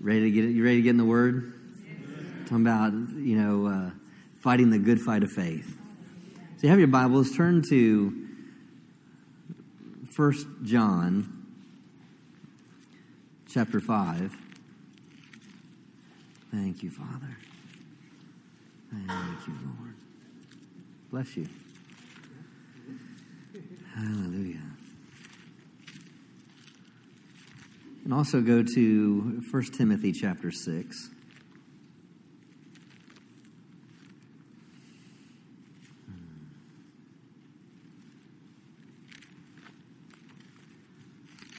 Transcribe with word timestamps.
Ready 0.00 0.20
to 0.20 0.30
get 0.30 0.44
it? 0.46 0.52
You 0.52 0.64
ready 0.64 0.76
to 0.76 0.82
get 0.82 0.90
in 0.90 0.96
the 0.96 1.04
Word? 1.04 1.52
Talking 2.44 2.66
about 2.66 2.92
you 2.92 3.36
know 3.36 3.66
uh, 3.66 3.90
fighting 4.40 4.70
the 4.70 4.78
good 4.78 4.98
fight 4.98 5.22
of 5.22 5.30
faith. 5.30 5.76
So 6.56 6.62
you 6.62 6.70
have 6.70 6.78
your 6.78 6.88
Bibles. 6.88 7.36
Turn 7.36 7.62
to 7.68 8.28
First 10.10 10.46
John, 10.62 11.46
chapter 13.52 13.78
five. 13.78 14.34
Thank 16.50 16.82
you, 16.82 16.90
Father. 16.90 17.36
Thank 18.90 19.46
you, 19.46 19.54
Lord. 19.78 19.94
Bless 21.10 21.36
you. 21.36 21.46
Hallelujah. 23.94 24.69
And 28.10 28.18
also 28.18 28.40
go 28.40 28.64
to 28.64 29.44
1 29.48 29.62
Timothy 29.66 30.10
chapter 30.10 30.50
6. 30.50 31.10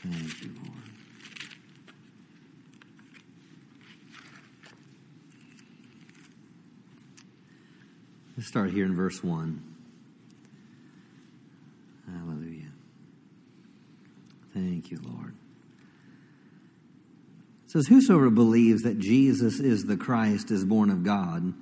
Thank 0.03 0.41
you, 0.43 0.49
Lord. 0.61 0.71
Let's 8.35 8.49
start 8.49 8.71
here 8.71 8.83
in 8.83 8.93
verse 8.93 9.23
1. 9.23 9.63
Hallelujah. 12.11 12.71
Thank 14.53 14.91
you, 14.91 14.99
Lord. 15.01 15.33
Says, 17.71 17.88
Whosoever 17.88 18.30
believes 18.30 18.81
that 18.81 18.99
Jesus 18.99 19.61
is 19.61 19.85
the 19.85 19.95
Christ 19.95 20.52
is 20.52 20.66
born 20.66 20.89
of 20.89 21.05
God, 21.05 21.53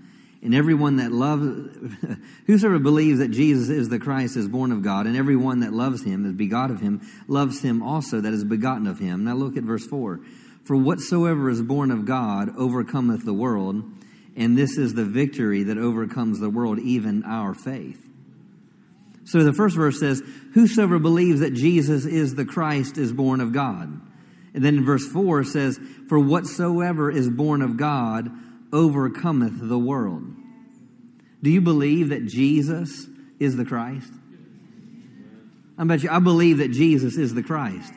and 0.41 0.56
everyone 0.56 0.95
that 0.95 1.11
loves, 1.11 1.78
whosoever 2.47 2.80
believes 2.80 3.20
that 3.20 3.30
Jesus 3.30 3.70
is 3.70 3.89
the 3.89 4.00
Christ 4.00 4.36
is 4.36 4.48
born 4.48 4.72
of 4.72 4.81
God, 4.81 5.06
and 5.06 5.16
everyone 5.16 5.59
that 5.59 5.72
loves 5.72 6.03
him 6.03 6.25
is 6.25 6.33
begot 6.33 6.72
of 6.72 6.81
him, 6.81 7.08
loves 7.28 7.61
him 7.61 7.83
also 7.83 8.22
that 8.22 8.33
is 8.33 8.44
begotten 8.44 8.88
of 8.88 8.98
him. 8.98 9.23
Now 9.23 9.36
look 9.36 9.56
at 9.56 9.61
verse 9.61 9.86
4. 9.86 10.20
For 10.64 10.75
whatsoever 10.75 11.48
is 11.48 11.61
born 11.61 11.92
of 11.92 12.06
God 12.06 12.58
overcometh 12.58 13.23
the 13.23 13.33
world, 13.33 13.83
and 14.36 14.58
this 14.58 14.80
is 14.80 14.95
the 14.95 15.05
victory 15.05 15.61
that 15.61 15.78
overcomes 15.78 16.39
the 16.39 16.50
world, 16.50 16.80
even 16.80 17.23
our 17.23 17.53
faith. 17.53 18.03
So 19.26 19.44
the 19.44 19.53
first 19.53 19.76
verse 19.76 20.00
says, 20.00 20.23
Whosoever 20.55 20.98
believes 20.98 21.42
that 21.42 21.53
Jesus 21.53 22.08
is 22.08 22.33
the 22.33 22.45
Christ 22.45 22.98
is 22.98 23.14
born 23.14 23.42
of 23.42 23.53
God. 23.53 24.08
And 24.53 24.64
then 24.64 24.78
in 24.78 24.86
verse 24.86 25.08
4 25.08 25.44
says, 25.44 25.80
For 26.08 26.19
whatsoever 26.19 27.11
is 27.11 27.30
born 27.30 27.61
of 27.61 27.78
God 27.78 28.30
overcometh 28.73 29.67
the 29.67 29.80
world. 29.80 30.23
Do 31.42 31.50
you 31.50 31.61
believe 31.61 32.09
that 32.09 32.25
Jesus 32.25 33.08
is 33.39 33.55
the 33.55 33.66
Christ? 33.66 34.11
I 35.77 35.86
bet 35.86 36.03
you, 36.03 36.09
I 36.09 36.20
believe 36.20 36.58
that 36.58 36.72
Jesus 36.72 37.17
is 37.17 37.33
the 37.33 37.44
Christ. 37.44 37.94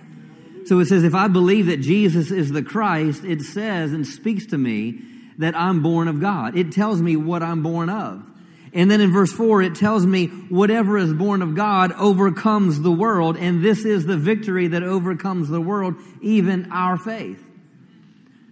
So 0.67 0.79
it 0.79 0.87
says, 0.87 1.03
if 1.03 1.15
I 1.15 1.27
believe 1.27 1.67
that 1.67 1.81
Jesus 1.81 2.31
is 2.31 2.53
the 2.53 2.63
Christ, 2.63 3.25
it 3.25 3.41
says 3.43 3.93
and 3.93 4.07
speaks 4.07 4.47
to 4.47 4.59
me 4.59 5.01
that 5.39 5.57
I'm 5.57 5.83
born 5.83 6.07
of 6.07 6.21
God. 6.21 6.57
It 6.57 6.71
tells 6.71 7.03
me 7.03 7.17
what 7.17 7.43
I'm 7.43 7.65
born 7.65 7.91
of. 7.91 8.31
And 8.75 8.91
then 8.91 9.01
in 9.01 9.13
verse 9.13 9.33
4, 9.33 9.63
it 9.63 9.75
tells 9.75 10.07
me 10.07 10.27
whatever 10.27 10.97
is 10.97 11.13
born 11.13 11.43
of 11.43 11.55
God 11.55 11.93
overcomes 11.93 12.81
the 12.81 12.91
world, 12.93 13.37
and 13.37 13.63
this 13.63 13.85
is 13.85 14.07
the 14.07 14.17
victory 14.17 14.69
that 14.69 14.83
overcomes 14.83 15.49
the 15.49 15.61
world, 15.61 15.97
even 16.23 16.73
our 16.73 16.97
faith. 16.97 17.43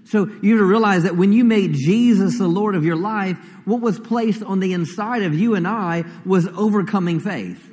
So 0.04 0.26
you 0.42 0.58
to 0.58 0.64
realize 0.64 1.04
that 1.04 1.16
when 1.16 1.32
you 1.32 1.44
made 1.44 1.72
Jesus 1.72 2.36
the 2.36 2.48
Lord 2.48 2.74
of 2.74 2.84
your 2.84 2.96
life, 2.96 3.38
what 3.64 3.80
was 3.80 3.98
placed 3.98 4.42
on 4.42 4.60
the 4.60 4.72
inside 4.72 5.22
of 5.22 5.34
you 5.34 5.54
and 5.54 5.68
I 5.68 6.04
was 6.26 6.48
overcoming 6.48 7.20
faith. 7.20 7.70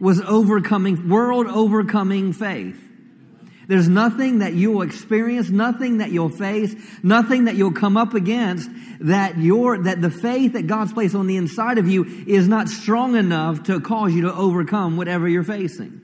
Was 0.00 0.20
overcoming, 0.20 1.08
world 1.08 1.46
overcoming 1.46 2.32
faith. 2.32 2.87
There's 3.68 3.88
nothing 3.88 4.38
that 4.38 4.54
you'll 4.54 4.80
experience, 4.80 5.50
nothing 5.50 5.98
that 5.98 6.10
you'll 6.10 6.30
face, 6.30 6.74
nothing 7.02 7.44
that 7.44 7.54
you'll 7.54 7.72
come 7.72 7.98
up 7.98 8.14
against 8.14 8.70
that 9.00 9.36
your, 9.36 9.82
that 9.82 10.00
the 10.00 10.10
faith 10.10 10.54
that 10.54 10.66
God's 10.66 10.94
placed 10.94 11.14
on 11.14 11.26
the 11.26 11.36
inside 11.36 11.76
of 11.76 11.86
you 11.86 12.04
is 12.26 12.48
not 12.48 12.70
strong 12.70 13.14
enough 13.14 13.64
to 13.64 13.78
cause 13.80 14.14
you 14.14 14.22
to 14.22 14.34
overcome 14.34 14.96
whatever 14.96 15.28
you're 15.28 15.44
facing. 15.44 16.00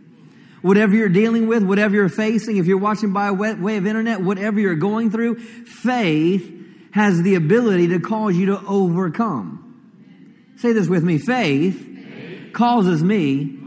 Whatever 0.61 0.95
you're 0.95 1.09
dealing 1.09 1.47
with, 1.47 1.63
whatever 1.63 1.95
you're 1.95 2.11
facing, 2.11 2.59
if 2.59 2.67
you're 2.67 2.77
watching 2.77 3.15
by 3.15 3.31
way 3.31 3.77
of 3.79 3.87
internet, 3.87 4.21
whatever 4.21 4.61
you're 4.61 4.75
going 4.75 5.11
through, 5.11 5.39
faith 5.39 6.51
has 6.93 7.23
the 7.23 7.35
ability 7.35 7.89
to 7.89 7.99
cause 7.99 8.37
you 8.37 8.47
to 8.47 8.61
overcome. 8.67 10.53
Say 10.57 10.73
this 10.73 10.87
with 10.87 11.03
me. 11.03 11.17
Faith, 11.17 11.87
faith. 11.87 12.53
causes 12.53 13.03
me 13.03 13.59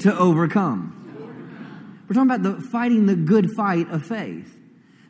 to 0.00 0.16
overcome. 0.16 0.87
We're 2.08 2.14
talking 2.14 2.30
about 2.30 2.42
the 2.42 2.60
fighting 2.68 3.06
the 3.06 3.16
good 3.16 3.50
fight 3.54 3.90
of 3.90 4.04
faith. 4.04 4.58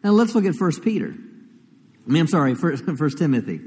Now 0.02 0.10
let's 0.10 0.34
look 0.34 0.44
at 0.44 0.54
First 0.56 0.82
Peter. 0.82 1.14
I 1.14 2.10
mean, 2.10 2.22
I'm 2.22 2.28
sorry, 2.28 2.54
First, 2.54 2.84
First 2.98 3.18
Timothy. 3.18 3.60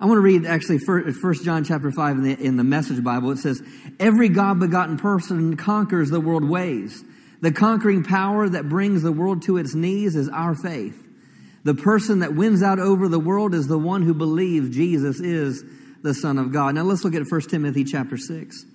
I 0.00 0.06
want 0.06 0.18
to 0.18 0.22
read 0.22 0.44
actually 0.44 0.78
First 0.78 1.44
John 1.44 1.64
chapter 1.64 1.90
five 1.90 2.16
in 2.16 2.22
the, 2.24 2.38
in 2.38 2.56
the 2.56 2.64
Message 2.64 3.02
Bible. 3.02 3.30
It 3.30 3.38
says, 3.38 3.62
"Every 3.98 4.28
God-begotten 4.28 4.98
person 4.98 5.56
conquers 5.56 6.10
the 6.10 6.20
world 6.20 6.44
ways. 6.44 7.02
The 7.40 7.52
conquering 7.52 8.04
power 8.04 8.48
that 8.48 8.68
brings 8.68 9.02
the 9.02 9.12
world 9.12 9.42
to 9.42 9.56
its 9.56 9.74
knees 9.74 10.14
is 10.14 10.28
our 10.28 10.54
faith. 10.54 11.00
The 11.62 11.74
person 11.74 12.18
that 12.18 12.34
wins 12.34 12.62
out 12.62 12.78
over 12.78 13.08
the 13.08 13.20
world 13.20 13.54
is 13.54 13.68
the 13.68 13.78
one 13.78 14.02
who 14.02 14.12
believes 14.12 14.74
Jesus 14.74 15.20
is 15.20 15.64
the 16.02 16.12
Son 16.12 16.38
of 16.38 16.52
God." 16.52 16.74
Now 16.74 16.82
let's 16.82 17.04
look 17.04 17.14
at 17.14 17.26
First 17.26 17.48
Timothy 17.48 17.84
chapter 17.84 18.18
six, 18.18 18.66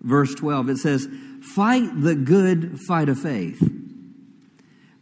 verse 0.00 0.34
twelve. 0.34 0.70
It 0.70 0.78
says, 0.78 1.06
Fight 1.54 1.88
the 2.00 2.14
good 2.14 2.78
fight 2.86 3.08
of 3.08 3.18
faith. 3.18 3.62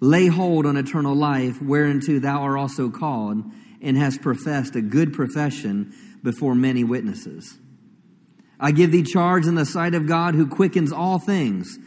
Lay 0.00 0.27
hold 0.27 0.66
on 0.66 0.77
eternal 0.77 1.15
life, 1.15 1.60
whereunto 1.62 2.19
thou 2.19 2.43
art 2.43 2.59
also 2.59 2.91
called, 2.91 3.43
and 3.81 3.97
hast 3.97 4.21
professed 4.21 4.77
a 4.77 4.82
good 4.82 5.12
profession 5.12 5.94
before 6.22 6.55
many 6.55 6.84
witnesses. 6.84 7.59
I 8.60 8.72
give 8.72 8.93
thee 8.93 9.03
charge 9.03 9.47
in 9.47 9.55
the 9.55 9.66
sight 9.66 9.94
of 9.94 10.06
God 10.06 10.34
who 10.34 10.47
quickens 10.47 10.93
all 10.93 11.19
things 11.19 11.78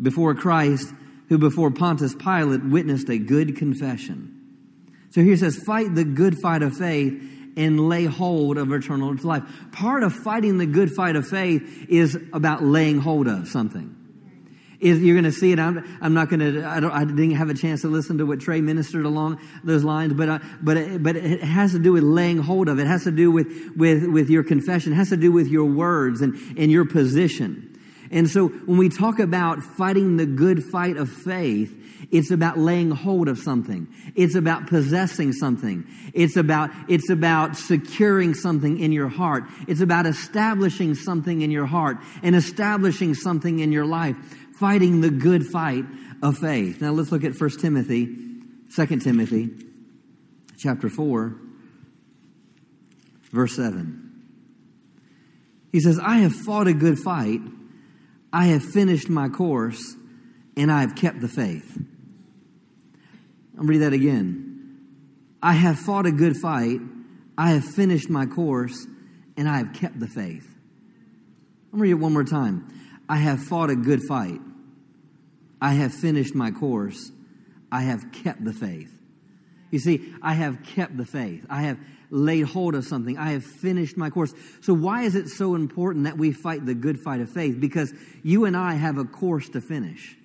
before 0.00 0.34
Christ, 0.34 0.92
who 1.28 1.38
before 1.38 1.70
Pontius 1.70 2.14
Pilate 2.14 2.64
witnessed 2.64 3.08
a 3.08 3.18
good 3.18 3.56
confession. 3.56 4.30
So 5.10 5.22
here 5.22 5.34
it 5.34 5.38
says, 5.38 5.62
fight 5.64 5.94
the 5.94 6.04
good 6.04 6.36
fight 6.42 6.62
of 6.62 6.76
faith 6.76 7.33
and 7.56 7.88
lay 7.88 8.04
hold 8.04 8.58
of 8.58 8.72
eternal 8.72 9.14
life. 9.22 9.42
Part 9.72 10.02
of 10.02 10.12
fighting 10.12 10.58
the 10.58 10.66
good 10.66 10.90
fight 10.92 11.16
of 11.16 11.26
faith 11.26 11.86
is 11.88 12.18
about 12.32 12.62
laying 12.62 12.98
hold 12.98 13.28
of 13.28 13.48
something. 13.48 13.96
Is 14.80 15.00
you're 15.00 15.14
going 15.14 15.24
to 15.24 15.32
see 15.32 15.52
it. 15.52 15.58
I'm, 15.58 15.98
I'm 16.02 16.12
not 16.12 16.28
going 16.28 16.40
to. 16.40 16.66
I, 16.66 16.80
don't, 16.80 16.90
I 16.90 17.04
didn't 17.04 17.36
have 17.36 17.48
a 17.48 17.54
chance 17.54 17.82
to 17.82 17.88
listen 17.88 18.18
to 18.18 18.26
what 18.26 18.40
Trey 18.40 18.60
ministered 18.60 19.06
along 19.06 19.40
those 19.62 19.82
lines, 19.82 20.12
but 20.12 20.42
but 20.62 20.76
it, 20.76 21.02
but 21.02 21.16
it 21.16 21.42
has 21.42 21.72
to 21.72 21.78
do 21.78 21.92
with 21.92 22.02
laying 22.02 22.38
hold 22.38 22.68
of. 22.68 22.78
It 22.78 22.86
has 22.86 23.04
to 23.04 23.10
do 23.10 23.30
with 23.30 23.46
with 23.76 24.04
with 24.04 24.28
your 24.28 24.42
confession. 24.42 24.92
It 24.92 24.96
has 24.96 25.08
to 25.08 25.16
do 25.16 25.32
with 25.32 25.48
your 25.48 25.64
words 25.64 26.20
and 26.20 26.34
and 26.58 26.70
your 26.70 26.84
position. 26.84 27.80
And 28.10 28.28
so 28.28 28.48
when 28.48 28.76
we 28.76 28.90
talk 28.90 29.20
about 29.20 29.62
fighting 29.62 30.18
the 30.18 30.26
good 30.26 30.62
fight 30.62 30.96
of 30.96 31.08
faith, 31.08 31.83
it's 32.10 32.30
about 32.30 32.58
laying 32.58 32.90
hold 32.90 33.28
of 33.28 33.38
something. 33.38 33.88
It's 34.14 34.34
about 34.34 34.66
possessing 34.66 35.32
something. 35.32 35.86
It's 36.12 36.36
about, 36.36 36.70
it's 36.88 37.10
about 37.10 37.56
securing 37.56 38.34
something 38.34 38.80
in 38.80 38.92
your 38.92 39.08
heart. 39.08 39.44
It's 39.68 39.80
about 39.80 40.06
establishing 40.06 40.94
something 40.94 41.42
in 41.42 41.50
your 41.50 41.66
heart 41.66 41.98
and 42.22 42.34
establishing 42.34 43.14
something 43.14 43.60
in 43.60 43.72
your 43.72 43.86
life. 43.86 44.16
Fighting 44.58 45.00
the 45.00 45.10
good 45.10 45.46
fight 45.46 45.84
of 46.22 46.38
faith. 46.38 46.80
Now 46.80 46.92
let's 46.92 47.10
look 47.10 47.24
at 47.24 47.38
1 47.38 47.50
Timothy, 47.60 48.06
2 48.74 48.86
Timothy, 49.00 49.50
chapter 50.56 50.88
4, 50.88 51.36
verse 53.32 53.56
7. 53.56 54.04
He 55.72 55.80
says, 55.80 55.98
I 55.98 56.18
have 56.18 56.32
fought 56.32 56.68
a 56.68 56.72
good 56.72 56.98
fight. 57.00 57.40
I 58.32 58.46
have 58.46 58.64
finished 58.64 59.08
my 59.08 59.28
course 59.28 59.96
and 60.56 60.70
I 60.70 60.82
have 60.82 60.94
kept 60.94 61.20
the 61.20 61.28
faith. 61.28 61.78
I'll 63.58 63.64
read 63.64 63.78
that 63.78 63.92
again. 63.92 64.78
I 65.42 65.52
have 65.52 65.78
fought 65.78 66.06
a 66.06 66.12
good 66.12 66.36
fight. 66.36 66.80
I 67.36 67.50
have 67.50 67.64
finished 67.64 68.08
my 68.08 68.26
course 68.26 68.86
and 69.36 69.48
I 69.48 69.58
have 69.58 69.72
kept 69.74 69.98
the 70.00 70.06
faith. 70.06 70.48
I'll 71.72 71.80
read 71.80 71.90
it 71.90 71.94
one 71.94 72.12
more 72.12 72.24
time. 72.24 72.68
I 73.08 73.16
have 73.16 73.42
fought 73.42 73.70
a 73.70 73.76
good 73.76 74.02
fight. 74.08 74.40
I 75.60 75.74
have 75.74 75.92
finished 75.92 76.34
my 76.34 76.50
course. 76.50 77.10
I 77.70 77.82
have 77.82 78.12
kept 78.12 78.44
the 78.44 78.52
faith. 78.52 78.90
You 79.70 79.78
see, 79.80 80.14
I 80.22 80.34
have 80.34 80.62
kept 80.62 80.96
the 80.96 81.04
faith. 81.04 81.44
I 81.50 81.62
have 81.62 81.78
laid 82.10 82.42
hold 82.42 82.74
of 82.76 82.84
something. 82.84 83.18
I 83.18 83.32
have 83.32 83.44
finished 83.44 83.96
my 83.96 84.08
course. 84.08 84.32
So, 84.60 84.72
why 84.72 85.02
is 85.02 85.16
it 85.16 85.28
so 85.28 85.56
important 85.56 86.04
that 86.04 86.16
we 86.16 86.32
fight 86.32 86.64
the 86.64 86.74
good 86.74 87.00
fight 87.00 87.20
of 87.20 87.30
faith? 87.30 87.60
Because 87.60 87.92
you 88.22 88.44
and 88.44 88.56
I 88.56 88.74
have 88.74 88.98
a 88.98 89.04
course 89.04 89.48
to 89.50 89.60
finish. 89.60 90.16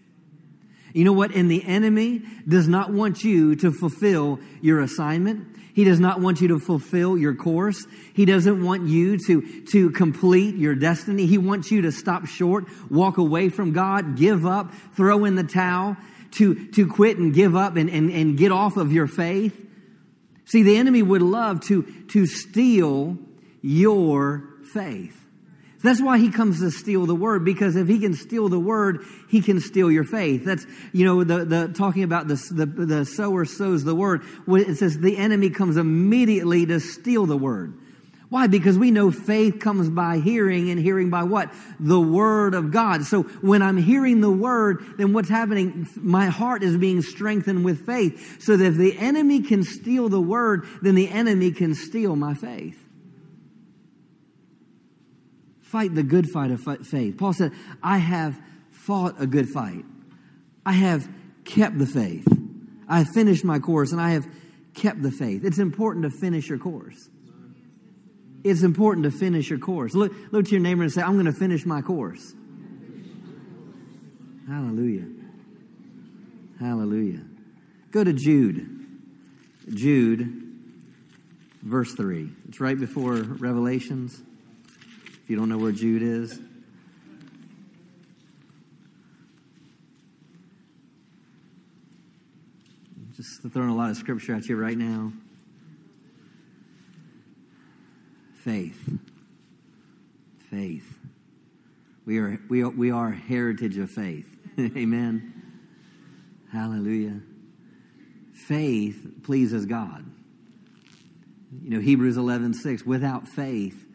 You 0.93 1.03
know 1.03 1.13
what? 1.13 1.33
And 1.35 1.49
the 1.49 1.63
enemy 1.63 2.21
does 2.47 2.67
not 2.67 2.91
want 2.91 3.23
you 3.23 3.55
to 3.57 3.71
fulfill 3.71 4.39
your 4.61 4.81
assignment. 4.81 5.57
He 5.73 5.83
does 5.83 5.99
not 5.99 6.19
want 6.19 6.41
you 6.41 6.49
to 6.49 6.59
fulfill 6.59 7.17
your 7.17 7.35
course. 7.35 7.85
He 8.13 8.25
doesn't 8.25 8.63
want 8.63 8.87
you 8.87 9.17
to, 9.27 9.65
to 9.71 9.91
complete 9.91 10.55
your 10.55 10.75
destiny. 10.75 11.25
He 11.25 11.37
wants 11.37 11.71
you 11.71 11.83
to 11.83 11.91
stop 11.91 12.25
short, 12.25 12.65
walk 12.89 13.17
away 13.17 13.49
from 13.49 13.71
God, 13.71 14.17
give 14.17 14.45
up, 14.45 14.73
throw 14.95 15.25
in 15.25 15.35
the 15.35 15.43
towel, 15.43 15.95
to, 16.31 16.67
to 16.71 16.87
quit 16.87 17.17
and 17.17 17.33
give 17.33 17.55
up 17.55 17.75
and, 17.75 17.89
and, 17.89 18.11
and 18.11 18.37
get 18.37 18.51
off 18.51 18.77
of 18.77 18.91
your 18.91 19.07
faith. 19.07 19.59
See, 20.45 20.63
the 20.63 20.77
enemy 20.77 21.03
would 21.03 21.21
love 21.21 21.61
to, 21.67 21.83
to 22.09 22.25
steal 22.25 23.17
your 23.61 24.49
faith. 24.73 25.18
That's 25.81 26.01
why 26.01 26.17
he 26.17 26.29
comes 26.29 26.59
to 26.59 26.71
steal 26.71 27.05
the 27.05 27.15
word, 27.15 27.45
because 27.45 27.75
if 27.77 27.87
he 27.87 27.99
can 27.99 28.13
steal 28.13 28.49
the 28.49 28.59
word, 28.59 29.05
he 29.29 29.41
can 29.41 29.61
steal 29.61 29.89
your 29.89 30.03
faith. 30.03 30.43
That's, 30.43 30.65
you 30.91 31.05
know, 31.05 31.23
the, 31.23 31.45
the 31.45 31.67
talking 31.69 32.03
about 32.03 32.27
the, 32.27 32.35
the, 32.51 32.65
the 32.65 33.05
sower 33.05 33.45
sows 33.45 33.85
the 33.85 33.95
word. 33.95 34.23
It 34.47 34.77
says 34.77 34.99
the 34.99 35.17
enemy 35.17 35.49
comes 35.49 35.77
immediately 35.77 36.65
to 36.65 36.81
steal 36.81 37.25
the 37.25 37.37
word. 37.37 37.75
Why? 38.29 38.45
Because 38.45 38.77
we 38.77 38.91
know 38.91 39.09
faith 39.09 39.59
comes 39.59 39.89
by 39.89 40.19
hearing 40.19 40.69
and 40.69 40.79
hearing 40.79 41.09
by 41.09 41.23
what? 41.23 41.51
The 41.79 41.99
Word 41.99 42.53
of 42.53 42.71
God. 42.71 43.03
So 43.03 43.23
when 43.23 43.63
I'm 43.63 43.77
hearing 43.77 44.21
the 44.21 44.29
Word, 44.29 44.83
then 44.97 45.13
what's 45.13 45.29
happening? 45.29 45.87
My 45.95 46.27
heart 46.27 46.61
is 46.61 46.77
being 46.77 47.01
strengthened 47.01 47.65
with 47.65 47.87
faith. 47.87 48.39
So 48.39 48.55
that 48.55 48.63
if 48.63 48.75
the 48.75 48.95
enemy 48.99 49.41
can 49.41 49.63
steal 49.63 50.09
the 50.09 50.21
Word, 50.21 50.67
then 50.83 50.93
the 50.93 51.09
enemy 51.09 51.51
can 51.51 51.73
steal 51.73 52.15
my 52.15 52.35
faith. 52.35 52.78
Fight 55.71 55.93
the 55.93 56.03
good 56.03 56.27
fight 56.29 56.51
of 56.51 56.61
faith. 56.61 57.17
Paul 57.17 57.33
said, 57.33 57.51
I 57.83 57.97
have 57.97 58.39
fought 58.71 59.21
a 59.21 59.27
good 59.27 59.49
fight. 59.49 59.85
I 60.65 60.71
have 60.73 61.07
kept 61.45 61.77
the 61.77 61.85
faith. 61.85 62.27
I 62.87 62.99
have 62.99 63.09
finished 63.13 63.45
my 63.45 63.59
course 63.59 63.91
and 63.91 64.01
I 64.01 64.11
have 64.11 64.27
kept 64.73 65.01
the 65.01 65.11
faith. 65.11 65.45
It's 65.45 65.59
important 65.59 66.05
to 66.05 66.19
finish 66.19 66.49
your 66.49 66.57
course. 66.57 67.09
It's 68.43 68.63
important 68.63 69.03
to 69.03 69.11
finish 69.11 69.49
your 69.49 69.59
course. 69.59 69.93
Look, 69.93 70.11
look 70.31 70.45
to 70.45 70.51
your 70.51 70.61
neighbor 70.61 70.81
and 70.81 70.91
say, 70.91 71.01
I'm 71.01 71.13
going 71.13 71.25
to 71.25 71.39
finish 71.39 71.65
my 71.65 71.81
course. 71.81 72.33
Hallelujah. 74.47 75.05
Hallelujah. 76.59 77.21
Go 77.91 78.03
to 78.03 78.13
Jude. 78.13 78.67
Jude, 79.71 80.51
verse 81.61 81.93
3. 81.93 82.29
It's 82.47 82.59
right 82.59 82.79
before 82.79 83.13
Revelations. 83.13 84.23
If 85.29 85.33
you 85.33 85.37
don't 85.37 85.49
know 85.49 85.59
where 85.59 85.71
Jude 85.71 86.01
is, 86.01 86.39
just 93.15 93.43
throwing 93.53 93.69
a 93.69 93.75
lot 93.75 93.91
of 93.91 93.97
scripture 93.97 94.33
at 94.33 94.47
you 94.47 94.55
right 94.55 94.75
now. 94.75 95.13
faith. 98.43 98.99
Faith. 100.49 100.97
We 102.07 102.17
are, 102.17 102.39
we 102.49 102.63
are, 102.63 102.69
we 102.69 102.89
are 102.89 103.11
heritage 103.11 103.77
of 103.77 103.91
faith. 103.91 104.25
Amen. 104.59 105.61
Hallelujah. 106.51 107.19
Faith 108.33 109.21
pleases 109.21 109.67
God. 109.67 110.05
You 111.61 111.69
know, 111.69 111.79
Hebrews 111.79 112.17
11, 112.17 112.55
6, 112.55 112.83
without 112.83 113.27
faith, 113.27 113.85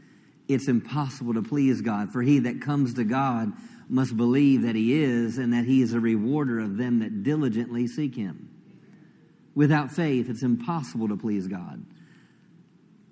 it's 0.49 0.69
impossible 0.69 1.35
to 1.35 1.43
please 1.43 1.81
God. 1.81 2.13
For 2.13 2.23
he 2.23 2.41
that 2.41 2.61
comes 2.61 2.95
to 2.95 3.05
God 3.05 3.53
must 3.89 4.17
believe 4.17 4.63
that 4.63 4.75
he 4.75 5.03
is 5.03 5.39
and 5.39 5.53
that 5.53 5.65
he 5.65 5.83
is 5.83 5.93
a 5.93 6.01
rewarder 6.01 6.59
of 6.61 6.77
them 6.77 7.01
that 7.01 7.23
diligently 7.23 7.87
seek 7.87 8.15
him. 8.15 8.51
Without 9.55 9.91
faith, 9.91 10.29
it's 10.29 10.43
impossible 10.43 11.09
to 11.09 11.17
please 11.17 11.47
God. 11.47 11.85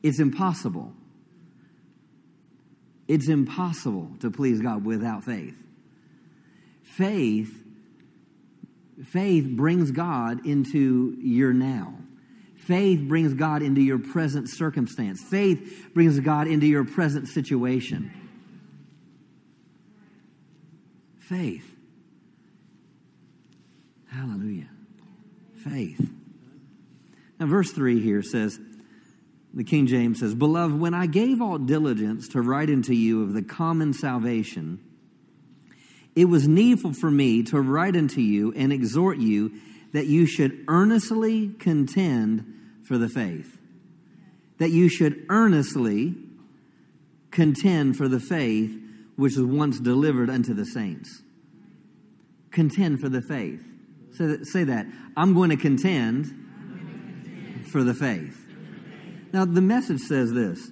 It's 0.03 0.19
impossible. 0.19 0.93
It's 3.07 3.29
impossible 3.29 4.11
to 4.21 4.31
please 4.31 4.61
God 4.61 4.85
without 4.85 5.25
faith. 5.25 5.57
Faith 6.83 7.59
faith 9.05 9.49
brings 9.49 9.91
God 9.91 10.47
into 10.47 11.17
your 11.21 11.53
now. 11.53 11.95
Faith 12.67 13.01
brings 13.01 13.35
God 13.35 13.63
into 13.63 13.81
your 13.81 13.99
present 13.99 14.49
circumstance. 14.49 15.21
Faith 15.21 15.91
brings 15.95 16.21
God 16.21 16.47
into 16.47 16.67
your 16.67 16.85
present 16.85 17.27
situation. 17.27 18.13
Faith. 21.19 21.75
Hallelujah. 24.09 24.69
Faith. 25.65 26.09
Now, 27.41 27.47
verse 27.47 27.73
3 27.73 28.01
here 28.01 28.23
says, 28.23 28.61
the 29.55 29.65
King 29.65 29.87
James 29.87 30.21
says, 30.21 30.35
Beloved, 30.35 30.79
when 30.79 30.95
I 30.95 31.07
gave 31.07 31.43
all 31.43 31.59
diligence 31.59 32.29
to 32.29 32.41
write 32.41 32.69
unto 32.69 32.93
you 32.93 33.23
of 33.25 33.33
the 33.33 33.43
common 33.43 33.93
salvation, 33.93 34.79
it 36.15 36.27
was 36.27 36.47
needful 36.47 36.93
for 36.95 37.11
me 37.11 37.43
to 37.45 37.61
write 37.61 37.97
unto 37.97 38.21
you 38.21 38.53
and 38.55 38.73
exhort 38.73 39.19
you 39.19 39.53
that 39.93 40.07
you 40.07 40.27
should 40.27 40.65
earnestly 40.69 41.49
contend 41.59 42.45
for 42.85 42.99
the 42.99 43.09
faith. 43.09 43.59
That 44.59 44.71
you 44.71 44.89
should 44.89 45.27
earnestly 45.29 46.15
contend 47.31 47.97
for 47.97 48.09
the 48.09 48.21
faith 48.21 48.79
which 49.17 49.37
was 49.37 49.47
once 49.47 49.79
delivered 49.81 50.31
unto 50.31 50.55
the 50.55 50.65
saints. 50.65 51.23
Contend 52.51 53.01
for 53.01 53.09
the 53.09 53.23
faith. 53.23 53.61
Say 54.13 54.27
that. 54.27 54.47
Say 54.47 54.65
that. 54.65 54.87
I'm 55.17 55.35
going 55.35 55.51
to 55.51 55.57
contend, 55.57 56.43
for 57.73 57.83
the 57.83 57.95
faith. 57.95 58.39
Now, 59.33 59.47
the 59.47 59.63
message 59.63 60.01
says 60.01 60.33
this 60.33 60.71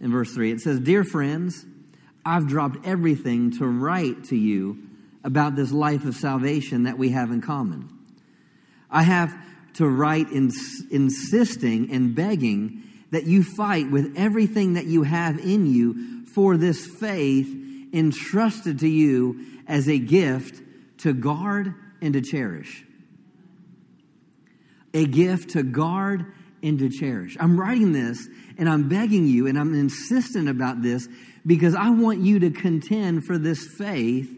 in 0.00 0.10
verse 0.10 0.32
3 0.32 0.52
it 0.52 0.60
says, 0.60 0.80
Dear 0.80 1.04
friends, 1.04 1.64
I've 2.24 2.48
dropped 2.48 2.86
everything 2.86 3.56
to 3.58 3.66
write 3.66 4.24
to 4.24 4.36
you 4.36 4.82
about 5.22 5.54
this 5.54 5.70
life 5.72 6.04
of 6.04 6.14
salvation 6.14 6.84
that 6.84 6.98
we 6.98 7.10
have 7.10 7.30
in 7.30 7.42
common. 7.42 7.95
I 8.96 9.02
have 9.02 9.36
to 9.74 9.86
write 9.86 10.30
ins- 10.32 10.82
insisting 10.90 11.92
and 11.92 12.14
begging 12.14 12.82
that 13.10 13.26
you 13.26 13.42
fight 13.42 13.90
with 13.90 14.14
everything 14.16 14.72
that 14.72 14.86
you 14.86 15.02
have 15.02 15.38
in 15.38 15.66
you 15.66 16.24
for 16.24 16.56
this 16.56 16.86
faith 16.86 17.46
entrusted 17.92 18.78
to 18.78 18.88
you 18.88 19.44
as 19.68 19.86
a 19.86 19.98
gift 19.98 20.62
to 21.00 21.12
guard 21.12 21.74
and 22.00 22.14
to 22.14 22.22
cherish. 22.22 22.86
A 24.94 25.04
gift 25.04 25.50
to 25.50 25.62
guard 25.62 26.32
and 26.62 26.78
to 26.78 26.88
cherish. 26.88 27.36
I'm 27.38 27.60
writing 27.60 27.92
this 27.92 28.26
and 28.56 28.66
I'm 28.66 28.88
begging 28.88 29.26
you 29.26 29.46
and 29.46 29.58
I'm 29.58 29.74
insistent 29.74 30.48
about 30.48 30.80
this 30.80 31.06
because 31.44 31.74
I 31.74 31.90
want 31.90 32.20
you 32.20 32.38
to 32.38 32.50
contend 32.50 33.26
for 33.26 33.36
this 33.36 33.68
faith 33.76 34.34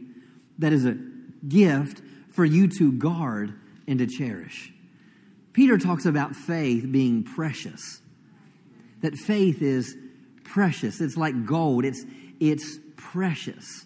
that 0.59 0.73
is 0.73 0.85
a 0.85 0.99
gift 1.47 2.03
for 2.33 2.45
you 2.45 2.67
to 2.79 2.91
guard 2.91 3.55
and 3.89 3.99
to 3.99 4.07
cherish. 4.07 4.73
Peter 5.53 5.77
talks 5.77 6.07
about 6.07 6.37
faith 6.37 6.87
being 6.91 7.25
precious. 7.25 8.01
That 9.01 9.17
faith 9.17 9.61
is 9.61 9.97
precious. 10.45 11.01
It's 11.01 11.17
like 11.17 11.45
gold. 11.45 11.85
It's 11.85 12.05
it's 12.39 12.79
precious. 12.97 13.85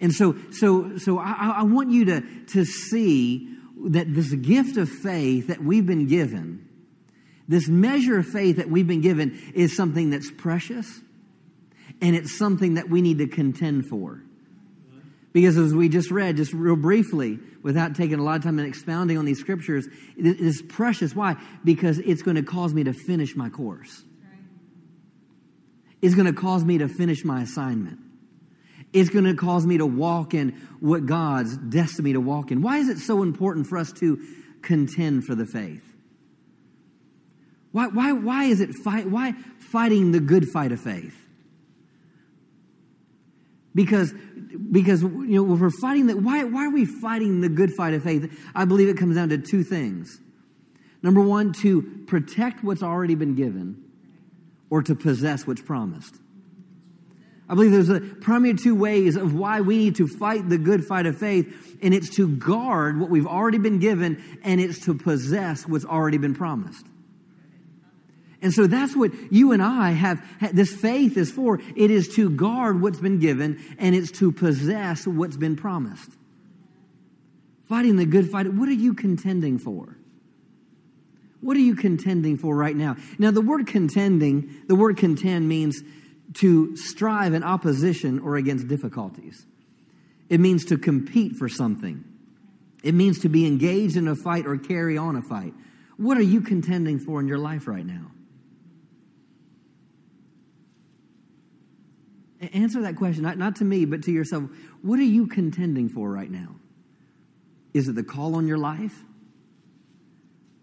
And 0.00 0.14
so 0.14 0.36
so 0.50 0.96
so 0.96 1.18
I, 1.18 1.56
I 1.58 1.62
want 1.64 1.90
you 1.90 2.06
to 2.06 2.22
to 2.52 2.64
see 2.64 3.50
that 3.88 4.14
this 4.14 4.32
gift 4.32 4.78
of 4.78 4.88
faith 4.88 5.48
that 5.48 5.62
we've 5.62 5.84
been 5.84 6.06
given 6.06 6.64
this 7.48 7.68
measure 7.68 8.18
of 8.18 8.26
faith 8.26 8.56
that 8.56 8.70
we've 8.70 8.86
been 8.86 9.02
given 9.02 9.52
is 9.54 9.76
something 9.76 10.10
that's 10.10 10.30
precious 10.30 11.00
and 12.00 12.16
it's 12.16 12.36
something 12.38 12.74
that 12.74 12.88
we 12.88 13.02
need 13.02 13.18
to 13.18 13.26
contend 13.26 13.86
for. 13.86 14.22
Because 15.34 15.58
as 15.58 15.74
we 15.74 15.88
just 15.88 16.12
read, 16.12 16.36
just 16.36 16.52
real 16.52 16.76
briefly, 16.76 17.40
without 17.60 17.96
taking 17.96 18.20
a 18.20 18.22
lot 18.22 18.36
of 18.36 18.44
time 18.44 18.60
and 18.60 18.68
expounding 18.68 19.18
on 19.18 19.24
these 19.24 19.40
scriptures, 19.40 19.86
it 20.16 20.40
is 20.40 20.62
precious. 20.62 21.14
Why? 21.14 21.34
Because 21.64 21.98
it's 21.98 22.22
going 22.22 22.36
to 22.36 22.44
cause 22.44 22.72
me 22.72 22.84
to 22.84 22.92
finish 22.92 23.34
my 23.34 23.50
course. 23.50 24.04
It's 26.00 26.14
going 26.14 26.32
to 26.32 26.40
cause 26.40 26.64
me 26.64 26.78
to 26.78 26.86
finish 26.86 27.24
my 27.24 27.42
assignment. 27.42 27.98
It's 28.92 29.10
going 29.10 29.24
to 29.24 29.34
cause 29.34 29.66
me 29.66 29.78
to 29.78 29.86
walk 29.86 30.34
in 30.34 30.50
what 30.78 31.04
God's 31.04 31.56
destined 31.56 32.04
me 32.04 32.12
to 32.12 32.20
walk 32.20 32.52
in. 32.52 32.62
Why 32.62 32.78
is 32.78 32.88
it 32.88 32.98
so 32.98 33.24
important 33.24 33.66
for 33.66 33.76
us 33.76 33.90
to 33.94 34.24
contend 34.62 35.24
for 35.24 35.34
the 35.34 35.46
faith? 35.46 35.82
Why, 37.72 37.88
why, 37.88 38.12
why 38.12 38.44
is 38.44 38.60
it 38.60 38.70
fight, 38.84 39.10
why 39.10 39.32
fighting 39.58 40.12
the 40.12 40.20
good 40.20 40.48
fight 40.50 40.70
of 40.70 40.80
faith? 40.80 41.23
Because, 43.74 44.14
because 44.70 45.02
you 45.02 45.10
know, 45.10 45.42
we're 45.42 45.70
fighting 45.70 46.06
that, 46.06 46.18
why, 46.18 46.44
why 46.44 46.66
are 46.66 46.70
we 46.70 46.84
fighting 46.84 47.40
the 47.40 47.48
good 47.48 47.72
fight 47.72 47.94
of 47.94 48.02
faith? 48.04 48.32
I 48.54 48.64
believe 48.64 48.88
it 48.88 48.96
comes 48.96 49.16
down 49.16 49.30
to 49.30 49.38
two 49.38 49.64
things. 49.64 50.20
Number 51.02 51.20
one, 51.20 51.52
to 51.54 51.82
protect 52.06 52.62
what's 52.64 52.82
already 52.82 53.14
been 53.14 53.34
given, 53.34 53.82
or 54.70 54.82
to 54.82 54.94
possess 54.94 55.46
what's 55.46 55.60
promised. 55.60 56.16
I 57.48 57.54
believe 57.54 57.72
there's 57.72 57.90
a 57.90 58.00
primary 58.00 58.54
two 58.54 58.74
ways 58.74 59.16
of 59.16 59.34
why 59.34 59.60
we 59.60 59.76
need 59.76 59.96
to 59.96 60.08
fight 60.08 60.48
the 60.48 60.56
good 60.56 60.84
fight 60.84 61.04
of 61.04 61.18
faith, 61.18 61.76
and 61.82 61.92
it's 61.92 62.08
to 62.16 62.26
guard 62.26 62.98
what 62.98 63.10
we've 63.10 63.26
already 63.26 63.58
been 63.58 63.80
given, 63.80 64.22
and 64.42 64.60
it's 64.60 64.86
to 64.86 64.94
possess 64.94 65.68
what's 65.68 65.84
already 65.84 66.16
been 66.16 66.34
promised. 66.34 66.86
And 68.44 68.52
so 68.52 68.66
that's 68.66 68.94
what 68.94 69.10
you 69.32 69.52
and 69.52 69.62
I 69.62 69.92
have, 69.92 70.22
this 70.52 70.70
faith 70.70 71.16
is 71.16 71.32
for. 71.32 71.62
It 71.74 71.90
is 71.90 72.14
to 72.16 72.28
guard 72.28 72.78
what's 72.78 73.00
been 73.00 73.18
given, 73.18 73.58
and 73.78 73.94
it's 73.94 74.10
to 74.18 74.32
possess 74.32 75.06
what's 75.06 75.38
been 75.38 75.56
promised. 75.56 76.10
Fighting 77.66 77.96
the 77.96 78.04
good 78.04 78.28
fight, 78.28 78.52
what 78.52 78.68
are 78.68 78.72
you 78.72 78.92
contending 78.92 79.58
for? 79.58 79.96
What 81.40 81.56
are 81.56 81.60
you 81.60 81.74
contending 81.74 82.36
for 82.36 82.54
right 82.54 82.76
now? 82.76 82.96
Now, 83.18 83.30
the 83.30 83.40
word 83.40 83.66
contending, 83.66 84.54
the 84.68 84.74
word 84.74 84.98
contend 84.98 85.48
means 85.48 85.82
to 86.34 86.76
strive 86.76 87.32
in 87.32 87.42
opposition 87.42 88.18
or 88.18 88.36
against 88.36 88.68
difficulties. 88.68 89.46
It 90.28 90.38
means 90.38 90.66
to 90.66 90.76
compete 90.76 91.36
for 91.36 91.48
something. 91.48 92.04
It 92.82 92.92
means 92.92 93.20
to 93.20 93.30
be 93.30 93.46
engaged 93.46 93.96
in 93.96 94.06
a 94.06 94.14
fight 94.14 94.46
or 94.46 94.58
carry 94.58 94.98
on 94.98 95.16
a 95.16 95.22
fight. 95.22 95.54
What 95.96 96.18
are 96.18 96.22
you 96.22 96.42
contending 96.42 96.98
for 96.98 97.20
in 97.20 97.26
your 97.26 97.38
life 97.38 97.66
right 97.66 97.86
now? 97.86 98.10
Answer 102.52 102.82
that 102.82 102.96
question, 102.96 103.22
not, 103.22 103.38
not 103.38 103.56
to 103.56 103.64
me, 103.64 103.84
but 103.84 104.02
to 104.04 104.12
yourself. 104.12 104.44
What 104.82 104.98
are 104.98 105.02
you 105.02 105.26
contending 105.26 105.88
for 105.88 106.10
right 106.10 106.30
now? 106.30 106.56
Is 107.72 107.88
it 107.88 107.94
the 107.94 108.04
call 108.04 108.36
on 108.36 108.46
your 108.46 108.58
life? 108.58 109.02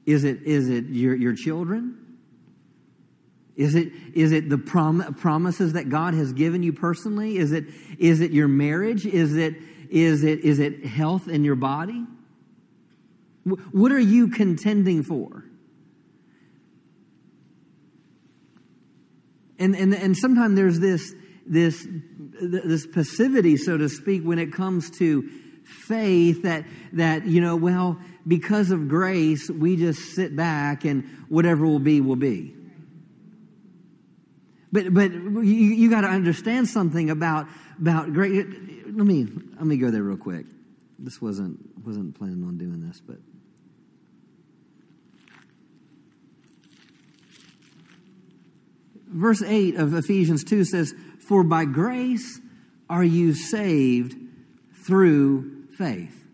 Is 0.05 0.23
it, 0.23 0.43
is 0.43 0.69
it 0.69 0.85
your, 0.85 1.15
your 1.15 1.33
children? 1.35 1.97
Is 3.55 3.75
it, 3.75 3.91
is 4.15 4.31
it 4.31 4.49
the 4.49 4.57
prom- 4.57 5.15
promises 5.15 5.73
that 5.73 5.89
God 5.89 6.13
has 6.13 6.33
given 6.33 6.63
you 6.63 6.73
personally? 6.73 7.37
Is 7.37 7.51
it, 7.51 7.65
is 7.99 8.21
it 8.21 8.31
your 8.31 8.47
marriage? 8.47 9.05
Is 9.05 9.35
it, 9.35 9.55
is, 9.89 10.23
it, 10.23 10.39
is 10.39 10.59
it 10.59 10.85
health 10.85 11.27
in 11.27 11.43
your 11.43 11.55
body? 11.55 12.05
What 13.43 13.91
are 13.91 13.99
you 13.99 14.29
contending 14.29 15.03
for? 15.03 15.45
And, 19.59 19.75
and, 19.75 19.93
and 19.93 20.17
sometimes 20.17 20.55
there's 20.55 20.79
this, 20.79 21.13
this, 21.45 21.87
this 22.41 22.87
passivity, 22.87 23.57
so 23.57 23.77
to 23.77 23.89
speak, 23.89 24.23
when 24.23 24.39
it 24.39 24.53
comes 24.53 24.89
to 24.99 25.29
faith 25.63 26.43
that, 26.43 26.65
that, 26.93 27.25
you 27.25 27.41
know, 27.41 27.55
well, 27.55 27.99
because 28.27 28.71
of 28.71 28.87
grace, 28.87 29.49
we 29.49 29.75
just 29.75 30.15
sit 30.15 30.35
back 30.35 30.85
and 30.85 31.03
whatever 31.29 31.65
will 31.65 31.79
be, 31.79 32.01
will 32.01 32.15
be. 32.15 32.55
But, 34.71 34.93
but 34.93 35.11
you, 35.11 35.43
you 35.43 35.89
got 35.89 36.01
to 36.01 36.07
understand 36.07 36.67
something 36.67 37.09
about, 37.09 37.47
about 37.79 38.13
grace. 38.13 38.45
Let 38.85 39.05
me, 39.05 39.27
let 39.55 39.65
me 39.65 39.77
go 39.77 39.91
there 39.91 40.03
real 40.03 40.17
quick. 40.17 40.45
This 40.97 41.21
wasn't, 41.21 41.59
wasn't 41.85 42.17
planning 42.17 42.43
on 42.43 42.57
doing 42.57 42.87
this, 42.87 43.01
but. 43.05 43.17
Verse 49.07 49.43
8 49.43 49.75
of 49.75 49.93
Ephesians 49.93 50.45
2 50.45 50.63
says, 50.63 50.93
For 51.31 51.45
by 51.45 51.63
grace 51.63 52.41
are 52.89 53.05
you 53.05 53.33
saved 53.33 54.17
through 54.85 55.67
faith. 55.77 56.25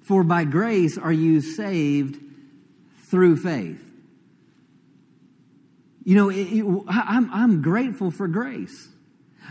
For 0.00 0.24
by 0.24 0.42
grace 0.42 0.98
are 0.98 1.12
you 1.12 1.40
saved 1.40 2.20
through 3.04 3.36
faith. 3.36 3.80
You 6.02 6.16
know, 6.16 6.28
it, 6.28 6.42
it, 6.42 6.64
I'm, 6.88 7.32
I'm 7.32 7.62
grateful 7.62 8.10
for 8.10 8.26
grace. 8.26 8.88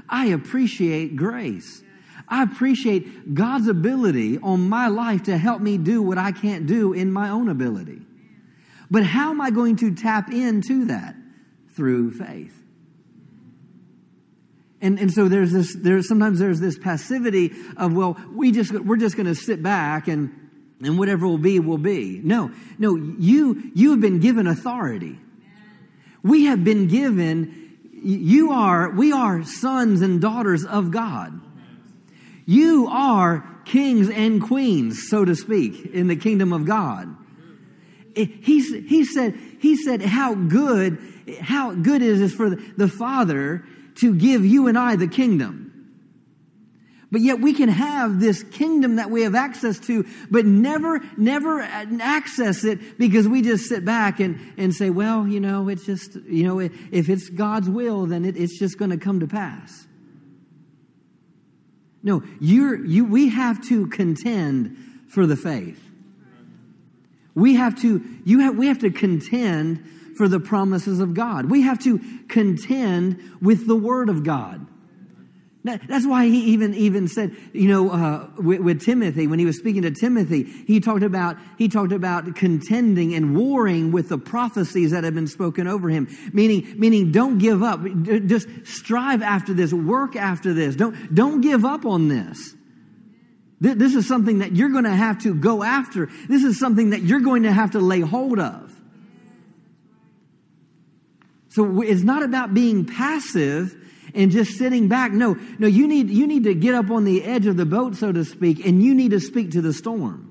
I 0.10 0.26
appreciate 0.26 1.16
grace. 1.16 1.82
I 2.28 2.44
appreciate 2.44 3.34
God's 3.34 3.70
ability 3.70 4.40
on 4.40 4.68
my 4.68 4.90
life 4.90 5.24
to 5.24 5.38
help 5.38 5.62
me 5.62 5.78
do 5.78 6.02
what 6.02 6.18
I 6.18 6.34
can't 6.34 6.68
do 6.68 6.92
in 6.92 7.14
my 7.14 7.30
own 7.30 7.48
ability. 7.48 8.02
But 8.92 9.06
how 9.06 9.30
am 9.30 9.40
I 9.40 9.52
going 9.52 9.78
to 9.78 9.96
tap 9.96 10.34
into 10.34 10.84
that? 10.88 11.16
Through 11.78 12.12
faith. 12.12 12.57
And, 14.82 15.00
and 15.00 15.12
so 15.12 15.28
there's 15.28 15.52
this, 15.52 15.76
there's, 15.76 16.08
sometimes 16.08 16.40
there's 16.40 16.60
this 16.60 16.78
passivity 16.78 17.52
of, 17.78 17.94
well, 17.94 18.18
we 18.32 18.52
just, 18.52 18.72
we're 18.72 18.98
just 18.98 19.16
going 19.16 19.26
to 19.26 19.36
sit 19.36 19.64
back 19.64 20.08
and, 20.08 20.50
and 20.84 21.00
whatever 21.00 21.28
will 21.28 21.40
be, 21.40 21.60
will 21.60 21.80
be. 21.80 22.22
No, 22.24 22.52
no, 22.78 22.96
you, 22.96 23.72
you 23.74 23.92
have 23.92 24.02
been 24.02 24.20
given 24.20 24.46
authority. 24.46 25.18
We 26.22 26.46
have 26.46 26.64
been 26.64 26.88
given, 26.88 27.78
you 27.92 28.52
are, 28.52 28.92
we 28.92 29.12
are 29.12 29.44
sons 29.44 30.02
and 30.02 30.22
daughters 30.22 30.64
of 30.64 30.92
God. 30.92 31.42
You 32.46 32.88
are 32.88 33.48
kings 33.66 34.10
and 34.10 34.42
queens, 34.42 35.10
so 35.10 35.26
to 35.26 35.36
speak, 35.36 35.88
in 35.88 36.08
the 36.08 36.16
kingdom 36.16 36.54
of 36.54 36.66
God. 36.66 37.16
Eh, 38.16 38.26
he, 38.42 38.62
he 38.82 39.06
said, 39.06 39.38
he 39.60 39.76
said, 39.76 40.04
how 40.04 40.36
good, 40.36 41.00
how 41.42 41.74
good 41.74 42.04
is 42.04 42.20
this 42.20 42.34
for 42.34 42.52
the 42.52 42.88
Father 42.88 43.66
to 44.02 44.14
give 44.14 44.46
you 44.46 44.68
and 44.68 44.78
I 44.78 44.96
the 44.96 45.08
kingdom? 45.08 45.68
But 47.10 47.22
yet 47.22 47.40
we 47.40 47.54
can 47.54 47.70
have 47.70 48.20
this 48.20 48.44
kingdom 48.44 48.98
that 48.98 49.10
we 49.10 49.22
have 49.22 49.34
access 49.34 49.80
to, 49.88 50.06
but 50.30 50.46
never, 50.46 51.02
never 51.16 51.62
access 51.62 52.66
it 52.66 52.98
because 52.98 53.28
we 53.28 53.42
just 53.42 53.70
sit 53.70 53.86
back 53.86 54.20
and, 54.20 54.54
and 54.58 54.74
say, 54.74 54.90
well, 54.90 55.26
you 55.26 55.40
know, 55.40 55.70
it's 55.70 55.86
just, 55.86 56.16
you 56.16 56.44
know, 56.44 56.60
if 56.60 57.10
it's 57.10 57.30
God's 57.30 57.70
will, 57.70 58.08
then 58.08 58.26
it, 58.26 58.36
it's 58.36 58.60
just 58.60 58.78
going 58.78 58.92
to 58.92 58.98
come 58.98 59.22
to 59.22 59.28
pass. 59.28 59.88
No, 62.04 62.24
you're, 62.42 62.86
you, 62.86 63.06
we 63.06 63.30
have 63.30 63.62
to 63.70 63.88
contend 63.88 64.78
for 65.08 65.26
the 65.26 65.38
faith. 65.38 65.82
We 67.36 67.56
have 67.56 67.80
to, 67.82 68.04
you 68.26 68.40
have, 68.40 68.58
we 68.58 68.68
have 68.68 68.80
to 68.80 68.92
contend 68.92 69.84
for 70.18 70.28
the 70.28 70.40
promises 70.40 71.00
of 71.00 71.14
God. 71.14 71.50
We 71.50 71.62
have 71.62 71.80
to 71.80 72.00
contend 72.28 73.38
with 73.42 73.68
the 73.68 73.76
Word 73.76 74.10
of 74.10 74.24
God. 74.24 74.66
That's 75.64 76.08
why 76.08 76.26
he 76.28 76.52
even 76.52 76.74
even 76.76 77.08
said, 77.08 77.36
you 77.52 77.68
know, 77.68 77.92
uh, 77.92 78.30
with, 78.38 78.62
with, 78.62 78.82
Timothy 78.82 79.28
when 79.28 79.40
he 79.40 79.46
was 79.46 79.58
speaking 79.58 79.82
to 79.82 79.92
Timothy, 79.92 80.44
he 80.44 80.80
talked 80.80 81.04
about 81.04 81.38
he 81.58 81.68
talked 81.68 81.92
about 81.92 82.36
contending 82.36 83.14
and 83.14 83.36
warring 83.36 83.92
with 83.92 84.08
the 84.08 84.18
prophecies 84.18 84.92
that 84.92 85.04
have 85.04 85.14
been 85.14 85.28
spoken 85.28 85.68
over 85.68 85.90
him. 85.90 86.08
Meaning, 86.32 86.76
meaning, 86.78 87.12
don't 87.12 87.38
give 87.38 87.64
up. 87.64 87.82
Just 88.04 88.48
strive 88.64 89.22
after 89.22 89.54
this. 89.54 89.74
Work 89.74 90.16
after 90.16 90.54
this. 90.54 90.76
Don't 90.76 91.14
don't 91.14 91.42
give 91.42 91.66
up 91.66 91.86
on 91.86 92.08
this. 92.08 92.56
This 93.60 93.96
is 93.96 94.08
something 94.08 94.40
that 94.40 94.56
you're 94.56 94.70
going 94.70 94.84
to 94.84 94.96
have 94.96 95.18
to 95.24 95.34
go 95.34 95.64
after. 95.64 96.10
This 96.30 96.44
is 96.44 96.60
something 96.60 96.92
that 96.92 97.02
you're 97.02 97.22
going 97.22 97.44
to 97.44 97.52
have 97.52 97.72
to 97.72 97.80
lay 97.80 98.02
hold 98.02 98.40
of. 98.40 98.67
So 101.58 101.82
it's 101.82 102.04
not 102.04 102.22
about 102.22 102.54
being 102.54 102.86
passive 102.86 103.76
and 104.14 104.30
just 104.30 104.60
sitting 104.60 104.88
back. 104.90 105.12
No, 105.12 105.40
no, 105.58 105.66
you 105.66 105.88
need, 105.88 106.12
you 106.12 106.28
need 106.28 106.44
to 106.44 106.54
get 106.54 106.76
up 106.76 106.92
on 106.92 107.04
the 107.04 107.24
edge 107.24 107.48
of 107.48 107.58
the 107.58 107.66
boat, 107.66 107.96
so 107.96 108.12
to 108.12 108.24
speak, 108.26 108.64
and 108.64 108.84
you 108.84 108.94
need 108.94 109.10
to 109.10 109.20
speak 109.20 109.50
to 109.54 109.62
the 109.62 109.74
storm. 109.74 110.30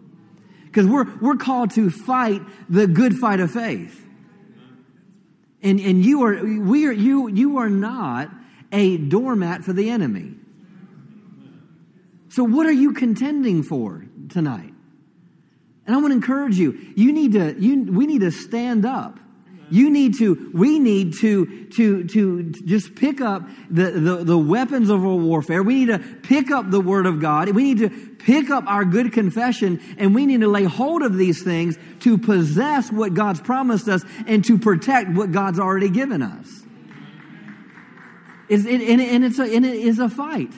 Because 0.67 0.87
we're, 0.87 1.13
we're 1.19 1.35
called 1.35 1.73
to 1.73 1.91
fight 1.91 2.43
the 2.69 2.87
good 2.87 3.17
fight 3.17 3.41
of 3.41 3.51
faith. 3.51 4.07
And, 5.65 5.81
and 5.81 6.05
you 6.05 6.23
are, 6.23 6.45
we 6.45 6.87
are, 6.87 6.93
you, 6.93 7.27
you 7.27 7.57
are 7.57 7.69
not 7.69 8.31
a 8.71 8.97
doormat 8.97 9.65
for 9.65 9.73
the 9.73 9.91
enemy. 9.91 10.33
So 12.29 12.45
what 12.45 12.67
are 12.67 12.73
you 12.73 12.93
contending 12.93 13.65
for 13.65 14.07
tonight? 14.29 14.73
And 15.87 15.97
I 15.97 15.99
want 15.99 16.13
to 16.13 16.15
encourage 16.15 16.57
you, 16.57 16.79
you 16.95 17.13
need 17.13 17.33
to, 17.33 17.57
you, 17.59 17.83
we 17.83 18.07
need 18.07 18.21
to 18.21 18.31
stand 18.31 18.87
up 18.87 19.19
you 19.71 19.91
need 19.91 20.19
to, 20.19 20.51
we 20.55 20.79
need 20.79 21.15
to, 21.21 21.67
to, 21.67 22.05
to 22.05 22.43
just 22.65 22.95
pick 22.95 23.21
up 23.21 23.49
the, 23.71 23.91
the, 23.91 24.25
the, 24.25 24.39
weapons 24.39 24.91
of 24.91 25.05
our 25.05 25.15
warfare. 25.15 25.63
We 25.63 25.85
need 25.85 25.93
to 25.93 25.99
pick 25.99 26.51
up 26.51 26.71
the 26.71 26.81
Word 26.81 27.07
of 27.07 27.21
God. 27.21 27.49
We 27.51 27.75
need 27.75 27.79
to 27.79 27.91
pick 27.91 28.51
up 28.51 28.65
our 28.67 28.85
good 28.85 29.13
confession 29.13 29.81
and 29.99 30.15
we 30.15 30.27
need 30.27 30.41
to 30.41 30.49
lay 30.49 30.65
hold 30.65 31.03
of 31.03 31.17
these 31.17 31.43
things 31.43 31.77
to 32.01 32.19
possess 32.19 32.93
what 32.93 33.15
God's 33.15 33.41
promised 33.41 33.89
us 33.89 34.05
and 34.27 34.45
to 34.45 34.59
protect 34.59 35.11
what 35.11 35.33
God's 35.33 35.59
already 35.59 35.91
given 35.91 36.23
us. 36.23 36.63
It's, 38.49 38.65
it, 38.65 38.81
and, 38.81 39.01
and, 39.01 39.25
it's 39.25 39.39
a, 39.39 39.45
and 39.45 39.67
it 39.67 39.75
is 39.75 39.99
a 39.99 40.09
fight. 40.09 40.53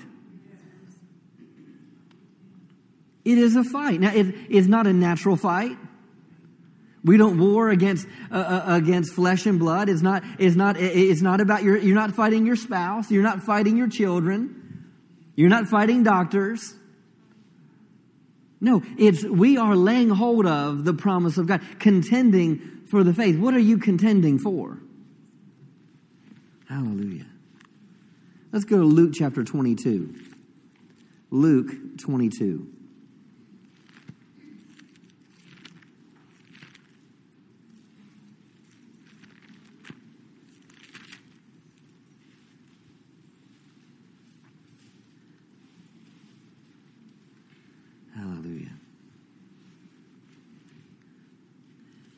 It 3.24 3.38
is 3.38 3.56
a 3.56 3.64
fight. 3.64 4.00
Now, 4.00 4.12
it 4.14 4.34
is 4.50 4.68
not 4.68 4.86
a 4.86 4.92
natural 4.92 5.36
fight. 5.36 5.76
We 7.08 7.16
don't 7.16 7.38
war 7.38 7.70
against 7.70 8.06
uh, 8.30 8.34
uh, 8.34 8.64
against 8.76 9.14
flesh 9.14 9.46
and 9.46 9.58
blood. 9.58 9.88
It's 9.88 10.02
not 10.02 10.22
it's 10.38 10.56
not 10.56 10.76
it's 10.78 11.22
not 11.22 11.40
about 11.40 11.62
your 11.62 11.78
you're 11.78 11.94
not 11.94 12.12
fighting 12.12 12.44
your 12.44 12.54
spouse, 12.54 13.10
you're 13.10 13.22
not 13.22 13.42
fighting 13.42 13.78
your 13.78 13.88
children. 13.88 14.54
You're 15.34 15.48
not 15.48 15.68
fighting 15.68 16.02
doctors. 16.02 16.74
No, 18.60 18.82
it's 18.98 19.24
we 19.24 19.56
are 19.56 19.74
laying 19.74 20.10
hold 20.10 20.44
of 20.44 20.84
the 20.84 20.92
promise 20.92 21.38
of 21.38 21.46
God, 21.46 21.62
contending 21.78 22.82
for 22.90 23.02
the 23.02 23.14
faith. 23.14 23.38
What 23.38 23.54
are 23.54 23.58
you 23.58 23.78
contending 23.78 24.38
for? 24.38 24.78
Hallelujah. 26.68 27.26
Let's 28.52 28.66
go 28.66 28.76
to 28.76 28.84
Luke 28.84 29.12
chapter 29.14 29.44
22. 29.44 30.14
Luke 31.30 31.70
22. 31.98 32.74
Hallelujah. 48.18 48.72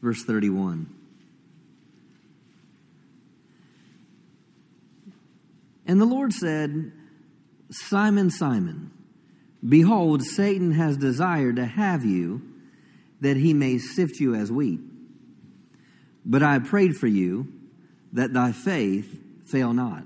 Verse 0.02 0.22
31. 0.24 0.94
And 5.86 6.00
the 6.00 6.06
Lord 6.06 6.32
said, 6.32 6.92
Simon, 7.70 8.30
Simon, 8.30 8.92
behold, 9.66 10.22
Satan 10.22 10.72
has 10.72 10.96
desired 10.96 11.56
to 11.56 11.66
have 11.66 12.04
you 12.04 12.42
that 13.20 13.36
he 13.36 13.52
may 13.52 13.78
sift 13.78 14.20
you 14.20 14.34
as 14.34 14.50
wheat. 14.50 14.80
But 16.24 16.42
I 16.42 16.58
prayed 16.58 16.96
for 16.96 17.06
you 17.06 17.52
that 18.12 18.32
thy 18.32 18.52
faith 18.52 19.20
fail 19.46 19.72
not. 19.72 20.04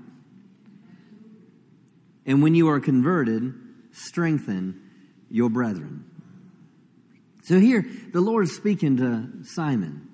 And 2.25 2.41
when 2.41 2.55
you 2.55 2.67
are 2.69 2.79
converted, 2.79 3.53
strengthen 3.91 4.81
your 5.29 5.49
brethren. 5.49 6.09
So 7.45 7.59
here, 7.59 7.85
the 8.11 8.21
Lord 8.21 8.45
is 8.45 8.55
speaking 8.55 8.97
to 8.97 9.43
Simon. 9.43 10.09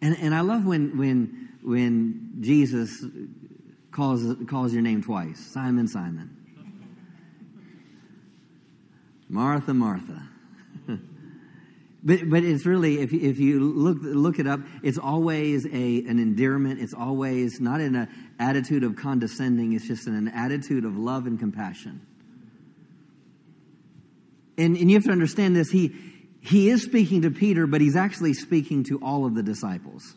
And, 0.00 0.16
and 0.20 0.32
I 0.32 0.42
love 0.42 0.64
when, 0.64 0.96
when, 0.96 1.48
when 1.60 2.36
Jesus 2.38 3.04
calls, 3.90 4.22
calls 4.46 4.72
your 4.72 4.82
name 4.82 5.02
twice 5.02 5.40
Simon, 5.40 5.88
Simon. 5.88 6.36
Martha, 9.28 9.74
Martha. 9.74 10.28
but, 12.04 12.30
but 12.30 12.44
it's 12.44 12.64
really, 12.64 13.00
if, 13.00 13.12
if 13.12 13.40
you 13.40 13.58
look, 13.58 13.98
look 14.00 14.38
it 14.38 14.46
up, 14.46 14.60
it's 14.84 14.98
always 14.98 15.66
a, 15.66 16.04
an 16.06 16.20
endearment. 16.20 16.80
It's 16.80 16.94
always 16.94 17.60
not 17.60 17.80
in 17.80 17.96
an 17.96 18.08
attitude 18.38 18.84
of 18.84 18.94
condescending, 18.94 19.72
it's 19.72 19.88
just 19.88 20.06
in 20.06 20.14
an 20.14 20.28
attitude 20.28 20.84
of 20.84 20.96
love 20.96 21.26
and 21.26 21.40
compassion. 21.40 22.06
And, 24.56 24.76
and 24.76 24.88
you 24.88 24.96
have 24.96 25.04
to 25.06 25.12
understand 25.12 25.56
this. 25.56 25.72
He, 25.72 25.92
he 26.48 26.70
is 26.70 26.82
speaking 26.82 27.22
to 27.22 27.30
Peter, 27.30 27.66
but 27.66 27.80
he's 27.80 27.96
actually 27.96 28.32
speaking 28.32 28.84
to 28.84 28.98
all 29.02 29.26
of 29.26 29.34
the 29.34 29.42
disciples. 29.42 30.14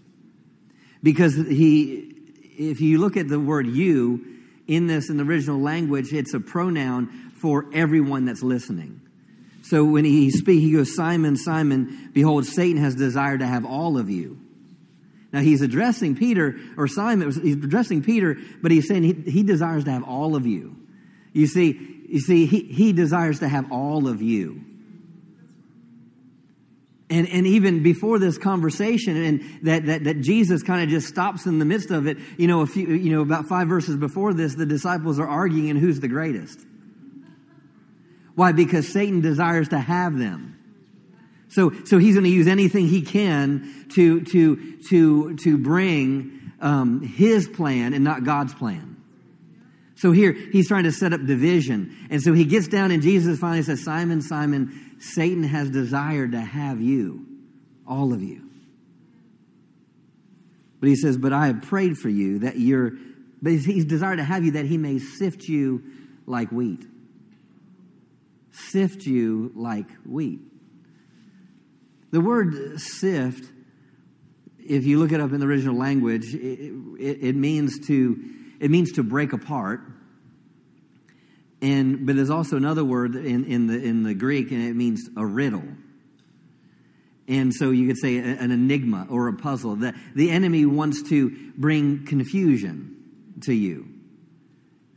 Because 1.04 1.36
he, 1.36 2.14
if 2.58 2.80
you 2.80 3.00
look 3.00 3.18
at 3.18 3.28
the 3.28 3.40
word 3.40 3.68
you 3.68 4.26
in 4.66 4.88
this 4.88 5.10
in 5.10 5.18
the 5.18 5.24
original 5.24 5.60
language, 5.60 6.14
it's 6.14 6.34
a 6.34 6.40
pronoun 6.40 7.32
for 7.36 7.66
everyone 7.74 8.24
that's 8.26 8.44
listening. 8.44 9.02
So 9.64 9.84
when 9.84 10.06
he 10.06 10.32
speaks, 10.32 10.62
he 10.62 10.72
goes, 10.72 10.96
Simon, 10.96 11.36
Simon, 11.36 12.10
behold, 12.14 12.46
Satan 12.46 12.82
has 12.82 12.96
desired 12.96 13.42
to 13.42 13.48
have 13.48 13.66
all 13.66 13.98
of 13.98 14.10
you. 14.10 14.40
Now 15.34 15.42
he's 15.42 15.62
addressing 15.62 16.16
Peter, 16.16 16.58
or 16.78 16.88
Simon, 16.88 17.30
he's 17.32 17.56
addressing 17.56 18.04
Peter, 18.04 18.38
but 18.62 18.72
he's 18.72 18.88
saying 18.88 19.04
he, 19.04 19.14
he 19.30 19.44
desires 19.44 19.84
to 19.84 19.92
have 19.92 20.04
all 20.04 20.36
of 20.38 20.46
you. 20.46 20.78
You 21.34 21.48
see, 21.48 22.06
you 22.08 22.20
see, 22.20 22.46
he, 22.46 22.64
he 22.64 22.94
desires 22.94 23.40
to 23.40 23.50
have 23.50 23.72
all 23.72 24.08
of 24.08 24.22
you. 24.22 24.64
And, 27.12 27.28
and 27.28 27.46
even 27.46 27.84
before 27.84 28.20
this 28.20 28.38
conversation, 28.38 29.18
and 29.18 29.60
that, 29.64 29.86
that, 29.88 30.06
that 30.06 30.22
Jesus 30.22 30.64
kind 30.64 30.82
of 30.82 30.88
just 30.88 31.10
stops 31.10 31.46
in 31.46 31.60
the 31.60 31.66
midst 31.66 31.92
of 31.92 32.08
it, 32.08 32.18
you 32.38 32.48
know, 32.48 32.62
a 32.62 32.66
few, 32.66 32.88
you 32.88 33.12
know, 33.12 33.22
about 33.22 33.48
five 33.48 33.68
verses 33.68 33.98
before 33.98 34.34
this, 34.34 34.56
the 34.56 34.66
disciples 34.66 35.20
are 35.20 35.28
arguing 35.28 35.70
and 35.70 35.78
who's 35.78 36.00
the 36.00 36.08
greatest. 36.08 36.58
Why? 38.36 38.54
Because 38.54 38.88
Satan 38.88 39.20
desires 39.20 39.68
to 39.70 39.78
have 39.78 40.18
them. 40.18 40.58
So, 41.50 41.74
so 41.84 41.98
he's 41.98 42.16
going 42.16 42.24
to 42.24 42.32
use 42.32 42.48
anything 42.48 42.88
he 42.88 43.02
can 43.02 43.88
to, 43.94 44.22
to, 44.22 44.78
to, 44.88 45.36
to 45.36 45.58
bring 45.58 46.54
um, 46.62 47.02
his 47.02 47.46
plan 47.46 47.94
and 47.94 48.06
not 48.06 48.24
God's 48.24 48.54
plan. 48.54 48.92
So 49.96 50.14
here, 50.14 50.32
he's 50.32 50.70
trying 50.70 50.86
to 50.86 50.94
set 50.94 51.12
up 51.12 51.26
division. 51.26 52.08
And 52.10 52.24
so 52.24 52.32
he 52.32 52.46
gets 52.46 52.70
down 52.70 52.90
and 52.90 53.04
Jesus 53.04 53.38
finally 53.38 53.64
says, 53.64 53.84
Simon, 53.84 54.22
Simon, 54.22 54.81
Satan 55.02 55.44
has 55.44 55.72
desired 55.72 56.34
to 56.34 56.40
have 56.40 56.80
you, 56.80 57.26
all 57.88 58.14
of 58.14 58.22
you. 58.22 58.48
But 60.80 60.90
he 60.90 60.96
says, 60.96 61.18
But 61.18 61.34
I 61.34 61.48
have 61.48 61.64
prayed 61.64 61.98
for 61.98 62.10
you 62.10 62.40
that 62.40 62.60
you're, 62.60 62.92
but 63.42 63.54
he's 63.54 63.86
desired 63.86 64.18
to 64.18 64.24
have 64.24 64.46
you 64.46 64.52
that 64.52 64.66
he 64.66 64.78
may 64.78 65.00
sift 65.00 65.48
you 65.48 65.84
like 66.28 66.52
wheat. 66.52 66.86
Sift 68.52 69.08
you 69.08 69.52
like 69.56 69.90
wheat. 70.06 70.40
The 72.12 72.22
word 72.22 72.80
sift, 72.80 73.52
if 74.60 74.86
you 74.86 75.00
look 75.00 75.12
it 75.12 75.20
up 75.20 75.34
in 75.34 75.40
the 75.40 75.48
original 75.48 75.76
language, 75.76 76.36
it, 76.36 76.74
it, 77.00 77.18
it 77.22 77.36
means 77.36 77.88
to 77.88 78.24
it 78.60 78.70
means 78.70 78.92
to 78.92 79.04
break 79.04 79.34
apart 79.34 79.82
and, 81.62 82.08
but 82.08 82.16
there's 82.16 82.32
also 82.32 82.58
another 82.58 82.84
word 82.84 83.16
in, 83.16 83.46
in, 83.46 83.68
the, 83.68 83.82
in 83.82 84.04
the 84.04 84.16
Greek, 84.16 84.52
and 84.52 84.64
it 84.64 84.76
means 84.76 85.08
a 85.16 85.26
riddle. 85.26 85.64
And 87.28 87.54
so 87.54 87.70
you 87.70 87.88
could 87.88 87.98
say 87.98 88.18
an 88.18 88.52
enigma 88.52 89.08
or 89.10 89.28
a 89.28 89.34
puzzle. 89.34 89.76
The, 89.76 89.94
the 90.16 90.32
enemy 90.32 90.66
wants 90.66 91.04
to 91.10 91.30
bring 91.56 92.06
confusion 92.06 92.98
to 93.44 93.54
you. 93.54 93.88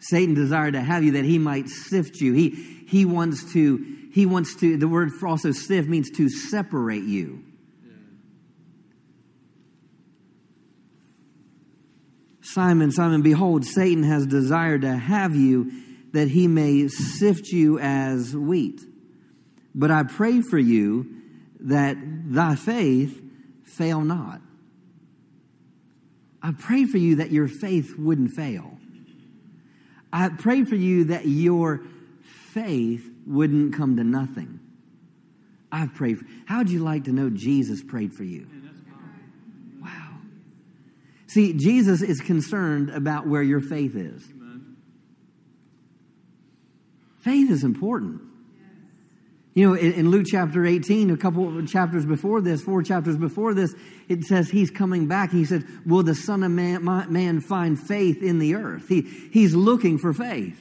Satan 0.00 0.34
desired 0.34 0.72
to 0.72 0.80
have 0.80 1.04
you 1.04 1.12
that 1.12 1.24
he 1.24 1.38
might 1.38 1.68
sift 1.68 2.16
you. 2.20 2.32
He, 2.32 2.50
he 2.88 3.04
wants 3.04 3.52
to, 3.52 3.84
he 4.12 4.26
wants 4.26 4.56
to, 4.56 4.76
the 4.76 4.88
word 4.88 5.12
for 5.12 5.28
also 5.28 5.52
sift 5.52 5.88
means 5.88 6.10
to 6.12 6.28
separate 6.28 7.04
you. 7.04 7.44
Simon, 12.40 12.90
Simon, 12.90 13.22
behold, 13.22 13.64
Satan 13.64 14.02
has 14.04 14.26
desired 14.26 14.82
to 14.82 14.96
have 14.96 15.34
you 15.34 15.83
that 16.14 16.28
he 16.28 16.46
may 16.46 16.86
sift 16.86 17.48
you 17.48 17.80
as 17.80 18.36
wheat. 18.36 18.80
But 19.74 19.90
I 19.90 20.04
pray 20.04 20.42
for 20.42 20.58
you 20.58 21.12
that 21.58 21.96
thy 22.00 22.54
faith 22.54 23.20
fail 23.64 24.00
not. 24.00 24.40
I 26.40 26.52
pray 26.52 26.84
for 26.84 26.98
you 26.98 27.16
that 27.16 27.32
your 27.32 27.48
faith 27.48 27.98
wouldn't 27.98 28.30
fail. 28.36 28.78
I 30.12 30.28
pray 30.28 30.62
for 30.62 30.76
you 30.76 31.06
that 31.06 31.26
your 31.26 31.80
faith 32.52 33.04
wouldn't 33.26 33.74
come 33.74 33.96
to 33.96 34.04
nothing. 34.04 34.60
I've 35.72 35.94
prayed 35.94 36.18
for 36.18 36.26
How'd 36.46 36.70
you 36.70 36.78
like 36.78 37.04
to 37.04 37.12
know 37.12 37.28
Jesus 37.28 37.82
prayed 37.82 38.14
for 38.14 38.22
you? 38.22 38.46
Wow. 39.82 40.18
See, 41.26 41.54
Jesus 41.54 42.02
is 42.02 42.20
concerned 42.20 42.90
about 42.90 43.26
where 43.26 43.42
your 43.42 43.60
faith 43.60 43.96
is. 43.96 44.24
Faith 47.24 47.50
is 47.50 47.64
important. 47.64 48.20
You 49.54 49.68
know, 49.68 49.74
in, 49.74 49.92
in, 49.94 50.10
Luke 50.10 50.26
chapter 50.28 50.66
18, 50.66 51.10
a 51.10 51.16
couple 51.16 51.58
of 51.58 51.66
chapters 51.66 52.04
before 52.04 52.42
this, 52.42 52.60
four 52.60 52.82
chapters 52.82 53.16
before 53.16 53.54
this, 53.54 53.74
it 54.08 54.24
says 54.24 54.50
he's 54.50 54.70
coming 54.70 55.06
back. 55.06 55.30
He 55.30 55.46
said, 55.46 55.64
Will 55.86 56.02
the 56.02 56.14
Son 56.14 56.42
of 56.42 56.50
Man, 56.50 56.84
man 56.84 57.40
find 57.40 57.80
faith 57.80 58.22
in 58.22 58.40
the 58.40 58.56
earth? 58.56 58.88
He, 58.88 59.02
he's 59.32 59.54
looking 59.54 59.96
for 59.96 60.12
faith. 60.12 60.60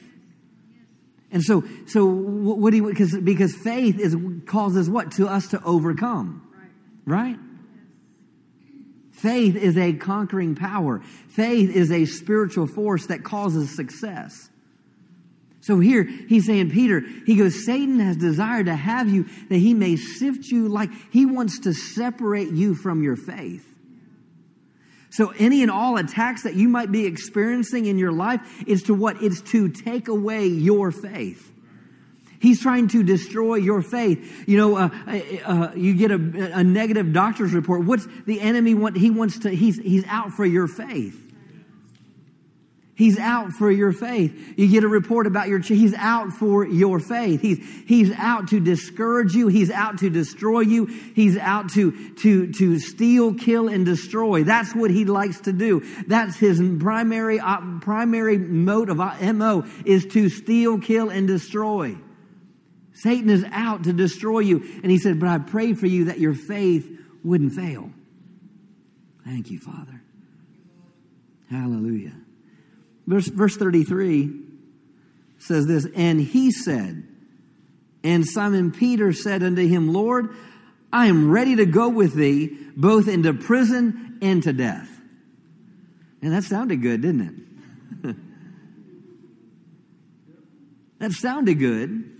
And 1.30 1.42
so, 1.42 1.64
so 1.86 2.06
what 2.06 2.70
do 2.70 2.78
you, 2.78 2.88
because, 2.88 3.14
because 3.18 3.54
faith 3.54 3.98
is, 3.98 4.16
causes 4.46 4.88
what? 4.88 5.12
To 5.12 5.26
us 5.26 5.48
to 5.48 5.62
overcome. 5.64 6.48
Right? 7.04 7.36
right? 7.36 7.38
Faith 9.12 9.56
is 9.56 9.76
a 9.76 9.92
conquering 9.92 10.54
power. 10.54 11.00
Faith 11.28 11.74
is 11.74 11.90
a 11.90 12.06
spiritual 12.06 12.68
force 12.68 13.06
that 13.08 13.22
causes 13.22 13.74
success. 13.76 14.48
So 15.64 15.80
here 15.80 16.04
he's 16.04 16.44
saying, 16.44 16.72
Peter, 16.72 17.00
he 17.24 17.36
goes, 17.36 17.64
Satan 17.64 17.98
has 17.98 18.18
desired 18.18 18.66
to 18.66 18.74
have 18.74 19.08
you 19.08 19.24
that 19.48 19.56
he 19.56 19.72
may 19.72 19.96
sift 19.96 20.48
you 20.48 20.68
like 20.68 20.90
he 21.10 21.24
wants 21.24 21.60
to 21.60 21.72
separate 21.72 22.50
you 22.50 22.74
from 22.74 23.02
your 23.02 23.16
faith. 23.16 23.66
So 25.08 25.32
any 25.38 25.62
and 25.62 25.70
all 25.70 25.96
attacks 25.96 26.42
that 26.42 26.54
you 26.54 26.68
might 26.68 26.92
be 26.92 27.06
experiencing 27.06 27.86
in 27.86 27.96
your 27.96 28.12
life 28.12 28.42
is 28.66 28.82
to 28.84 28.94
what? 28.94 29.22
It's 29.22 29.40
to 29.52 29.70
take 29.70 30.08
away 30.08 30.48
your 30.48 30.92
faith. 30.92 31.50
He's 32.40 32.60
trying 32.60 32.88
to 32.88 33.02
destroy 33.02 33.54
your 33.54 33.80
faith. 33.80 34.46
You 34.46 34.58
know, 34.58 34.76
uh, 34.76 34.90
uh, 35.06 35.20
uh 35.46 35.72
you 35.74 35.94
get 35.94 36.10
a, 36.10 36.58
a, 36.58 36.62
negative 36.62 37.14
doctor's 37.14 37.54
report. 37.54 37.86
What's 37.86 38.06
the 38.26 38.38
enemy 38.38 38.74
want? 38.74 38.98
He 38.98 39.08
wants 39.08 39.38
to, 39.40 39.50
he's, 39.50 39.78
he's 39.78 40.04
out 40.08 40.32
for 40.32 40.44
your 40.44 40.68
faith. 40.68 41.23
He's 42.96 43.18
out 43.18 43.50
for 43.50 43.72
your 43.72 43.90
faith. 43.92 44.54
You 44.56 44.68
get 44.68 44.84
a 44.84 44.88
report 44.88 45.26
about 45.26 45.48
your, 45.48 45.58
he's 45.58 45.94
out 45.94 46.32
for 46.32 46.64
your 46.64 47.00
faith. 47.00 47.40
He's, 47.40 47.58
he's 47.86 48.12
out 48.12 48.48
to 48.48 48.60
discourage 48.60 49.34
you. 49.34 49.48
He's 49.48 49.70
out 49.70 49.98
to 49.98 50.10
destroy 50.10 50.60
you. 50.60 50.86
He's 50.86 51.36
out 51.36 51.70
to, 51.70 52.14
to, 52.14 52.52
to 52.52 52.78
steal, 52.78 53.34
kill, 53.34 53.68
and 53.68 53.84
destroy. 53.84 54.44
That's 54.44 54.74
what 54.76 54.92
he 54.92 55.06
likes 55.06 55.40
to 55.40 55.52
do. 55.52 55.82
That's 56.06 56.36
his 56.36 56.62
primary, 56.78 57.40
uh, 57.40 57.80
primary 57.80 58.38
mode 58.38 58.90
of 58.90 59.00
uh, 59.00 59.32
MO 59.32 59.66
is 59.84 60.06
to 60.06 60.28
steal, 60.28 60.78
kill, 60.78 61.10
and 61.10 61.26
destroy. 61.26 61.96
Satan 62.92 63.28
is 63.28 63.44
out 63.50 63.84
to 63.84 63.92
destroy 63.92 64.38
you. 64.38 64.58
And 64.84 64.90
he 64.92 64.98
said, 64.98 65.18
but 65.18 65.28
I 65.28 65.38
pray 65.38 65.74
for 65.74 65.88
you 65.88 66.04
that 66.04 66.20
your 66.20 66.34
faith 66.34 66.88
wouldn't 67.24 67.54
fail. 67.54 67.90
Thank 69.24 69.50
you, 69.50 69.58
Father. 69.58 70.00
Hallelujah. 71.50 72.14
Verse, 73.06 73.28
verse 73.28 73.56
33 73.56 74.40
says 75.38 75.66
this, 75.66 75.86
and 75.94 76.20
he 76.20 76.50
said, 76.50 77.04
and 78.02 78.26
Simon 78.26 78.70
Peter 78.70 79.12
said 79.12 79.42
unto 79.42 79.66
him, 79.66 79.92
Lord, 79.92 80.34
I 80.92 81.06
am 81.06 81.30
ready 81.30 81.56
to 81.56 81.66
go 81.66 81.88
with 81.88 82.14
thee 82.14 82.56
both 82.76 83.08
into 83.08 83.34
prison 83.34 84.18
and 84.22 84.42
to 84.42 84.52
death. 84.52 84.88
And 86.22 86.32
that 86.32 86.44
sounded 86.44 86.80
good, 86.80 87.02
didn't 87.02 87.46
it? 88.02 88.16
that 90.98 91.12
sounded 91.12 91.58
good. 91.58 92.10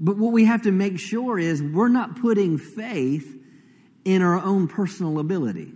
But 0.00 0.16
what 0.16 0.32
we 0.32 0.46
have 0.46 0.62
to 0.62 0.72
make 0.72 0.98
sure 0.98 1.38
is 1.38 1.62
we're 1.62 1.88
not 1.88 2.20
putting 2.20 2.56
faith 2.56 3.36
in 4.04 4.22
our 4.22 4.40
own 4.40 4.66
personal 4.66 5.18
ability. 5.18 5.72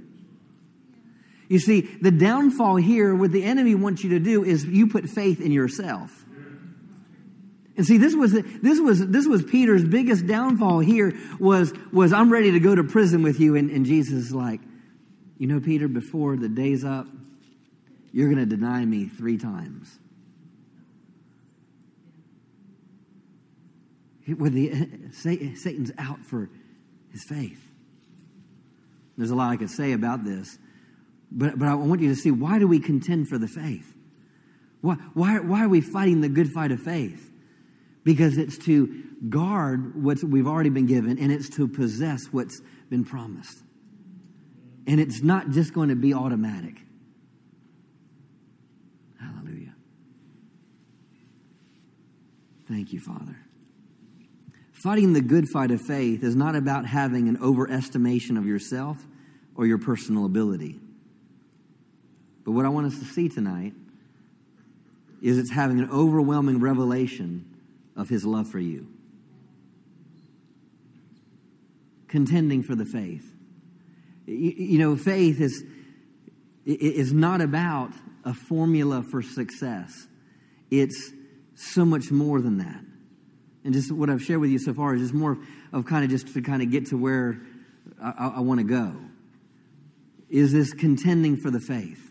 You 1.48 1.59
see, 1.59 1.83
the 1.83 2.11
downfall 2.11 2.76
here, 2.76 3.14
what 3.14 3.30
the 3.33 3.44
enemy 3.44 3.74
wants 3.74 4.02
you 4.02 4.11
to 4.11 4.18
do 4.18 4.44
is 4.44 4.64
you 4.64 4.87
put 4.87 5.09
faith 5.09 5.40
in 5.40 5.52
yourself. 5.52 6.24
And 7.76 7.85
see, 7.85 7.98
this 7.98 8.14
was 8.14 8.33
this 8.33 8.80
was 8.80 9.07
this 9.07 9.26
was 9.26 9.42
Peter's 9.42 9.85
biggest 9.85 10.26
downfall 10.26 10.78
here 10.78 11.12
was 11.40 11.72
was 11.92 12.12
I'm 12.12 12.30
ready 12.30 12.52
to 12.52 12.61
go 12.61 12.74
to 12.74 12.85
prison 12.85 13.22
with 13.22 13.40
you, 13.40 13.57
and, 13.57 13.70
and 13.70 13.85
Jesus 13.85 14.26
is 14.26 14.33
like, 14.33 14.61
you 15.38 15.48
know, 15.48 15.61
Peter, 15.61 15.88
before 15.88 16.37
the 16.37 16.48
day's 16.48 16.85
up, 16.85 17.09
you're 18.12 18.33
going 18.33 18.48
to 18.48 18.57
deny 18.57 18.85
me 18.85 19.09
three 19.09 19.38
times. 19.38 19.98
With 24.26 24.52
the 24.52 24.72
Satan's 25.57 25.90
out 25.98 26.24
for 26.24 26.48
his 27.11 27.24
faith. 27.24 27.61
There's 29.16 29.30
a 29.30 29.35
lot 29.35 29.50
I 29.50 29.57
could 29.57 29.70
say 29.70 29.92
about 29.92 30.24
this, 30.24 30.59
but, 31.35 31.59
but 31.59 31.68
I 31.68 31.75
want 31.75 32.01
you 32.01 32.09
to 32.09 32.16
see 32.16 32.31
why 32.31 32.59
do 32.59 32.68
we 32.68 32.79
contend 32.79 33.29
for 33.29 33.38
the 33.38 33.49
faith? 33.49 33.92
Why, 34.81 34.94
why, 35.14 35.40
why 35.40 35.64
are 35.64 35.68
we 35.68 35.81
fighting 35.81 36.20
the 36.20 36.29
good 36.29 36.49
fight 36.53 36.70
of 36.70 36.81
faith? 36.81 37.33
Because 38.05 38.38
it's 38.38 38.57
to 38.66 39.03
guard 39.29 40.01
what 40.03 40.23
we've 40.23 40.47
already 40.47 40.70
been 40.70 40.87
given 40.87 41.18
and 41.18 41.33
it's 41.33 41.49
to 41.57 41.66
possess 41.66 42.27
what's 42.31 42.61
been 42.88 43.05
promised. 43.05 43.62
And 44.87 45.01
it's 45.01 45.23
not 45.23 45.51
just 45.51 45.73
going 45.73 45.88
to 45.88 45.97
be 45.97 46.14
automatic. 46.14 46.77
Hallelujah. 49.18 49.75
Thank 52.68 52.92
you, 52.92 53.01
Father. 53.01 53.38
Fighting 54.73 55.14
the 55.14 55.23
good 55.23 55.49
fight 55.49 55.70
of 55.70 55.81
faith 55.81 56.23
is 56.23 56.37
not 56.37 56.55
about 56.55 56.85
having 56.85 57.29
an 57.29 57.38
overestimation 57.38 58.37
of 58.37 58.47
yourself 58.47 58.99
or 59.57 59.66
your 59.66 59.79
personal 59.79 60.27
ability. 60.27 60.79
But 62.44 62.52
what 62.52 62.66
I 62.66 62.68
want 62.68 62.87
us 62.87 62.98
to 62.98 63.04
see 63.04 63.28
tonight 63.28 63.72
is 65.22 65.38
it's 65.38 65.50
having 65.50 65.78
an 65.78 65.90
overwhelming 65.90 66.61
revelation 66.61 67.46
of 67.96 68.09
his 68.09 68.24
love 68.24 68.48
for 68.50 68.59
you. 68.59 68.87
Contending 72.09 72.62
for 72.62 72.74
the 72.74 72.85
faith. 72.85 73.24
You, 74.26 74.78
know, 74.78 74.96
faith 74.96 75.40
is, 75.40 75.64
is 76.66 77.12
not 77.12 77.40
about 77.40 77.92
a 78.24 78.35
formula 78.35 79.02
for 79.11 79.22
success, 79.22 80.07
it's 80.70 81.12
so 81.57 81.85
much 81.85 82.11
more 82.11 82.40
than 82.40 82.59
that. 82.59 82.80
And 83.64 83.72
just 83.72 83.92
what 83.92 84.11
I've 84.11 84.22
shared 84.22 84.40
with 84.40 84.50
you 84.50 84.59
so 84.59 84.74
far 84.74 84.94
is 84.94 85.00
just 85.00 85.14
more 85.14 85.38
of 85.72 85.87
kind 85.87 86.04
of 86.04 86.11
just 86.11 86.33
to 86.35 86.42
kind 86.42 86.62
of 86.62 86.70
get 86.70 86.87
to 86.87 86.96
where 86.98 87.40
I, 88.02 88.35
I 88.37 88.40
want 88.40 88.61
to 88.61 88.64
go. 88.64 88.94
Is 90.28 90.52
this 90.52 90.72
contending 90.72 91.37
for 91.37 91.50
the 91.50 91.61
faith? 91.61 92.03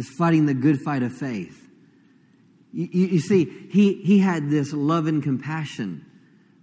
This 0.00 0.08
fighting 0.08 0.46
the 0.46 0.54
good 0.54 0.80
fight 0.80 1.02
of 1.02 1.12
faith. 1.12 1.68
You, 2.72 2.88
you, 2.90 3.06
you 3.08 3.18
see, 3.20 3.44
he, 3.70 4.00
he 4.02 4.18
had 4.18 4.48
this 4.48 4.72
love 4.72 5.06
and 5.06 5.22
compassion 5.22 6.06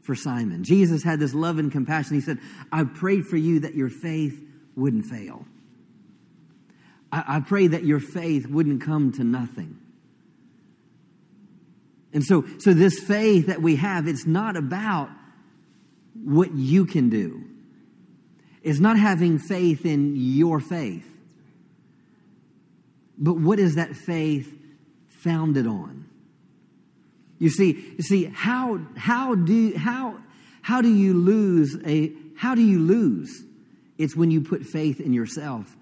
for 0.02 0.16
Simon. 0.16 0.64
Jesus 0.64 1.04
had 1.04 1.20
this 1.20 1.36
love 1.36 1.60
and 1.60 1.72
compassion. 1.72 2.16
He 2.16 2.22
said, 2.22 2.40
I 2.72 2.86
prayed 2.86 3.28
for 3.28 3.38
you 3.38 3.60
that 3.60 3.76
your 3.76 3.90
faith 3.90 4.44
wouldn't 4.76 5.06
fail. 5.06 5.46
I, 7.12 7.36
I 7.36 7.40
pray 7.42 7.68
that 7.68 7.84
your 7.84 8.00
faith 8.00 8.48
wouldn't 8.48 8.82
come 8.82 9.12
to 9.12 9.24
nothing. 9.24 9.78
And 12.14 12.24
so, 12.24 12.44
so 12.58 12.74
this 12.74 12.98
faith 12.98 13.46
that 13.46 13.62
we 13.62 13.76
have, 13.76 14.08
it's 14.08 14.26
not 14.26 14.58
about 14.58 15.12
what 16.16 16.56
you 16.56 16.88
can 16.88 17.12
do. 17.12 17.44
It's 18.64 18.80
not 18.80 18.98
having 18.98 19.38
faith 19.38 19.86
in 19.86 20.16
your 20.16 20.60
faith. 20.60 21.17
But 23.18 23.38
what 23.38 23.60
is 23.60 23.76
that 23.76 23.96
faith 23.96 24.54
founded 25.08 25.68
on? 25.68 26.06
You 27.40 27.50
see, 27.50 27.94
you 27.98 28.04
see, 28.04 28.26
how 28.26 28.80
how 28.96 29.36
do 29.36 29.76
how 29.78 30.18
how 30.62 30.82
do 30.82 30.94
you 30.94 31.14
lose 31.14 31.78
a 31.86 32.12
how 32.36 32.56
do 32.56 32.62
you 32.62 32.80
lose? 32.80 33.44
It's 33.98 34.16
when 34.16 34.32
you 34.32 34.42
put 34.42 34.64
faith 34.64 35.00
in 35.00 35.14
yourself 35.14 35.76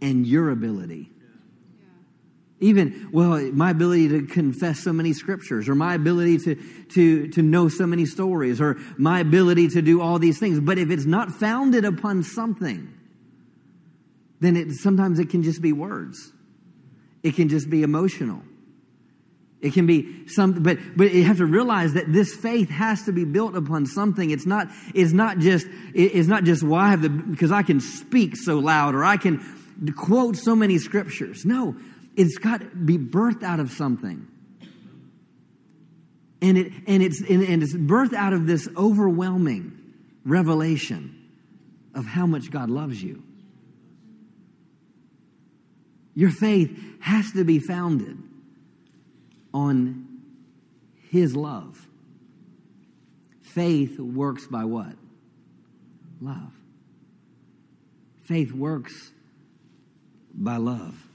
and 0.00 0.26
your 0.26 0.50
ability. 0.50 1.10
Even, 2.60 3.10
well, 3.12 3.40
my 3.52 3.70
ability 3.70 4.08
to 4.08 4.26
confess 4.26 4.80
so 4.80 4.92
many 4.92 5.12
scriptures, 5.12 5.68
or 5.68 5.74
my 5.74 5.94
ability 5.94 6.38
to, 6.38 6.54
to, 6.90 7.28
to 7.28 7.42
know 7.42 7.68
so 7.68 7.86
many 7.86 8.06
stories, 8.06 8.60
or 8.60 8.76
my 8.96 9.20
ability 9.20 9.68
to 9.68 9.82
do 9.82 10.00
all 10.00 10.18
these 10.18 10.38
things. 10.38 10.60
But 10.60 10.78
if 10.78 10.90
it's 10.90 11.04
not 11.04 11.30
founded 11.30 11.84
upon 11.84 12.22
something, 12.22 12.92
then 14.40 14.56
it, 14.56 14.72
sometimes 14.72 15.18
it 15.18 15.30
can 15.30 15.42
just 15.42 15.60
be 15.60 15.72
words. 15.72 16.32
It 17.24 17.34
can 17.34 17.48
just 17.48 17.68
be 17.68 17.82
emotional. 17.82 18.42
It 19.60 19.72
can 19.72 19.86
be 19.86 20.28
some, 20.28 20.62
but 20.62 20.78
but 20.94 21.12
you 21.12 21.24
have 21.24 21.38
to 21.38 21.46
realize 21.46 21.94
that 21.94 22.12
this 22.12 22.34
faith 22.34 22.68
has 22.68 23.04
to 23.04 23.12
be 23.12 23.24
built 23.24 23.56
upon 23.56 23.86
something. 23.86 24.30
It's 24.30 24.46
not 24.46 24.68
it's 24.94 25.12
not 25.12 25.38
just 25.38 25.66
it's 25.94 26.28
not 26.28 26.44
just 26.44 26.62
why 26.62 26.90
have 26.90 27.02
the 27.02 27.08
because 27.08 27.50
I 27.50 27.62
can 27.62 27.80
speak 27.80 28.36
so 28.36 28.58
loud 28.58 28.94
or 28.94 29.02
I 29.02 29.16
can 29.16 29.40
quote 29.96 30.36
so 30.36 30.54
many 30.54 30.78
scriptures. 30.78 31.44
No, 31.44 31.74
it's 32.14 32.38
got 32.38 32.60
to 32.60 32.66
be 32.66 32.98
birthed 32.98 33.42
out 33.42 33.58
of 33.58 33.72
something. 33.72 34.28
And, 36.44 36.58
it, 36.58 36.72
and, 36.86 37.02
it's, 37.02 37.22
and, 37.22 37.42
and 37.42 37.62
it's 37.62 37.74
birthed 37.74 38.12
out 38.12 38.34
of 38.34 38.46
this 38.46 38.68
overwhelming 38.76 39.80
revelation 40.26 41.30
of 41.94 42.04
how 42.04 42.26
much 42.26 42.50
God 42.50 42.68
loves 42.68 43.02
you. 43.02 43.22
Your 46.14 46.30
faith 46.30 46.78
has 47.00 47.32
to 47.32 47.44
be 47.44 47.58
founded 47.58 48.18
on 49.52 50.06
His 51.10 51.34
love. 51.34 51.86
Faith 53.42 53.98
works 53.98 54.46
by 54.46 54.64
what? 54.64 54.94
Love. 56.20 56.52
Faith 58.24 58.52
works 58.52 59.12
by 60.34 60.56
love. 60.56 61.06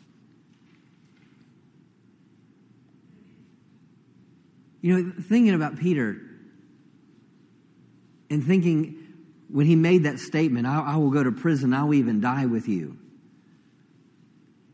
You 4.82 4.98
know, 5.02 5.14
thinking 5.22 5.54
about 5.54 5.78
Peter 5.78 6.22
and 8.30 8.44
thinking 8.44 8.96
when 9.52 9.66
he 9.66 9.76
made 9.76 10.04
that 10.04 10.20
statement, 10.20 10.68
I, 10.68 10.80
I, 10.80 10.96
will 10.98 11.10
go 11.10 11.24
to 11.24 11.32
prison, 11.32 11.74
I 11.74 11.84
will 11.84 11.96
even 11.96 12.22
die 12.22 12.46
with 12.46 12.68
you. 12.68 12.99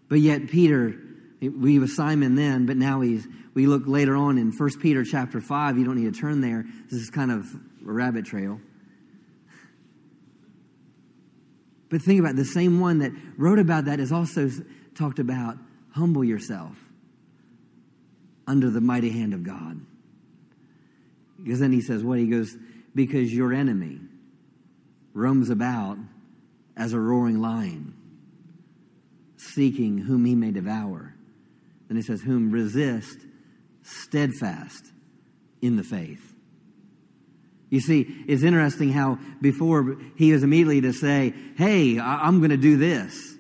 But 0.07 0.19
yet, 0.19 0.49
Peter, 0.49 0.95
we 1.41 1.79
was 1.79 1.95
Simon 1.95 2.35
then, 2.35 2.65
but 2.65 2.77
now 2.77 3.01
he's, 3.01 3.27
we 3.53 3.65
look 3.65 3.83
later 3.85 4.15
on 4.15 4.37
in 4.37 4.51
1 4.51 4.79
Peter 4.79 5.03
chapter 5.03 5.41
5. 5.41 5.77
You 5.77 5.85
don't 5.85 6.01
need 6.01 6.13
to 6.13 6.19
turn 6.19 6.41
there. 6.41 6.65
This 6.89 7.01
is 7.01 7.09
kind 7.09 7.31
of 7.31 7.45
a 7.45 7.91
rabbit 7.91 8.25
trail. 8.25 8.59
But 11.89 12.01
think 12.01 12.19
about 12.19 12.31
it, 12.31 12.35
the 12.37 12.45
same 12.45 12.79
one 12.79 12.99
that 12.99 13.11
wrote 13.37 13.59
about 13.59 13.85
that 13.85 13.99
is 13.99 14.11
also 14.11 14.49
talked 14.95 15.19
about 15.19 15.57
humble 15.91 16.23
yourself 16.23 16.77
under 18.47 18.69
the 18.69 18.81
mighty 18.81 19.09
hand 19.09 19.33
of 19.33 19.43
God. 19.43 19.79
Because 21.41 21.59
then 21.59 21.71
he 21.71 21.81
says, 21.81 22.03
what? 22.03 22.19
He 22.19 22.27
goes, 22.27 22.55
because 22.93 23.33
your 23.33 23.53
enemy 23.53 23.99
roams 25.13 25.49
about 25.49 25.97
as 26.75 26.93
a 26.93 26.99
roaring 26.99 27.41
lion, 27.41 27.94
seeking 29.55 29.97
whom 29.97 30.25
he 30.25 30.35
may 30.35 30.51
devour. 30.51 31.15
Then 31.87 31.97
he 31.97 32.03
says, 32.03 32.21
Whom 32.21 32.51
resist 32.51 33.17
steadfast 33.81 34.91
in 35.61 35.75
the 35.75 35.83
faith. 35.83 36.33
You 37.69 37.79
see, 37.79 38.01
it's 38.27 38.43
interesting 38.43 38.91
how 38.91 39.17
before 39.41 39.97
he 40.15 40.31
was 40.31 40.43
immediately 40.43 40.81
to 40.81 40.93
say, 40.93 41.33
Hey, 41.57 41.99
I'm 41.99 42.39
going 42.39 42.51
to 42.51 42.57
do 42.57 42.77
this. 42.77 43.35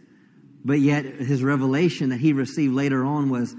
But 0.63 0.79
yet 0.79 1.05
his 1.05 1.43
revelation 1.43 2.09
that 2.09 2.19
he 2.19 2.33
received 2.33 2.73
later 2.73 3.05
on 3.05 3.29
was 3.29 3.55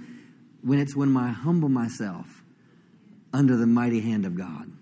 when 0.62 0.80
it's 0.80 0.96
when 0.96 1.16
I 1.16 1.28
humble 1.28 1.68
myself 1.68 2.42
under 3.32 3.56
the 3.56 3.66
mighty 3.66 4.00
hand 4.00 4.26
of 4.26 4.36
God. 4.36 4.72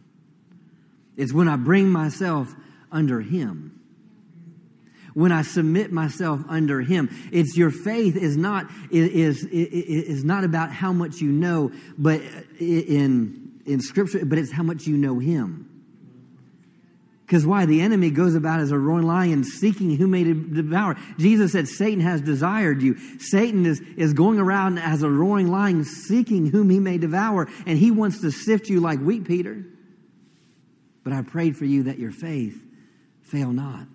It's 1.17 1.35
when 1.35 1.49
I 1.49 1.57
bring 1.57 1.91
myself 1.91 2.55
under 2.91 3.21
him 3.21 3.74
when 5.15 5.33
I 5.33 5.43
submit 5.43 5.93
myself 5.93 6.41
under 6.49 6.81
Him. 6.83 7.09
It's 7.33 7.57
your 7.57 7.71
faith 7.71 8.17
is 8.17 8.37
not 8.37 8.67
is 8.91 9.45
is, 9.45 9.45
is 9.45 10.25
not 10.25 10.45
about 10.45 10.73
how 10.73 10.93
much 10.93 11.21
you 11.21 11.31
know, 11.31 11.73
but 11.97 12.21
in 12.61 13.61
in 13.65 13.81
Scripture, 13.81 14.25
but 14.25 14.39
it's 14.39 14.53
how 14.53 14.63
much 14.63 14.87
you 14.87 14.97
know 14.97 15.19
Him. 15.19 15.71
Because 17.27 17.47
why? 17.47 17.65
The 17.65 17.81
enemy 17.81 18.11
goes 18.11 18.35
about 18.35 18.61
as 18.61 18.71
a 18.71 18.79
roaring 18.79 19.07
lion 19.07 19.45
seeking 19.45 19.97
who 19.97 20.07
may 20.07 20.25
devour. 20.25 20.97
Jesus 21.19 21.53
said 21.53 21.69
Satan 21.69 22.01
has 22.01 22.21
desired 22.21 22.83
you. 22.83 22.99
Satan 23.19 23.65
is, 23.65 23.81
is 23.97 24.13
going 24.13 24.39
around 24.39 24.79
as 24.79 25.03
a 25.03 25.09
roaring 25.09 25.51
lion 25.51 25.85
seeking 25.85 26.47
whom 26.47 26.69
he 26.69 26.79
may 26.79 26.99
devour, 26.99 27.49
and 27.67 27.79
he 27.79 27.91
wants 27.91 28.21
to 28.21 28.31
sift 28.31 28.69
you 28.69 28.81
like 28.81 29.01
wheat, 29.01 29.25
Peter. 29.25 29.65
But 31.03 31.15
I 31.15 31.23
prayed 31.23 31.57
for 31.57 31.65
you 31.65 31.85
that 31.85 31.99
your 31.99 32.13
faith 32.13 32.63
fail 33.23 33.53
not. 33.53 33.87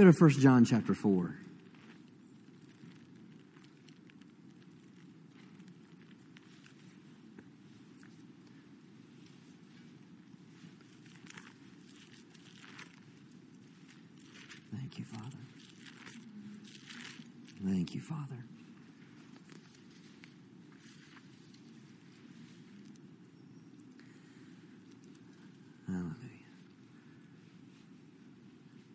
Go 0.00 0.10
to 0.10 0.18
1 0.18 0.30
John 0.40 0.64
chapter 0.64 0.94
4. 0.94 1.34
Thank 14.74 14.98
you, 14.98 15.04
Father. 15.04 15.36
Thank 17.62 17.94
you, 17.94 18.00
Father. 18.00 18.24
Hallelujah. 25.86 26.14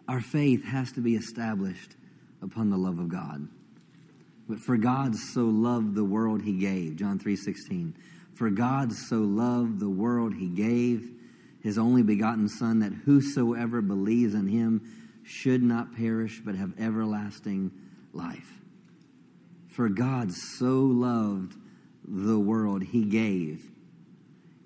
Our 0.07 0.21
faith 0.21 0.63
has 0.65 0.91
to 0.93 1.01
be 1.01 1.15
established 1.15 1.95
upon 2.41 2.69
the 2.69 2.77
love 2.77 2.99
of 2.99 3.09
God. 3.09 3.47
But 4.47 4.59
for 4.59 4.77
God 4.77 5.15
so 5.15 5.45
loved 5.45 5.95
the 5.95 6.03
world 6.03 6.43
he 6.43 6.53
gave, 6.53 6.95
John 6.95 7.17
3:16. 7.17 7.95
For 8.33 8.49
God 8.49 8.93
so 8.93 9.21
loved 9.21 9.79
the 9.79 9.89
world 9.89 10.35
he 10.35 10.47
gave 10.47 11.11
his 11.61 11.77
only 11.79 12.03
begotten 12.03 12.47
son 12.47 12.79
that 12.79 12.93
whosoever 12.93 13.81
believes 13.81 14.35
in 14.35 14.47
him 14.47 14.81
should 15.23 15.63
not 15.63 15.95
perish 15.95 16.41
but 16.45 16.53
have 16.53 16.73
everlasting 16.77 17.71
life. 18.13 18.61
For 19.69 19.89
God 19.89 20.31
so 20.31 20.81
loved 20.81 21.57
the 22.07 22.37
world 22.37 22.83
he 22.83 23.03
gave. 23.03 23.71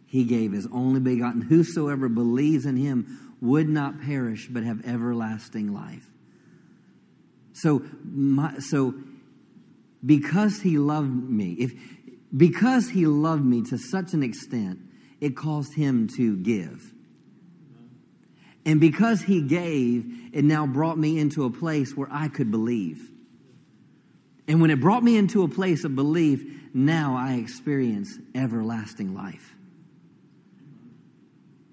He 0.05 0.25
gave 0.25 0.51
his 0.51 0.67
only 0.73 0.99
begotten 0.99 1.41
whosoever 1.41 2.09
believes 2.09 2.65
in 2.65 2.75
him 2.75 3.28
would 3.41 3.69
not 3.69 4.01
perish 4.01 4.47
but 4.49 4.63
have 4.63 4.85
everlasting 4.85 5.73
life. 5.73 6.09
So, 7.53 7.83
my, 8.03 8.59
so 8.59 8.93
because 10.05 10.61
he 10.61 10.77
loved 10.77 11.11
me, 11.11 11.53
if 11.53 11.73
because 12.35 12.89
he 12.89 13.05
loved 13.05 13.43
me 13.43 13.63
to 13.63 13.77
such 13.77 14.13
an 14.13 14.23
extent, 14.23 14.79
it 15.19 15.35
caused 15.35 15.73
him 15.73 16.07
to 16.15 16.37
give. 16.37 16.93
And 18.65 18.79
because 18.79 19.21
he 19.21 19.41
gave, 19.41 20.05
it 20.31 20.43
now 20.43 20.67
brought 20.67 20.97
me 20.97 21.17
into 21.17 21.45
a 21.45 21.49
place 21.49 21.95
where 21.95 22.07
I 22.11 22.27
could 22.27 22.51
believe. 22.51 23.09
And 24.47 24.61
when 24.61 24.69
it 24.69 24.79
brought 24.79 25.03
me 25.03 25.17
into 25.17 25.43
a 25.43 25.47
place 25.47 25.83
of 25.83 25.95
belief, 25.95 26.43
now 26.73 27.15
I 27.17 27.33
experience 27.35 28.17
everlasting 28.35 29.15
life. 29.15 29.55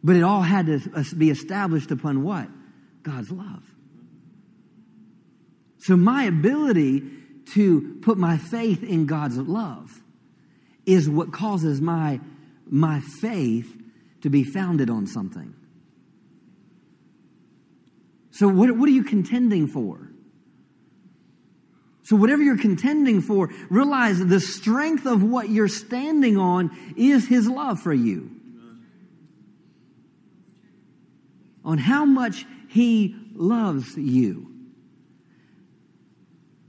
But 0.06 0.14
it 0.14 0.22
all 0.22 0.42
had 0.42 0.66
to 0.66 1.14
be 1.16 1.30
established 1.30 1.90
upon 1.90 2.22
what? 2.22 2.46
God's 3.02 3.32
love. 3.32 3.64
So 5.78 5.96
my 5.96 6.22
ability 6.24 7.02
to 7.54 7.98
put 8.02 8.16
my 8.16 8.38
faith 8.38 8.84
in 8.84 9.06
God's 9.06 9.36
love 9.36 10.00
is 10.86 11.10
what 11.10 11.32
causes 11.32 11.80
my, 11.80 12.20
my 12.70 13.00
faith 13.00 13.76
to 14.20 14.30
be 14.30 14.44
founded 14.44 14.90
on 14.90 15.08
something. 15.08 15.52
So, 18.30 18.46
what, 18.46 18.76
what 18.76 18.88
are 18.88 18.92
you 18.92 19.02
contending 19.02 19.66
for? 19.66 20.08
So, 22.04 22.14
whatever 22.14 22.44
you're 22.44 22.58
contending 22.58 23.22
for, 23.22 23.50
realize 23.70 24.24
the 24.24 24.38
strength 24.38 25.04
of 25.04 25.24
what 25.24 25.48
you're 25.48 25.66
standing 25.66 26.36
on 26.36 26.94
is 26.96 27.26
His 27.26 27.48
love 27.48 27.80
for 27.80 27.92
you. 27.92 28.35
On 31.66 31.76
how 31.76 32.06
much 32.06 32.46
He 32.68 33.14
loves 33.34 33.96
you. 33.96 34.50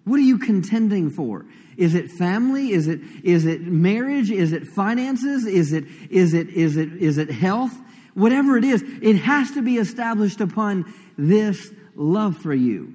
What 0.03 0.19
are 0.19 0.23
you 0.23 0.39
contending 0.39 1.09
for? 1.09 1.45
Is 1.77 1.93
it 1.93 2.09
family? 2.09 2.71
Is 2.71 2.87
it, 2.87 3.01
is 3.23 3.45
it 3.45 3.61
marriage? 3.61 4.31
Is 4.31 4.51
it 4.51 4.65
finances? 4.67 5.45
Is 5.45 5.73
it, 5.73 5.85
is 6.09 6.33
it, 6.33 6.49
is 6.49 6.75
it, 6.75 6.91
is 6.93 7.17
it 7.17 7.29
health? 7.29 7.77
Whatever 8.15 8.57
it 8.57 8.63
is, 8.63 8.83
it 9.01 9.17
has 9.17 9.51
to 9.51 9.61
be 9.61 9.75
established 9.75 10.41
upon 10.41 10.91
this 11.17 11.71
love 11.95 12.37
for 12.37 12.53
you. 12.53 12.93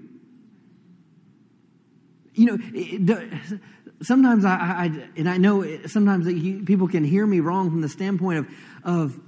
You 2.34 2.58
know, 2.58 3.28
sometimes 4.02 4.44
I, 4.44 4.50
I, 4.50 5.08
and 5.16 5.28
I 5.28 5.36
know 5.36 5.86
sometimes 5.86 6.26
people 6.64 6.88
can 6.88 7.04
hear 7.04 7.26
me 7.26 7.40
wrong 7.40 7.70
from 7.70 7.82
the 7.82 7.88
standpoint 7.88 8.38
of, 8.38 8.48
of 8.84 9.20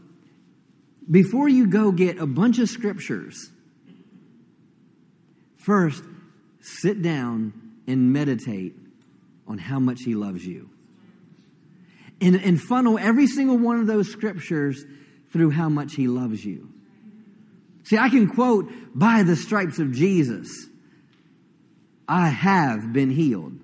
before 1.11 1.49
you 1.49 1.67
go 1.67 1.93
get 1.93 2.19
a 2.19 2.27
bunch 2.27 2.59
of 2.59 2.69
scriptures, 2.69 3.51
first 5.59 6.03
sit 6.61 7.03
down 7.03 7.53
and 7.87 8.13
meditate 8.13 8.75
on 9.47 9.59
how 9.59 9.79
much 9.79 10.03
He 10.03 10.15
loves 10.15 10.47
you. 10.47 10.71
And, 12.21 12.37
and 12.37 12.61
funnel 12.61 12.99
every 12.99 13.27
single 13.27 13.59
one 13.59 13.81
of 13.81 13.87
those 13.87 14.11
scriptures 14.11 14.85
through 15.33 15.51
how 15.51 15.69
much 15.69 15.95
He 15.95 16.07
loves 16.07 16.45
you. 16.45 16.71
See, 17.85 17.99
I 17.99 18.09
can 18.09 18.29
quote, 18.29 18.71
by 18.95 19.25
the 19.25 19.37
stripes 19.37 19.79
of 19.79 19.93
Jesus, 19.93 20.67
I 22.09 22.29
have 22.29 22.93
been 22.93 23.11
healed. 23.11 23.59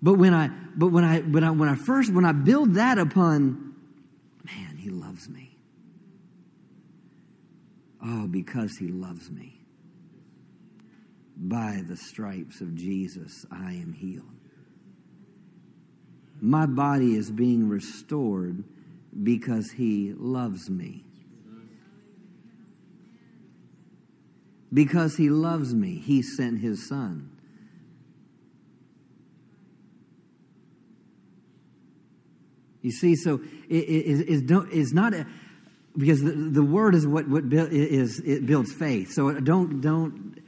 But 0.00 0.14
when 0.14 0.34
I, 0.34 0.50
but 0.76 0.88
when 0.88 1.04
I, 1.04 1.20
when 1.20 1.44
I, 1.44 1.50
when 1.50 1.68
I 1.68 1.74
first, 1.74 2.12
when 2.12 2.24
I 2.24 2.32
build 2.32 2.74
that 2.74 2.98
upon 2.98 3.71
loves 5.22 5.28
me. 5.28 5.56
Oh, 8.04 8.26
because 8.26 8.76
He 8.78 8.88
loves 8.88 9.30
me. 9.30 9.60
By 11.36 11.82
the 11.86 11.96
stripes 11.96 12.60
of 12.60 12.74
Jesus, 12.74 13.46
I 13.50 13.72
am 13.72 13.92
healed. 13.92 14.24
My 16.40 16.66
body 16.66 17.14
is 17.14 17.30
being 17.30 17.68
restored 17.68 18.64
because 19.22 19.72
He 19.72 20.12
loves 20.16 20.68
me. 20.68 21.04
Because 24.72 25.16
He 25.16 25.30
loves 25.30 25.74
me, 25.74 25.98
He 25.98 26.22
sent 26.22 26.60
His 26.60 26.88
Son. 26.88 27.31
You 32.82 32.90
see, 32.90 33.14
so 33.14 33.40
it 33.68 33.74
is 33.74 34.42
is 34.42 34.92
not 34.92 35.14
a, 35.14 35.26
because 35.96 36.20
the, 36.20 36.32
the 36.32 36.62
word 36.64 36.94
is 36.94 37.06
what 37.06 37.28
what 37.28 37.44
is 37.52 38.18
it 38.18 38.44
builds 38.44 38.72
faith. 38.72 39.12
So 39.12 39.32
don't 39.32 39.80
don't 39.80 40.42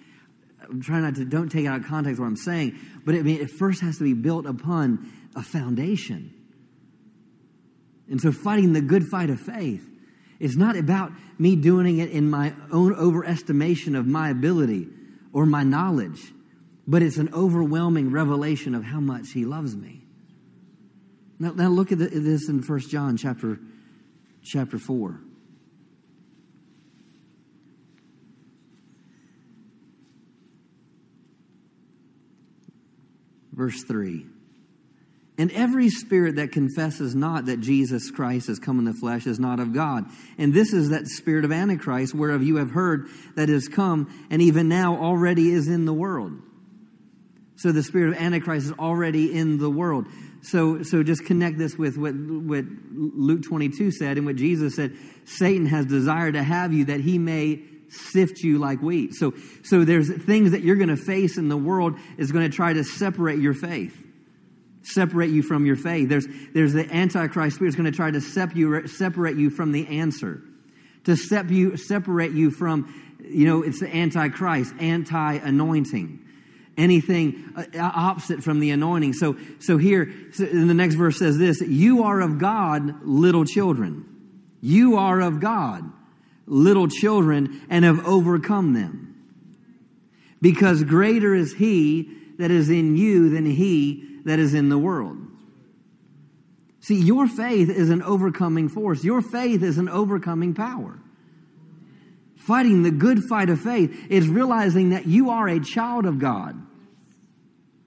try 0.82 1.00
not 1.00 1.14
to 1.16 1.24
don't 1.24 1.48
take 1.48 1.66
out 1.66 1.80
of 1.80 1.86
context 1.86 2.20
what 2.20 2.26
I'm 2.26 2.36
saying, 2.36 2.78
but 3.04 3.14
I 3.14 3.22
mean 3.22 3.40
it 3.40 3.50
first 3.50 3.80
has 3.82 3.98
to 3.98 4.04
be 4.04 4.14
built 4.14 4.46
upon 4.46 5.12
a 5.36 5.42
foundation. 5.42 6.32
And 8.10 8.20
so 8.20 8.32
fighting 8.32 8.72
the 8.72 8.82
good 8.82 9.04
fight 9.04 9.30
of 9.30 9.40
faith 9.40 9.88
is 10.40 10.56
not 10.56 10.76
about 10.76 11.12
me 11.38 11.56
doing 11.56 11.98
it 11.98 12.10
in 12.10 12.28
my 12.28 12.52
own 12.72 12.94
overestimation 12.94 13.96
of 13.96 14.06
my 14.06 14.30
ability 14.30 14.88
or 15.32 15.46
my 15.46 15.62
knowledge, 15.62 16.32
but 16.86 17.02
it's 17.02 17.16
an 17.16 17.32
overwhelming 17.32 18.10
revelation 18.10 18.74
of 18.74 18.84
how 18.84 19.00
much 19.00 19.30
he 19.32 19.44
loves 19.44 19.74
me. 19.76 20.03
Now, 21.44 21.52
now 21.52 21.68
look 21.68 21.92
at 21.92 21.98
this 21.98 22.48
in 22.48 22.62
1 22.62 22.80
John 22.88 23.18
chapter, 23.18 23.58
chapter 24.42 24.78
4. 24.78 25.20
Verse 33.52 33.84
3 33.84 34.24
And 35.36 35.52
every 35.52 35.90
spirit 35.90 36.36
that 36.36 36.50
confesses 36.50 37.14
not 37.14 37.44
that 37.44 37.60
Jesus 37.60 38.10
Christ 38.10 38.46
has 38.46 38.58
come 38.58 38.78
in 38.78 38.86
the 38.86 38.94
flesh 38.94 39.26
is 39.26 39.38
not 39.38 39.60
of 39.60 39.74
God. 39.74 40.06
And 40.38 40.54
this 40.54 40.72
is 40.72 40.88
that 40.88 41.06
spirit 41.08 41.44
of 41.44 41.52
Antichrist, 41.52 42.14
whereof 42.14 42.42
you 42.42 42.56
have 42.56 42.70
heard 42.70 43.06
that 43.36 43.50
is 43.50 43.68
come, 43.68 44.26
and 44.30 44.40
even 44.40 44.70
now 44.70 44.96
already 44.96 45.50
is 45.50 45.68
in 45.68 45.84
the 45.84 45.92
world. 45.92 46.32
So 47.56 47.70
the 47.70 47.82
spirit 47.82 48.14
of 48.14 48.18
Antichrist 48.18 48.64
is 48.64 48.72
already 48.72 49.36
in 49.36 49.58
the 49.58 49.70
world. 49.70 50.06
So, 50.44 50.82
so 50.82 51.02
just 51.02 51.24
connect 51.24 51.56
this 51.56 51.76
with 51.76 51.96
what, 51.96 52.14
what 52.14 52.66
Luke 52.92 53.44
22 53.44 53.90
said 53.90 54.18
and 54.18 54.26
what 54.26 54.36
Jesus 54.36 54.76
said. 54.76 54.94
Satan 55.24 55.64
has 55.66 55.86
desired 55.86 56.34
to 56.34 56.42
have 56.42 56.72
you 56.72 56.84
that 56.86 57.00
he 57.00 57.18
may 57.18 57.62
sift 57.88 58.40
you 58.40 58.58
like 58.58 58.82
wheat. 58.82 59.14
So, 59.14 59.32
so 59.62 59.84
there's 59.84 60.12
things 60.24 60.50
that 60.50 60.60
you're 60.60 60.76
going 60.76 60.90
to 60.90 60.98
face 60.98 61.38
in 61.38 61.48
the 61.48 61.56
world 61.56 61.98
is 62.18 62.30
going 62.30 62.48
to 62.48 62.54
try 62.54 62.74
to 62.74 62.84
separate 62.84 63.38
your 63.38 63.54
faith, 63.54 63.96
separate 64.82 65.30
you 65.30 65.42
from 65.42 65.64
your 65.64 65.76
faith. 65.76 66.10
There's, 66.10 66.26
there's 66.52 66.74
the 66.74 66.92
Antichrist 66.94 67.56
spirit 67.56 67.70
is 67.70 67.76
going 67.76 67.90
to 67.90 67.96
try 67.96 68.10
to 68.10 68.20
sep 68.20 68.54
you, 68.54 68.86
separate 68.86 69.38
you 69.38 69.48
from 69.48 69.72
the 69.72 69.86
answer, 69.86 70.42
to 71.04 71.16
sep 71.16 71.48
you, 71.50 71.78
separate 71.78 72.32
you 72.32 72.50
from, 72.50 73.16
you 73.26 73.46
know, 73.46 73.62
it's 73.62 73.80
the 73.80 73.96
Antichrist, 73.96 74.74
anti-anointing 74.78 76.23
anything 76.76 77.52
uh, 77.56 77.64
opposite 77.78 78.42
from 78.42 78.60
the 78.60 78.70
anointing. 78.70 79.12
So, 79.12 79.36
so 79.60 79.78
here, 79.78 80.12
in 80.38 80.68
the 80.68 80.74
next 80.74 80.94
verse 80.94 81.18
says 81.18 81.38
this, 81.38 81.60
you 81.60 82.02
are 82.04 82.20
of 82.20 82.38
God, 82.38 83.06
little 83.06 83.44
children. 83.44 84.04
You 84.60 84.96
are 84.96 85.20
of 85.20 85.40
God 85.40 85.90
little 86.46 86.88
children 86.88 87.62
and 87.68 87.84
have 87.84 88.06
overcome 88.06 88.72
them. 88.74 89.10
Because 90.40 90.84
greater 90.84 91.34
is 91.34 91.54
he 91.54 92.10
that 92.38 92.50
is 92.50 92.68
in 92.68 92.96
you 92.96 93.30
than 93.30 93.46
he 93.46 94.20
that 94.24 94.38
is 94.38 94.54
in 94.54 94.68
the 94.68 94.78
world. 94.78 95.18
See, 96.80 97.00
your 97.00 97.26
faith 97.26 97.70
is 97.70 97.88
an 97.88 98.02
overcoming 98.02 98.68
force. 98.68 99.04
Your 99.04 99.22
faith 99.22 99.62
is 99.62 99.78
an 99.78 99.88
overcoming 99.88 100.52
power. 100.52 100.98
Fighting 102.46 102.82
the 102.82 102.90
good 102.90 103.24
fight 103.24 103.48
of 103.48 103.58
faith 103.58 104.06
is 104.10 104.28
realizing 104.28 104.90
that 104.90 105.06
you 105.06 105.30
are 105.30 105.48
a 105.48 105.60
child 105.60 106.04
of 106.04 106.18
God. 106.18 106.60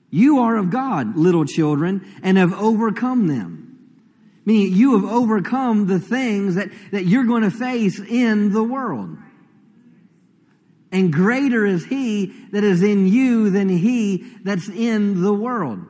You 0.09 0.39
are 0.39 0.57
of 0.57 0.71
God, 0.71 1.15
little 1.15 1.45
children, 1.45 2.03
and 2.23 2.39
have 2.39 2.53
overcome 2.53 3.27
them. 3.27 3.77
Meaning 4.45 4.73
you 4.73 4.99
have 4.99 5.07
overcome 5.11 5.85
the 5.85 5.99
things 5.99 6.55
that, 6.55 6.69
that 6.91 7.05
you're 7.05 7.25
going 7.25 7.43
to 7.43 7.51
face 7.51 7.99
in 7.99 8.51
the 8.51 8.63
world. 8.63 9.15
And 10.91 11.13
greater 11.13 11.63
is 11.63 11.85
he 11.85 12.33
that 12.51 12.63
is 12.63 12.81
in 12.81 13.07
you 13.07 13.51
than 13.51 13.69
he 13.69 14.25
that's 14.43 14.69
in 14.69 15.21
the 15.21 15.33
world. 15.33 15.85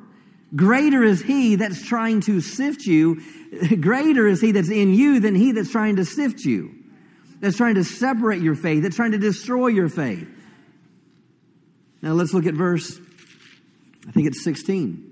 Greater 0.57 1.03
is 1.03 1.21
he 1.21 1.55
that's 1.55 1.87
trying 1.87 2.19
to 2.21 2.41
sift 2.41 2.81
you. 2.81 3.21
Greater 3.79 4.27
is 4.27 4.41
he 4.41 4.51
that's 4.51 4.69
in 4.69 4.93
you 4.93 5.21
than 5.21 5.35
he 5.35 5.53
that's 5.53 5.71
trying 5.71 5.95
to 5.95 6.03
sift 6.03 6.43
you. 6.43 6.76
That's 7.39 7.57
trying 7.57 7.75
to 7.75 7.83
separate 7.83 8.41
your 8.41 8.55
faith. 8.55 8.83
That's 8.83 8.95
trying 8.95 9.11
to 9.11 9.17
destroy 9.17 9.67
your 9.67 9.89
faith. 9.89 10.27
Now 12.01 12.13
let's 12.13 12.33
look 12.33 12.45
at 12.45 12.53
verse, 12.53 12.99
I 14.07 14.11
think 14.11 14.27
it's 14.27 14.43
16. 14.43 15.03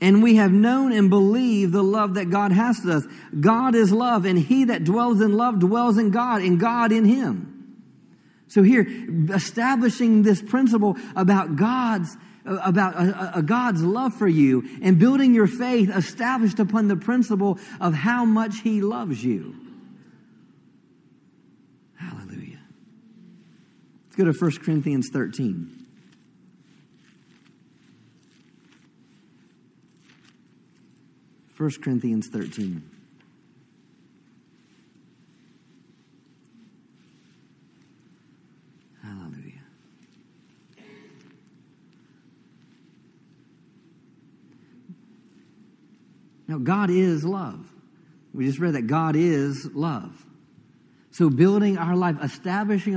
And 0.00 0.22
we 0.22 0.36
have 0.36 0.52
known 0.52 0.92
and 0.92 1.08
believed 1.08 1.72
the 1.72 1.82
love 1.82 2.14
that 2.14 2.30
God 2.30 2.52
has 2.52 2.80
to 2.80 2.92
us. 2.92 3.06
God 3.38 3.74
is 3.74 3.90
love, 3.90 4.26
and 4.26 4.38
he 4.38 4.64
that 4.64 4.84
dwells 4.84 5.20
in 5.20 5.32
love 5.32 5.58
dwells 5.58 5.96
in 5.96 6.10
God, 6.10 6.42
and 6.42 6.60
God 6.60 6.92
in 6.92 7.04
him. 7.04 7.56
So 8.48 8.62
here, 8.62 8.86
establishing 9.32 10.22
this 10.22 10.40
principle 10.40 10.96
about 11.16 11.56
God's 11.56 12.16
about 12.44 12.94
a, 12.94 13.38
a, 13.38 13.42
God's 13.42 13.82
love 13.82 14.14
for 14.14 14.28
you 14.28 14.68
and 14.80 15.00
building 15.00 15.34
your 15.34 15.48
faith 15.48 15.90
established 15.90 16.60
upon 16.60 16.86
the 16.86 16.94
principle 16.94 17.58
of 17.80 17.92
how 17.92 18.24
much 18.24 18.60
He 18.60 18.80
loves 18.80 19.24
you. 19.24 19.56
Hallelujah. 21.96 22.60
Let's 24.16 24.24
go 24.24 24.32
to 24.32 24.56
1 24.56 24.64
Corinthians 24.64 25.10
13. 25.12 25.86
1 31.56 31.70
Corinthians 31.82 32.28
13. 32.32 32.90
Hallelujah. 39.02 39.52
Now, 46.48 46.58
God 46.58 46.90
is 46.90 47.24
love. 47.24 47.70
We 48.32 48.46
just 48.46 48.58
read 48.58 48.74
that 48.74 48.86
God 48.86 49.16
is 49.16 49.66
love. 49.74 50.25
So, 51.16 51.30
building 51.30 51.78
our 51.78 51.96
life, 51.96 52.16
establishing 52.22 52.94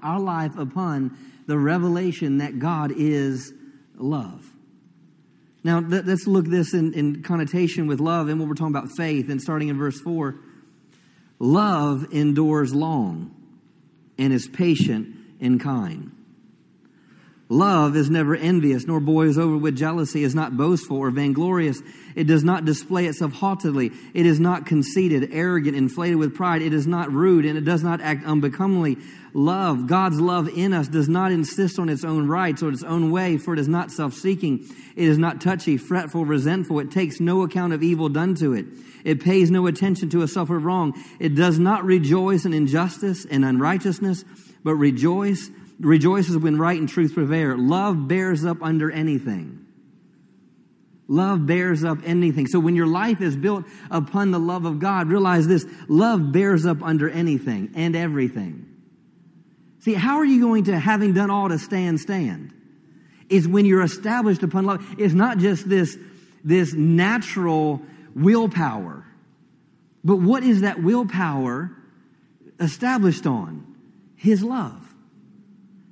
our 0.00 0.20
life 0.20 0.56
upon 0.56 1.18
the 1.48 1.58
revelation 1.58 2.38
that 2.38 2.60
God 2.60 2.92
is 2.96 3.52
love. 3.96 4.48
Now, 5.64 5.80
let's 5.80 6.28
look 6.28 6.46
this 6.46 6.72
in, 6.72 6.94
in 6.94 7.24
connotation 7.24 7.88
with 7.88 7.98
love 7.98 8.28
and 8.28 8.38
what 8.38 8.48
we're 8.48 8.54
talking 8.54 8.76
about 8.76 8.90
faith. 8.96 9.28
And 9.28 9.42
starting 9.42 9.66
in 9.66 9.76
verse 9.76 10.00
4 10.00 10.36
love 11.40 12.06
endures 12.12 12.72
long 12.72 13.34
and 14.18 14.32
is 14.32 14.46
patient 14.46 15.16
and 15.40 15.60
kind. 15.60 16.12
Love 17.50 17.96
is 17.96 18.10
never 18.10 18.36
envious, 18.36 18.86
nor 18.86 19.00
boils 19.00 19.38
over 19.38 19.56
with 19.56 19.74
jealousy, 19.74 20.22
is 20.22 20.34
not 20.34 20.58
boastful 20.58 20.98
or 20.98 21.10
vainglorious. 21.10 21.80
It 22.14 22.26
does 22.26 22.44
not 22.44 22.66
display 22.66 23.06
itself 23.06 23.32
haughtily. 23.32 23.90
It 24.12 24.26
is 24.26 24.38
not 24.38 24.66
conceited, 24.66 25.30
arrogant, 25.32 25.74
inflated 25.74 26.18
with 26.18 26.34
pride. 26.34 26.60
It 26.60 26.74
is 26.74 26.86
not 26.86 27.10
rude, 27.10 27.46
and 27.46 27.56
it 27.56 27.64
does 27.64 27.82
not 27.82 28.02
act 28.02 28.26
unbecomingly. 28.26 28.98
Love, 29.32 29.86
God's 29.86 30.20
love 30.20 30.48
in 30.48 30.74
us, 30.74 30.88
does 30.88 31.08
not 31.08 31.32
insist 31.32 31.78
on 31.78 31.88
its 31.88 32.04
own 32.04 32.28
rights 32.28 32.62
or 32.62 32.68
its 32.68 32.82
own 32.82 33.10
way, 33.10 33.38
for 33.38 33.54
it 33.54 33.60
is 33.60 33.68
not 33.68 33.90
self 33.90 34.12
seeking. 34.12 34.66
It 34.94 35.08
is 35.08 35.16
not 35.16 35.40
touchy, 35.40 35.78
fretful, 35.78 36.26
resentful. 36.26 36.80
It 36.80 36.90
takes 36.90 37.18
no 37.18 37.42
account 37.42 37.72
of 37.72 37.82
evil 37.82 38.10
done 38.10 38.34
to 38.36 38.52
it. 38.52 38.66
It 39.04 39.22
pays 39.22 39.50
no 39.50 39.66
attention 39.66 40.10
to 40.10 40.20
a 40.20 40.28
suffered 40.28 40.60
wrong. 40.60 41.02
It 41.18 41.34
does 41.34 41.58
not 41.58 41.84
rejoice 41.84 42.44
in 42.44 42.52
injustice 42.52 43.24
and 43.24 43.42
unrighteousness, 43.42 44.24
but 44.62 44.74
rejoice 44.74 45.50
rejoices 45.80 46.36
when 46.36 46.58
right 46.58 46.78
and 46.78 46.88
truth 46.88 47.14
prevail. 47.14 47.56
Love 47.56 48.08
bears 48.08 48.44
up 48.44 48.62
under 48.62 48.90
anything. 48.90 49.66
Love 51.06 51.46
bears 51.46 51.84
up 51.84 51.98
anything. 52.04 52.46
So 52.46 52.60
when 52.60 52.76
your 52.76 52.86
life 52.86 53.22
is 53.22 53.34
built 53.36 53.64
upon 53.90 54.30
the 54.30 54.38
love 54.38 54.66
of 54.66 54.78
God, 54.78 55.08
realize 55.08 55.46
this 55.46 55.66
love 55.88 56.32
bears 56.32 56.66
up 56.66 56.82
under 56.82 57.08
anything 57.08 57.72
and 57.74 57.96
everything. 57.96 58.66
See, 59.80 59.94
how 59.94 60.18
are 60.18 60.24
you 60.24 60.40
going 60.40 60.64
to, 60.64 60.78
having 60.78 61.14
done 61.14 61.30
all 61.30 61.48
to 61.48 61.58
stand, 61.58 62.00
stand? 62.00 62.52
Is 63.30 63.46
when 63.46 63.64
you're 63.64 63.82
established 63.82 64.42
upon 64.42 64.64
love. 64.64 64.84
It's 64.98 65.14
not 65.14 65.38
just 65.38 65.68
this, 65.68 65.96
this 66.44 66.72
natural 66.74 67.80
willpower, 68.14 69.06
but 70.04 70.16
what 70.16 70.42
is 70.42 70.62
that 70.62 70.82
willpower 70.82 71.70
established 72.58 73.26
on? 73.26 73.76
His 74.16 74.42
love 74.42 74.87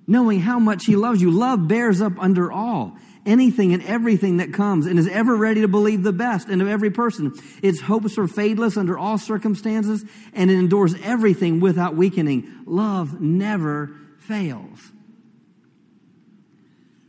knowing 0.06 0.40
how 0.40 0.58
much 0.58 0.84
He 0.86 0.96
loves 0.96 1.20
you. 1.20 1.30
Love 1.30 1.66
bears 1.68 2.00
up 2.00 2.12
under 2.18 2.50
all, 2.52 2.96
anything 3.24 3.72
and 3.72 3.82
everything 3.84 4.38
that 4.38 4.52
comes, 4.52 4.86
and 4.86 4.98
is 4.98 5.08
ever 5.08 5.36
ready 5.36 5.62
to 5.62 5.68
believe 5.68 6.02
the 6.02 6.12
best 6.12 6.48
in 6.48 6.66
every 6.66 6.90
person. 6.90 7.32
Its 7.62 7.80
hopes 7.80 8.18
are 8.18 8.26
fadeless 8.26 8.76
under 8.76 8.96
all 8.98 9.18
circumstances, 9.18 10.04
and 10.32 10.50
it 10.50 10.58
endures 10.58 10.94
everything 11.02 11.60
without 11.60 11.96
weakening. 11.96 12.62
Love 12.66 13.20
never 13.20 13.96
fails. 14.18 14.92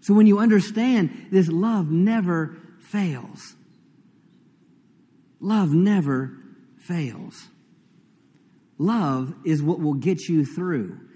So 0.02 0.14
when 0.14 0.26
you 0.26 0.40
understand 0.40 1.28
this, 1.32 1.50
love 1.50 1.92
never 1.92 2.58
fails. 2.80 3.56
Love 5.40 5.74
never 5.74 6.32
fails. 6.78 7.48
Love 8.78 9.34
is 9.46 9.62
what 9.62 9.80
will 9.80 9.96
get 9.96 10.22
you 10.30 10.46
through. 10.46 11.07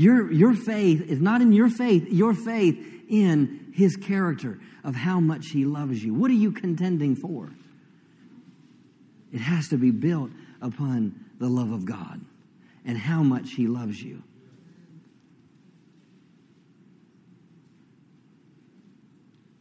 Your, 0.00 0.32
your 0.32 0.54
faith 0.54 1.02
is 1.10 1.20
not 1.20 1.42
in 1.42 1.52
your 1.52 1.68
faith, 1.68 2.06
your 2.08 2.32
faith 2.32 2.82
in 3.10 3.70
his 3.74 3.96
character 3.96 4.58
of 4.82 4.94
how 4.94 5.20
much 5.20 5.48
he 5.48 5.66
loves 5.66 6.02
you. 6.02 6.14
What 6.14 6.30
are 6.30 6.34
you 6.34 6.52
contending 6.52 7.14
for? 7.14 7.50
It 9.30 9.42
has 9.42 9.68
to 9.68 9.76
be 9.76 9.90
built 9.90 10.30
upon 10.62 11.26
the 11.38 11.50
love 11.50 11.70
of 11.72 11.84
God 11.84 12.18
and 12.86 12.96
how 12.96 13.22
much 13.22 13.50
he 13.50 13.66
loves 13.66 14.02
you. 14.02 14.22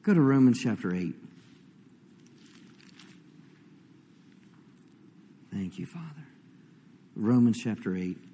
Go 0.04 0.14
to 0.14 0.22
Romans 0.22 0.62
chapter 0.64 0.96
8. 0.96 1.16
Thank 5.52 5.78
you, 5.78 5.86
Father. 5.86 6.26
Romans 7.18 7.60
chapter 7.62 7.94
8. 7.98 8.29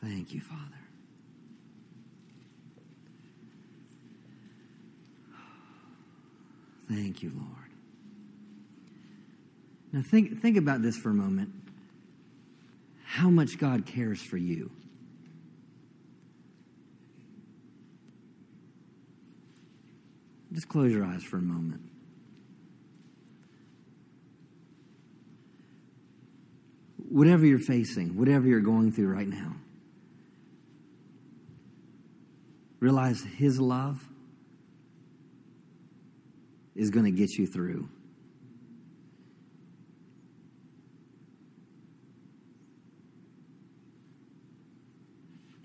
Thank 0.00 0.32
you, 0.32 0.40
Father. 0.40 0.62
Thank 6.88 7.22
you, 7.22 7.32
Lord. 7.34 7.48
Now, 9.92 10.02
think, 10.02 10.40
think 10.40 10.56
about 10.56 10.82
this 10.82 10.96
for 10.96 11.10
a 11.10 11.14
moment 11.14 11.52
how 13.04 13.30
much 13.30 13.58
God 13.58 13.84
cares 13.84 14.22
for 14.22 14.36
you. 14.36 14.70
Just 20.52 20.68
close 20.68 20.92
your 20.92 21.04
eyes 21.04 21.24
for 21.24 21.38
a 21.38 21.42
moment. 21.42 21.82
Whatever 27.08 27.46
you're 27.46 27.58
facing, 27.58 28.16
whatever 28.16 28.46
you're 28.46 28.60
going 28.60 28.92
through 28.92 29.08
right 29.08 29.26
now, 29.26 29.56
realize 32.80 33.22
His 33.22 33.60
love 33.60 34.08
is 36.74 36.90
going 36.90 37.04
to 37.04 37.10
get 37.10 37.32
you 37.36 37.46
through. 37.46 37.88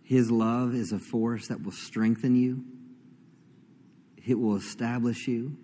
His 0.04 0.30
love 0.30 0.76
is 0.76 0.92
a 0.92 1.00
force 1.00 1.48
that 1.48 1.64
will 1.64 1.72
strengthen 1.72 2.36
you, 2.36 2.64
it 4.26 4.40
will 4.40 4.56
establish 4.56 5.28
you. 5.28 5.58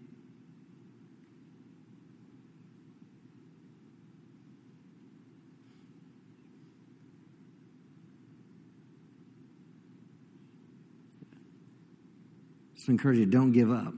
So 12.80 12.92
encourage 12.92 13.18
you, 13.18 13.26
don't 13.26 13.52
give 13.52 13.70
up. 13.70 13.94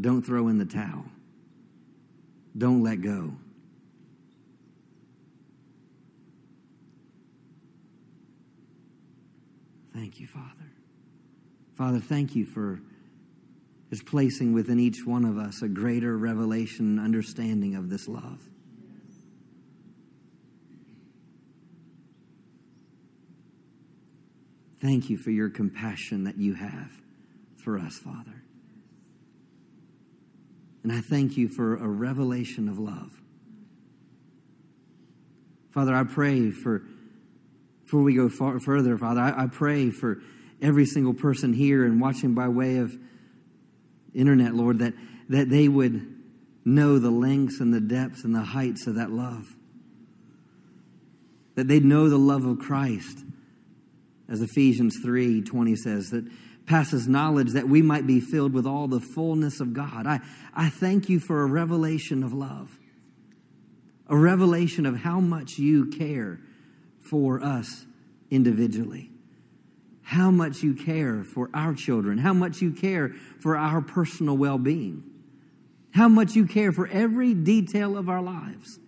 Don't 0.00 0.22
throw 0.22 0.46
in 0.46 0.58
the 0.58 0.64
towel. 0.64 1.04
Don't 2.56 2.84
let 2.84 3.02
go. 3.02 3.34
Thank 9.92 10.20
you, 10.20 10.28
Father. 10.28 10.46
Father, 11.74 11.98
thank 11.98 12.36
you 12.36 12.44
for 12.44 12.80
just 13.90 14.06
placing 14.06 14.52
within 14.52 14.78
each 14.78 15.04
one 15.04 15.24
of 15.24 15.38
us 15.38 15.60
a 15.62 15.68
greater 15.68 16.16
revelation 16.16 16.86
and 16.86 17.00
understanding 17.00 17.74
of 17.74 17.90
this 17.90 18.06
love. 18.06 18.40
Thank 24.80 25.10
you 25.10 25.18
for 25.18 25.30
your 25.30 25.50
compassion 25.50 26.24
that 26.24 26.38
you 26.38 26.54
have 26.54 26.90
for 27.56 27.78
us, 27.78 27.98
Father. 27.98 28.42
And 30.82 30.92
I 30.92 31.00
thank 31.00 31.36
you 31.36 31.48
for 31.48 31.74
a 31.76 31.88
revelation 31.88 32.68
of 32.68 32.78
love. 32.78 33.10
Father, 35.72 35.94
I 35.94 36.04
pray 36.04 36.50
for, 36.50 36.82
before 37.84 38.02
we 38.02 38.14
go 38.14 38.28
far, 38.28 38.58
further, 38.60 38.96
Father, 38.96 39.20
I, 39.20 39.44
I 39.44 39.46
pray 39.48 39.90
for 39.90 40.22
every 40.62 40.86
single 40.86 41.14
person 41.14 41.52
here 41.52 41.84
and 41.84 42.00
watching 42.00 42.34
by 42.34 42.48
way 42.48 42.78
of 42.78 42.92
internet, 44.14 44.54
Lord, 44.54 44.78
that, 44.78 44.94
that 45.28 45.50
they 45.50 45.68
would 45.68 46.14
know 46.64 46.98
the 46.98 47.10
lengths 47.10 47.60
and 47.60 47.72
the 47.72 47.80
depths 47.80 48.24
and 48.24 48.34
the 48.34 48.42
heights 48.42 48.86
of 48.86 48.94
that 48.96 49.10
love. 49.10 49.44
That 51.54 51.68
they'd 51.68 51.84
know 51.84 52.08
the 52.08 52.18
love 52.18 52.44
of 52.44 52.58
Christ, 52.58 53.18
as 54.28 54.42
Ephesians 54.42 54.98
3 55.02 55.42
20 55.42 55.76
says, 55.76 56.10
that 56.10 56.24
passes 56.66 57.08
knowledge 57.08 57.52
that 57.52 57.68
we 57.68 57.80
might 57.82 58.06
be 58.06 58.20
filled 58.20 58.52
with 58.52 58.66
all 58.66 58.86
the 58.86 59.00
fullness 59.00 59.60
of 59.60 59.72
God. 59.72 60.06
I, 60.06 60.20
I 60.54 60.68
thank 60.68 61.08
you 61.08 61.18
for 61.18 61.42
a 61.42 61.46
revelation 61.46 62.22
of 62.22 62.32
love, 62.32 62.78
a 64.06 64.16
revelation 64.16 64.84
of 64.84 64.98
how 64.98 65.18
much 65.18 65.58
you 65.58 65.86
care 65.86 66.38
for 67.00 67.42
us 67.42 67.86
individually, 68.30 69.10
how 70.02 70.30
much 70.30 70.62
you 70.62 70.74
care 70.74 71.24
for 71.24 71.48
our 71.54 71.74
children, 71.74 72.18
how 72.18 72.34
much 72.34 72.60
you 72.60 72.72
care 72.72 73.14
for 73.40 73.56
our 73.56 73.80
personal 73.80 74.36
well 74.36 74.58
being, 74.58 75.02
how 75.92 76.08
much 76.08 76.34
you 76.34 76.46
care 76.46 76.70
for 76.70 76.86
every 76.88 77.32
detail 77.32 77.96
of 77.96 78.10
our 78.10 78.22
lives. 78.22 78.78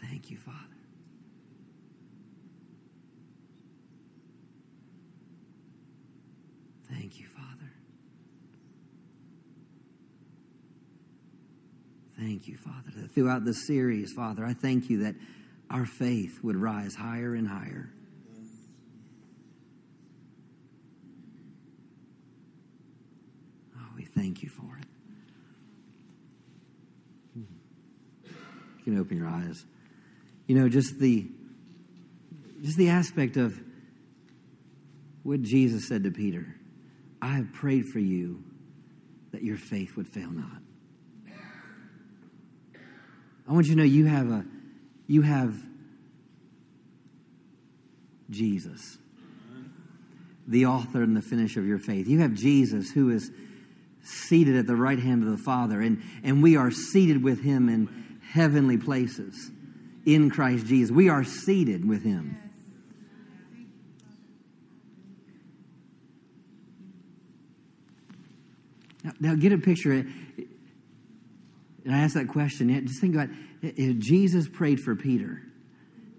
Thank 0.00 0.30
you, 0.30 0.38
Father. 0.38 0.56
Thank 6.90 7.20
you, 7.20 7.26
Father. 7.26 7.72
Thank 12.18 12.48
you, 12.48 12.56
Father. 12.56 13.08
Throughout 13.14 13.44
this 13.44 13.64
series, 13.64 14.12
Father, 14.12 14.44
I 14.44 14.52
thank 14.52 14.90
you 14.90 15.04
that 15.04 15.14
our 15.70 15.86
faith 15.86 16.40
would 16.42 16.56
rise 16.56 16.96
higher 16.96 17.34
and 17.34 17.46
higher. 17.46 17.90
Oh, 23.76 23.88
we 23.96 24.04
thank 24.04 24.42
you 24.42 24.48
for 24.48 24.78
it. 24.80 24.86
You 27.36 28.84
can 28.84 28.98
open 28.98 29.16
your 29.16 29.28
eyes. 29.28 29.64
You 30.48 30.56
know, 30.56 30.68
just 30.68 30.98
the 30.98 31.28
just 32.62 32.76
the 32.76 32.88
aspect 32.88 33.36
of 33.36 33.56
what 35.22 35.42
Jesus 35.42 35.86
said 35.86 36.02
to 36.02 36.10
Peter. 36.10 36.56
I 37.22 37.36
have 37.36 37.52
prayed 37.52 37.84
for 37.92 38.00
you 38.00 38.42
that 39.30 39.44
your 39.44 39.56
faith 39.56 39.96
would 39.96 40.08
fail 40.08 40.30
not. 40.30 40.62
I 43.48 43.52
want 43.52 43.66
you 43.66 43.74
to 43.74 43.78
know 43.78 43.84
you 43.84 44.06
have 44.06 44.30
a 44.30 44.44
you 45.06 45.22
have 45.22 45.54
Jesus, 48.28 48.98
the 50.46 50.66
author 50.66 51.02
and 51.02 51.16
the 51.16 51.22
finisher 51.22 51.60
of 51.60 51.66
your 51.66 51.78
faith. 51.78 52.06
You 52.06 52.20
have 52.20 52.34
Jesus 52.34 52.90
who 52.90 53.10
is 53.10 53.30
seated 54.02 54.56
at 54.56 54.66
the 54.66 54.76
right 54.76 54.98
hand 54.98 55.22
of 55.22 55.30
the 55.30 55.42
Father, 55.42 55.80
and, 55.80 56.02
and 56.22 56.42
we 56.42 56.56
are 56.56 56.70
seated 56.70 57.22
with 57.22 57.42
him 57.42 57.70
in 57.70 58.18
heavenly 58.32 58.76
places 58.76 59.50
in 60.04 60.30
Christ 60.30 60.66
Jesus. 60.66 60.94
We 60.94 61.08
are 61.08 61.24
seated 61.24 61.88
with 61.88 62.02
him. 62.02 62.36
Now, 69.04 69.12
now 69.20 69.34
get 69.36 69.52
a 69.52 69.58
picture. 69.58 70.06
And 71.88 71.96
I 71.96 72.00
ask 72.00 72.12
that 72.16 72.28
question. 72.28 72.68
Just 72.86 73.00
think 73.00 73.14
about 73.14 73.30
if 73.62 73.96
Jesus 73.96 74.46
prayed 74.46 74.78
for 74.78 74.94
Peter 74.94 75.40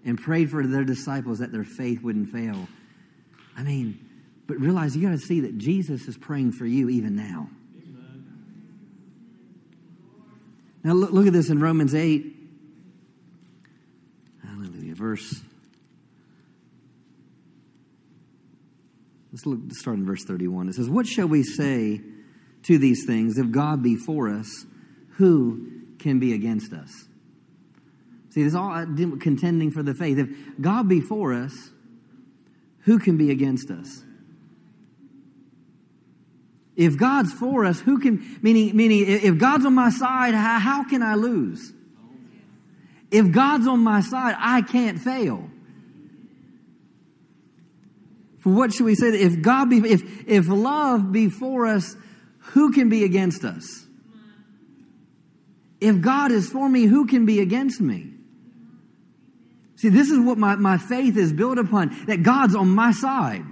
and 0.04 0.20
prayed 0.20 0.50
for 0.50 0.66
their 0.66 0.82
disciples 0.82 1.38
that 1.38 1.52
their 1.52 1.62
faith 1.62 2.02
wouldn't 2.02 2.30
fail. 2.30 2.66
I 3.56 3.62
mean, 3.62 4.04
but 4.48 4.58
realize 4.58 4.96
you 4.96 5.02
got 5.08 5.12
to 5.12 5.24
see 5.24 5.42
that 5.42 5.58
Jesus 5.58 6.08
is 6.08 6.18
praying 6.18 6.52
for 6.52 6.66
you 6.66 6.88
even 6.88 7.14
now. 7.14 7.48
Now 10.82 10.94
look, 10.94 11.12
look 11.12 11.28
at 11.28 11.32
this 11.32 11.50
in 11.50 11.60
Romans 11.60 11.94
8. 11.94 12.26
Hallelujah. 14.44 14.96
Verse. 14.96 15.40
Let's, 19.30 19.46
look, 19.46 19.60
start 19.70 19.98
in 19.98 20.04
verse 20.04 20.24
31. 20.24 20.68
It 20.68 20.74
says, 20.74 20.90
What 20.90 21.06
shall 21.06 21.28
we 21.28 21.44
say 21.44 22.00
to 22.64 22.76
these 22.76 23.06
things? 23.06 23.38
If 23.38 23.52
God 23.52 23.84
be 23.84 23.94
for 23.94 24.28
us, 24.28 24.66
who 25.20 25.66
can 25.98 26.18
be 26.18 26.32
against 26.32 26.72
us? 26.72 27.04
See, 28.30 28.42
this 28.42 28.54
all 28.54 28.86
contending 29.20 29.70
for 29.70 29.82
the 29.82 29.92
faith. 29.92 30.18
If 30.18 30.30
God 30.58 30.88
be 30.88 31.02
for 31.02 31.34
us, 31.34 31.52
who 32.84 32.98
can 32.98 33.18
be 33.18 33.30
against 33.30 33.70
us? 33.70 34.02
If 36.74 36.96
God's 36.96 37.34
for 37.34 37.66
us, 37.66 37.80
who 37.80 37.98
can, 37.98 38.38
meaning, 38.40 38.74
meaning 38.74 39.04
if 39.06 39.36
God's 39.36 39.66
on 39.66 39.74
my 39.74 39.90
side, 39.90 40.32
how, 40.32 40.58
how 40.58 40.84
can 40.84 41.02
I 41.02 41.16
lose? 41.16 41.70
If 43.10 43.30
God's 43.30 43.66
on 43.66 43.80
my 43.80 44.00
side, 44.00 44.36
I 44.38 44.62
can't 44.62 44.98
fail. 44.98 45.50
For 48.38 48.54
what 48.54 48.72
should 48.72 48.86
we 48.86 48.94
say? 48.94 49.08
If 49.08 49.42
God 49.42 49.68
be, 49.68 49.78
if, 49.78 50.26
if 50.26 50.48
love 50.48 51.12
be 51.12 51.28
for 51.28 51.66
us, 51.66 51.94
who 52.38 52.72
can 52.72 52.88
be 52.88 53.04
against 53.04 53.44
us? 53.44 53.84
If 55.80 56.00
God 56.00 56.30
is 56.30 56.48
for 56.48 56.68
me, 56.68 56.84
who 56.84 57.06
can 57.06 57.26
be 57.26 57.40
against 57.40 57.80
me? 57.80 58.12
See, 59.76 59.88
this 59.88 60.10
is 60.10 60.18
what 60.18 60.36
my, 60.36 60.56
my 60.56 60.76
faith 60.76 61.16
is 61.16 61.32
built 61.32 61.56
upon 61.56 62.04
that 62.06 62.22
God's 62.22 62.54
on 62.54 62.68
my 62.68 62.92
side. 62.92 63.44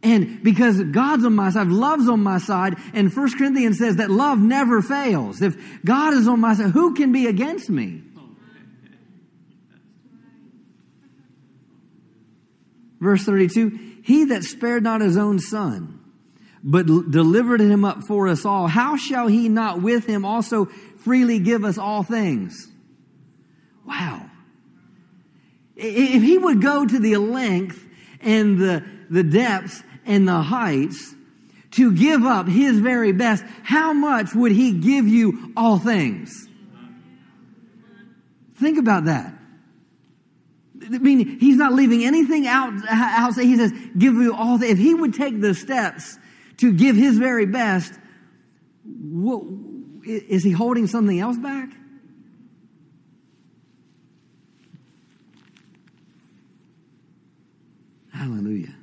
And 0.00 0.44
because 0.44 0.80
God's 0.80 1.24
on 1.24 1.34
my 1.34 1.50
side, 1.50 1.66
love's 1.66 2.08
on 2.08 2.22
my 2.22 2.38
side, 2.38 2.76
and 2.94 3.12
1 3.12 3.36
Corinthians 3.36 3.78
says 3.78 3.96
that 3.96 4.10
love 4.10 4.38
never 4.38 4.80
fails. 4.80 5.42
If 5.42 5.56
God 5.84 6.14
is 6.14 6.28
on 6.28 6.40
my 6.40 6.54
side, 6.54 6.70
who 6.70 6.94
can 6.94 7.10
be 7.10 7.26
against 7.26 7.68
me? 7.68 8.02
Verse 13.00 13.24
32 13.24 13.96
He 14.04 14.26
that 14.26 14.44
spared 14.44 14.82
not 14.84 15.00
his 15.00 15.16
own 15.16 15.40
son, 15.40 15.98
but 16.62 16.86
delivered 16.86 17.60
him 17.60 17.84
up 17.84 18.04
for 18.04 18.28
us 18.28 18.44
all, 18.44 18.66
how 18.68 18.96
shall 18.96 19.26
he 19.26 19.48
not 19.48 19.82
with 19.82 20.06
him 20.06 20.24
also 20.24 20.68
freely 20.98 21.38
give 21.38 21.64
us 21.64 21.78
all 21.78 22.02
things? 22.02 22.68
Wow. 23.86 24.26
If 25.76 26.22
he 26.22 26.36
would 26.36 26.60
go 26.60 26.84
to 26.84 26.98
the 26.98 27.16
length 27.16 27.84
and 28.20 28.58
the, 28.58 28.84
the 29.10 29.22
depths 29.22 29.82
and 30.04 30.26
the 30.26 30.40
heights 30.40 31.14
to 31.72 31.92
give 31.92 32.24
up 32.24 32.48
his 32.48 32.78
very 32.80 33.12
best, 33.12 33.44
how 33.62 33.92
much 33.92 34.34
would 34.34 34.52
he 34.52 34.72
give 34.72 35.06
you 35.06 35.52
all 35.56 35.78
things? 35.78 36.48
Think 38.56 38.78
about 38.78 39.04
that. 39.04 39.34
I 40.84 40.98
mean, 40.98 41.38
he's 41.38 41.56
not 41.56 41.72
leaving 41.72 42.04
anything 42.04 42.46
out. 42.46 42.72
outside. 42.88 43.44
He 43.44 43.56
says, 43.56 43.72
give 43.96 44.14
you 44.14 44.34
all. 44.34 44.58
The, 44.58 44.68
if 44.68 44.78
he 44.78 44.94
would 44.94 45.14
take 45.14 45.40
the 45.40 45.54
steps 45.54 46.18
to 46.58 46.72
give 46.72 46.96
his 46.96 47.18
very 47.18 47.46
best, 47.46 47.92
what, 48.84 49.42
is 50.08 50.42
he 50.42 50.50
holding 50.50 50.86
something 50.86 51.18
else 51.20 51.36
back? 51.38 51.68
Hallelujah. 58.12 58.74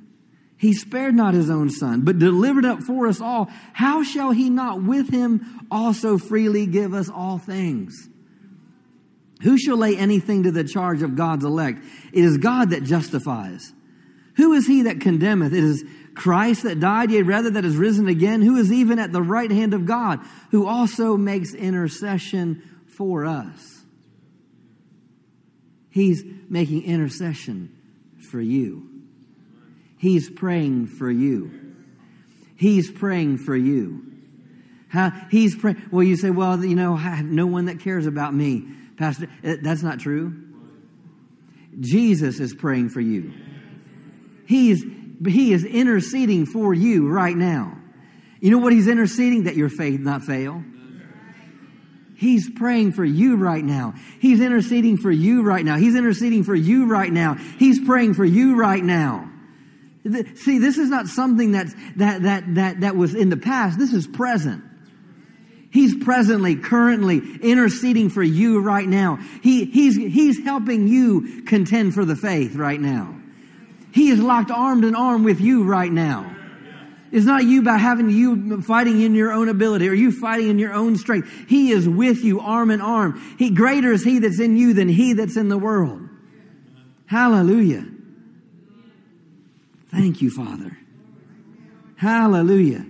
He 0.56 0.72
spared 0.72 1.14
not 1.14 1.34
his 1.34 1.50
own 1.50 1.68
son, 1.68 2.02
but 2.02 2.18
delivered 2.18 2.64
up 2.64 2.82
for 2.82 3.06
us 3.06 3.20
all. 3.20 3.50
How 3.74 4.02
shall 4.02 4.30
he 4.30 4.48
not 4.48 4.82
with 4.82 5.10
him 5.10 5.66
also 5.70 6.16
freely 6.16 6.66
give 6.66 6.94
us 6.94 7.10
all 7.10 7.38
things? 7.38 8.08
Who 9.42 9.58
shall 9.58 9.76
lay 9.76 9.96
anything 9.96 10.44
to 10.44 10.50
the 10.50 10.64
charge 10.64 11.02
of 11.02 11.14
God's 11.14 11.44
elect? 11.44 11.84
It 12.12 12.24
is 12.24 12.38
God 12.38 12.70
that 12.70 12.84
justifies. 12.84 13.74
Who 14.36 14.54
is 14.54 14.66
he 14.66 14.82
that 14.82 15.00
condemneth? 15.00 15.52
It 15.52 15.62
is 15.62 15.84
Christ 16.16 16.64
that 16.64 16.80
died, 16.80 17.10
yea, 17.10 17.22
rather 17.22 17.50
that 17.50 17.64
is 17.64 17.76
risen 17.76 18.08
again, 18.08 18.42
who 18.42 18.56
is 18.56 18.72
even 18.72 18.98
at 18.98 19.12
the 19.12 19.22
right 19.22 19.50
hand 19.50 19.74
of 19.74 19.86
God, 19.86 20.20
who 20.50 20.66
also 20.66 21.16
makes 21.16 21.54
intercession 21.54 22.62
for 22.88 23.24
us. 23.26 23.82
He's 25.90 26.24
making 26.48 26.84
intercession 26.84 27.74
for 28.30 28.40
you. 28.40 28.88
He's 29.98 30.28
praying 30.28 30.88
for 30.88 31.10
you. 31.10 31.74
He's 32.56 32.90
praying 32.90 33.38
for 33.38 33.56
you. 33.56 34.02
How, 34.88 35.10
he's 35.30 35.56
praying. 35.56 35.82
Well, 35.90 36.02
you 36.02 36.16
say, 36.16 36.30
well, 36.30 36.62
you 36.64 36.76
know, 36.76 36.94
I 36.94 36.98
have 36.98 37.26
no 37.26 37.46
one 37.46 37.66
that 37.66 37.80
cares 37.80 38.06
about 38.06 38.34
me. 38.34 38.66
Pastor, 38.96 39.28
eh, 39.44 39.56
that's 39.62 39.82
not 39.82 39.98
true. 39.98 40.34
Jesus 41.80 42.40
is 42.40 42.54
praying 42.54 42.88
for 42.88 43.00
you. 43.00 43.32
He 44.46 44.70
is, 44.70 44.86
he 45.24 45.52
is 45.52 45.64
interceding 45.64 46.46
for 46.46 46.74
you 46.74 47.08
right 47.08 47.36
now. 47.36 47.78
You 48.40 48.50
know 48.50 48.58
what 48.58 48.72
he's 48.72 48.88
interceding? 48.88 49.44
That 49.44 49.56
your 49.56 49.68
faith 49.68 50.00
not 50.00 50.22
fail. 50.22 50.62
He's 52.16 52.48
praying 52.48 52.92
for 52.92 53.04
you 53.04 53.36
right 53.36 53.62
now. 53.62 53.94
He's 54.20 54.40
interceding 54.40 54.96
for 54.96 55.10
you 55.10 55.42
right 55.42 55.64
now. 55.64 55.76
He's 55.76 55.94
interceding 55.94 56.44
for 56.44 56.54
you 56.54 56.86
right 56.86 57.12
now. 57.12 57.34
He's 57.34 57.78
praying 57.80 58.14
for 58.14 58.24
you 58.24 58.56
right 58.56 58.82
now. 58.82 59.30
See, 60.36 60.58
this 60.58 60.78
is 60.78 60.88
not 60.88 61.08
something 61.08 61.52
that's, 61.52 61.74
that, 61.96 62.22
that, 62.22 62.54
that, 62.54 62.80
that 62.80 62.96
was 62.96 63.14
in 63.14 63.28
the 63.28 63.36
past. 63.36 63.78
This 63.78 63.92
is 63.92 64.06
present. 64.06 64.64
He's 65.70 66.02
presently, 66.04 66.56
currently 66.56 67.18
interceding 67.42 68.08
for 68.08 68.22
you 68.22 68.60
right 68.60 68.86
now. 68.86 69.16
He, 69.42 69.66
he's, 69.66 69.96
he's 69.96 70.42
helping 70.42 70.88
you 70.88 71.42
contend 71.42 71.92
for 71.92 72.06
the 72.06 72.16
faith 72.16 72.54
right 72.54 72.80
now. 72.80 73.20
He 73.96 74.10
is 74.10 74.20
locked 74.20 74.52
armed 74.52 74.84
in 74.84 74.94
arm 74.94 75.24
with 75.24 75.40
you 75.40 75.64
right 75.64 75.90
now. 75.90 76.36
It's 77.10 77.26
not 77.26 77.44
you 77.44 77.62
by 77.62 77.78
having 77.78 78.10
you 78.10 78.62
fighting 78.62 79.00
in 79.00 79.14
your 79.14 79.32
own 79.32 79.48
ability 79.48 79.88
or 79.88 79.94
you 79.94 80.12
fighting 80.12 80.50
in 80.50 80.58
your 80.60 80.72
own 80.72 80.96
strength. 80.96 81.28
He 81.48 81.72
is 81.72 81.88
with 81.88 82.22
you 82.22 82.38
arm 82.38 82.70
in 82.70 82.80
arm. 82.80 83.20
He 83.38 83.50
greater 83.50 83.90
is 83.90 84.04
he 84.04 84.20
that's 84.20 84.38
in 84.38 84.56
you 84.56 84.74
than 84.74 84.88
he 84.88 85.14
that's 85.14 85.36
in 85.36 85.48
the 85.48 85.58
world. 85.58 86.08
Hallelujah. 87.06 87.86
Thank 89.90 90.22
you, 90.22 90.30
Father. 90.30 90.78
Hallelujah 91.96 92.84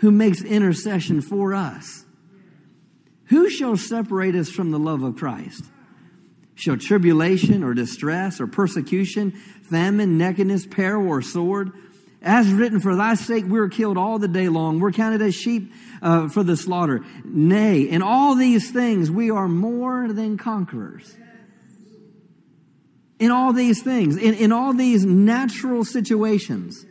who 0.00 0.10
makes 0.10 0.42
intercession 0.42 1.20
for 1.20 1.54
us. 1.54 2.04
Who 3.26 3.48
shall 3.50 3.76
separate 3.76 4.34
us 4.34 4.50
from 4.50 4.70
the 4.70 4.78
love 4.78 5.02
of 5.02 5.16
Christ? 5.16 5.64
Shall 6.54 6.78
tribulation 6.78 7.62
or 7.62 7.74
distress 7.74 8.40
or 8.40 8.46
persecution, 8.46 9.40
famine, 9.70 10.18
nakedness, 10.18 10.66
peril, 10.66 11.08
or 11.08 11.22
sword? 11.22 11.72
As 12.22 12.52
written, 12.52 12.80
for 12.80 12.96
thy 12.96 13.14
sake 13.14 13.46
we 13.46 13.58
are 13.58 13.68
killed 13.68 13.96
all 13.96 14.18
the 14.18 14.28
day 14.28 14.48
long. 14.48 14.78
We're 14.78 14.92
counted 14.92 15.22
as 15.22 15.34
sheep 15.34 15.72
uh, 16.02 16.28
for 16.28 16.42
the 16.42 16.56
slaughter. 16.56 17.04
Nay, 17.24 17.82
in 17.82 18.02
all 18.02 18.34
these 18.34 18.70
things 18.70 19.10
we 19.10 19.30
are 19.30 19.48
more 19.48 20.12
than 20.12 20.36
conquerors. 20.36 21.16
In 23.18 23.30
all 23.30 23.52
these 23.52 23.82
things, 23.82 24.16
in, 24.16 24.34
in 24.34 24.52
all 24.52 24.72
these 24.72 25.04
natural 25.04 25.84
situations, 25.84 26.84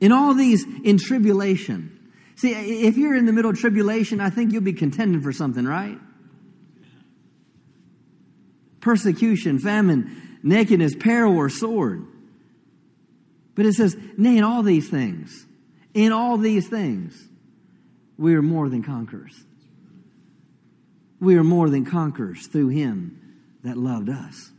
in 0.00 0.12
all 0.12 0.34
these, 0.34 0.64
in 0.84 0.98
tribulation. 0.98 1.94
See, 2.36 2.52
if 2.52 2.96
you're 2.96 3.16
in 3.16 3.26
the 3.26 3.32
middle 3.32 3.50
of 3.50 3.58
tribulation, 3.58 4.20
I 4.20 4.30
think 4.30 4.52
you'll 4.52 4.62
be 4.62 4.74
contending 4.74 5.22
for 5.22 5.32
something, 5.32 5.64
right? 5.64 5.98
Persecution, 8.88 9.58
famine, 9.58 10.38
nakedness, 10.42 10.94
peril, 10.98 11.36
or 11.36 11.50
sword. 11.50 12.06
But 13.54 13.66
it 13.66 13.74
says, 13.74 13.94
nay, 14.16 14.38
in 14.38 14.44
all 14.44 14.62
these 14.62 14.88
things, 14.88 15.44
in 15.92 16.10
all 16.10 16.38
these 16.38 16.68
things, 16.68 17.28
we 18.16 18.34
are 18.34 18.40
more 18.40 18.70
than 18.70 18.82
conquerors. 18.82 19.44
We 21.20 21.36
are 21.36 21.44
more 21.44 21.68
than 21.68 21.84
conquerors 21.84 22.46
through 22.46 22.68
him 22.68 23.36
that 23.62 23.76
loved 23.76 24.08
us. 24.08 24.52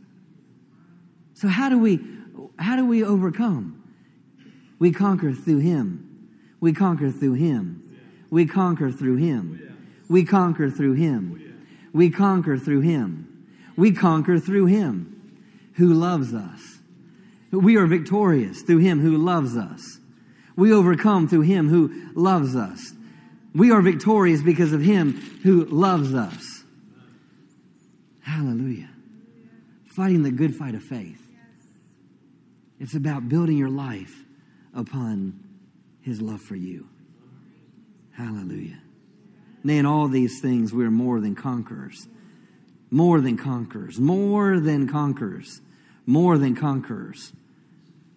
So 1.34 1.48
how 1.48 1.68
do 1.68 1.80
we 1.80 1.98
how 2.56 2.76
do 2.76 2.86
we 2.86 3.02
overcome? 3.02 3.82
We 4.78 4.92
conquer 4.92 5.32
through 5.32 5.58
Him. 5.58 6.28
We 6.60 6.72
conquer 6.72 7.10
through 7.10 7.34
Him. 7.34 7.98
We 8.30 8.46
conquer 8.46 8.92
through 8.92 9.16
Him. 9.16 10.04
We 10.08 10.24
conquer 10.24 10.70
through 10.70 10.92
Him. 10.92 11.66
We 11.92 12.10
conquer 12.10 12.58
through 12.58 12.82
Him. 12.82 13.29
We 13.80 13.92
conquer 13.92 14.38
through 14.38 14.66
Him 14.66 15.40
who 15.76 15.94
loves 15.94 16.34
us. 16.34 16.80
We 17.50 17.78
are 17.78 17.86
victorious 17.86 18.60
through 18.60 18.78
Him 18.78 19.00
who 19.00 19.16
loves 19.16 19.56
us. 19.56 19.98
We 20.54 20.70
overcome 20.70 21.28
through 21.28 21.40
Him 21.42 21.70
who 21.70 21.90
loves 22.14 22.54
us. 22.54 22.92
We 23.54 23.70
are 23.70 23.80
victorious 23.80 24.42
because 24.42 24.74
of 24.74 24.82
Him 24.82 25.14
who 25.44 25.64
loves 25.64 26.12
us. 26.12 26.62
Hallelujah. 28.20 28.90
Fighting 29.86 30.24
the 30.24 30.30
good 30.30 30.54
fight 30.54 30.74
of 30.74 30.82
faith. 30.82 31.26
It's 32.78 32.94
about 32.94 33.30
building 33.30 33.56
your 33.56 33.70
life 33.70 34.24
upon 34.74 35.40
his 36.02 36.20
love 36.20 36.42
for 36.42 36.54
you. 36.54 36.86
Hallelujah. 38.12 38.82
Nay, 39.64 39.78
in 39.78 39.86
all 39.86 40.08
these 40.08 40.38
things, 40.42 40.74
we 40.74 40.84
are 40.84 40.90
more 40.90 41.18
than 41.18 41.34
conquerors. 41.34 42.06
More 42.90 43.20
than 43.20 43.36
conquerors. 43.36 43.98
More 43.98 44.58
than 44.58 44.88
conquerors. 44.88 45.60
More 46.06 46.38
than 46.38 46.56
conquerors. 46.56 47.32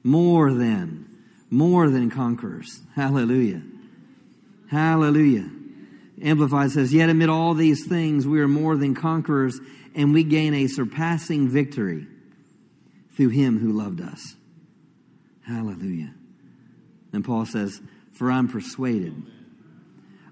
More 0.03 0.53
than. 0.53 1.07
More 1.49 1.89
than 1.89 2.09
conquerors. 2.09 2.81
Hallelujah. 2.95 3.61
Hallelujah. 4.69 5.49
Amplified 6.21 6.71
says, 6.71 6.93
Yet 6.93 7.09
amid 7.09 7.29
all 7.29 7.53
these 7.53 7.85
things, 7.87 8.25
we 8.25 8.39
are 8.39 8.47
more 8.47 8.75
than 8.75 8.95
conquerors, 8.95 9.59
and 9.93 10.13
we 10.13 10.23
gain 10.23 10.53
a 10.53 10.67
surpassing 10.67 11.49
victory 11.49 12.07
through 13.15 13.29
him 13.29 13.59
who 13.59 13.71
loved 13.71 14.01
us. 14.01 14.35
Hallelujah. 15.45 16.13
And 17.11 17.23
Paul 17.23 17.45
says, 17.45 17.79
For 18.13 18.31
I'm 18.31 18.47
persuaded. 18.47 19.21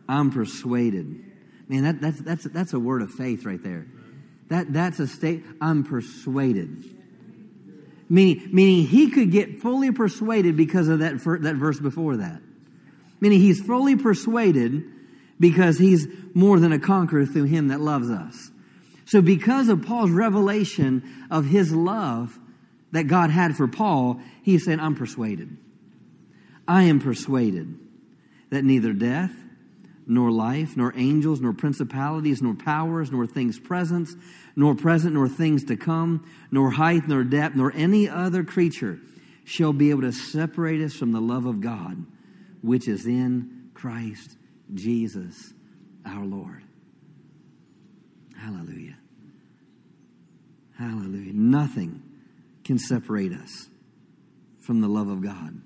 I'm 0.09 0.31
persuaded. 0.31 1.23
Man, 1.67 1.83
that, 1.83 2.01
that's, 2.01 2.21
that's, 2.21 2.43
that's 2.45 2.73
a 2.73 2.79
word 2.79 3.01
of 3.01 3.11
faith 3.11 3.45
right 3.45 3.61
there. 3.61 3.85
That, 4.51 4.73
that's 4.73 4.99
a 4.99 5.07
state, 5.07 5.45
I'm 5.61 5.85
persuaded. 5.85 6.83
Meaning, 8.09 8.49
meaning 8.51 8.85
he 8.85 9.09
could 9.09 9.31
get 9.31 9.61
fully 9.61 9.93
persuaded 9.93 10.57
because 10.57 10.89
of 10.89 10.99
that, 10.99 11.23
that 11.41 11.55
verse 11.55 11.79
before 11.79 12.17
that. 12.17 12.41
Meaning 13.21 13.39
he's 13.39 13.61
fully 13.61 13.95
persuaded 13.95 14.83
because 15.39 15.77
he's 15.77 16.05
more 16.33 16.59
than 16.59 16.73
a 16.73 16.79
conqueror 16.79 17.25
through 17.25 17.45
him 17.45 17.69
that 17.69 17.79
loves 17.79 18.09
us. 18.09 18.51
So 19.05 19.21
because 19.21 19.69
of 19.69 19.83
Paul's 19.83 20.11
revelation 20.11 21.27
of 21.31 21.45
his 21.45 21.71
love 21.71 22.37
that 22.91 23.03
God 23.03 23.29
had 23.29 23.55
for 23.55 23.69
Paul, 23.69 24.19
he 24.43 24.59
said, 24.59 24.81
I'm 24.81 24.95
persuaded. 24.95 25.55
I 26.67 26.83
am 26.83 26.99
persuaded 26.99 27.79
that 28.49 28.65
neither 28.65 28.91
death, 28.91 29.31
nor 30.11 30.29
life, 30.29 30.75
nor 30.75 30.93
angels, 30.97 31.39
nor 31.39 31.53
principalities, 31.53 32.41
nor 32.41 32.53
powers, 32.53 33.09
nor 33.13 33.25
things 33.25 33.57
present, 33.57 34.09
nor 34.57 34.75
present, 34.75 35.13
nor 35.13 35.29
things 35.29 35.63
to 35.63 35.77
come, 35.77 36.29
nor 36.51 36.71
height, 36.71 37.07
nor 37.07 37.23
depth, 37.23 37.55
nor 37.55 37.71
any 37.73 38.09
other 38.09 38.43
creature 38.43 38.99
shall 39.45 39.71
be 39.71 39.89
able 39.89 40.01
to 40.01 40.11
separate 40.11 40.81
us 40.81 40.93
from 40.93 41.13
the 41.13 41.21
love 41.21 41.45
of 41.45 41.61
God, 41.61 42.05
which 42.61 42.89
is 42.89 43.05
in 43.05 43.69
Christ 43.73 44.35
Jesus 44.73 45.53
our 46.05 46.25
Lord. 46.25 46.61
Hallelujah. 48.37 48.97
Hallelujah. 50.77 51.31
Nothing 51.33 52.03
can 52.65 52.77
separate 52.77 53.31
us 53.31 53.69
from 54.59 54.81
the 54.81 54.89
love 54.89 55.07
of 55.07 55.21
God. 55.21 55.61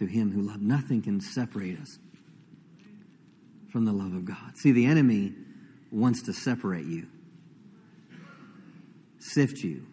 Through 0.00 0.08
him 0.08 0.32
who 0.32 0.40
loved, 0.40 0.62
nothing 0.62 1.02
can 1.02 1.20
separate 1.20 1.78
us 1.78 1.98
from 3.70 3.84
the 3.84 3.92
love 3.92 4.14
of 4.14 4.24
God. 4.24 4.56
See, 4.56 4.72
the 4.72 4.86
enemy 4.86 5.34
wants 5.92 6.22
to 6.22 6.32
separate 6.32 6.86
you, 6.86 7.06
sift 9.18 9.58
you 9.58 9.86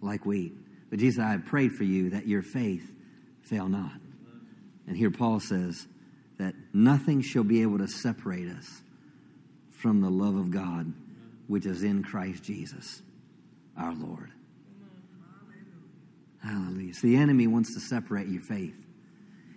like 0.00 0.24
wheat. 0.24 0.52
But 0.88 1.00
Jesus, 1.00 1.18
I 1.18 1.32
have 1.32 1.46
prayed 1.46 1.72
for 1.72 1.82
you 1.82 2.10
that 2.10 2.28
your 2.28 2.42
faith 2.42 2.88
fail 3.42 3.68
not. 3.68 3.90
And 4.86 4.96
here 4.96 5.10
Paul 5.10 5.40
says 5.40 5.88
that 6.38 6.54
nothing 6.72 7.22
shall 7.22 7.42
be 7.42 7.62
able 7.62 7.78
to 7.78 7.88
separate 7.88 8.48
us 8.48 8.82
from 9.72 10.00
the 10.00 10.10
love 10.10 10.36
of 10.36 10.52
God 10.52 10.92
which 11.48 11.66
is 11.66 11.82
in 11.82 12.04
Christ 12.04 12.44
Jesus, 12.44 13.02
our 13.76 13.92
Lord. 13.96 14.30
Hallelujah. 16.46 16.94
So 16.94 17.08
the 17.08 17.16
enemy 17.16 17.48
wants 17.48 17.74
to 17.74 17.80
separate 17.80 18.28
your 18.28 18.42
faith. 18.42 18.76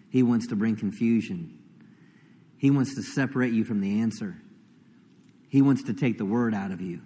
He 0.10 0.24
wants 0.24 0.48
to 0.48 0.56
bring 0.56 0.76
confusion. 0.76 1.58
He 2.58 2.72
wants 2.72 2.96
to 2.96 3.04
separate 3.04 3.54
you 3.54 3.64
from 3.64 3.80
the 3.80 4.02
answer. 4.02 4.36
He 5.50 5.62
wants 5.62 5.84
to 5.84 5.94
take 5.94 6.18
the 6.18 6.26
word 6.26 6.56
out 6.56 6.72
of 6.72 6.82
you. 6.82 7.02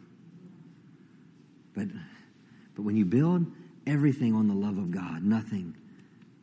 But, 1.75 1.87
but 2.75 2.83
when 2.83 2.95
you 2.95 3.05
build 3.05 3.45
everything 3.85 4.33
on 4.33 4.47
the 4.47 4.53
love 4.53 4.77
of 4.77 4.91
God, 4.91 5.21
nothing 5.21 5.75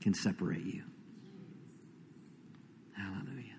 can 0.03 0.13
separate 0.13 0.65
you. 0.65 0.83
Hallelujah. 2.97 3.57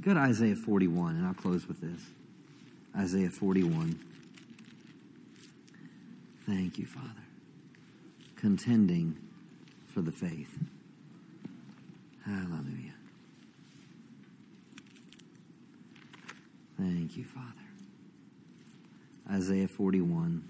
Go 0.00 0.14
to 0.14 0.20
Isaiah 0.20 0.56
41, 0.56 1.16
and 1.16 1.26
I'll 1.26 1.34
close 1.34 1.66
with 1.66 1.80
this. 1.80 2.00
Isaiah 2.96 3.30
41. 3.30 3.98
Thank 6.46 6.78
you, 6.78 6.86
Father. 6.86 7.23
Contending 8.44 9.16
for 9.94 10.02
the 10.02 10.12
faith. 10.12 10.58
Hallelujah. 12.26 12.92
Thank 16.78 17.16
you, 17.16 17.24
Father. 17.24 17.48
Isaiah 19.30 19.66
41. 19.66 20.46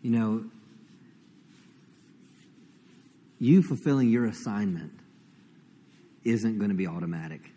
You 0.00 0.10
know, 0.10 0.44
you 3.38 3.62
fulfilling 3.62 4.08
your 4.08 4.24
assignment 4.24 4.92
isn't 6.24 6.56
going 6.56 6.70
to 6.70 6.76
be 6.76 6.86
automatic. 6.86 7.52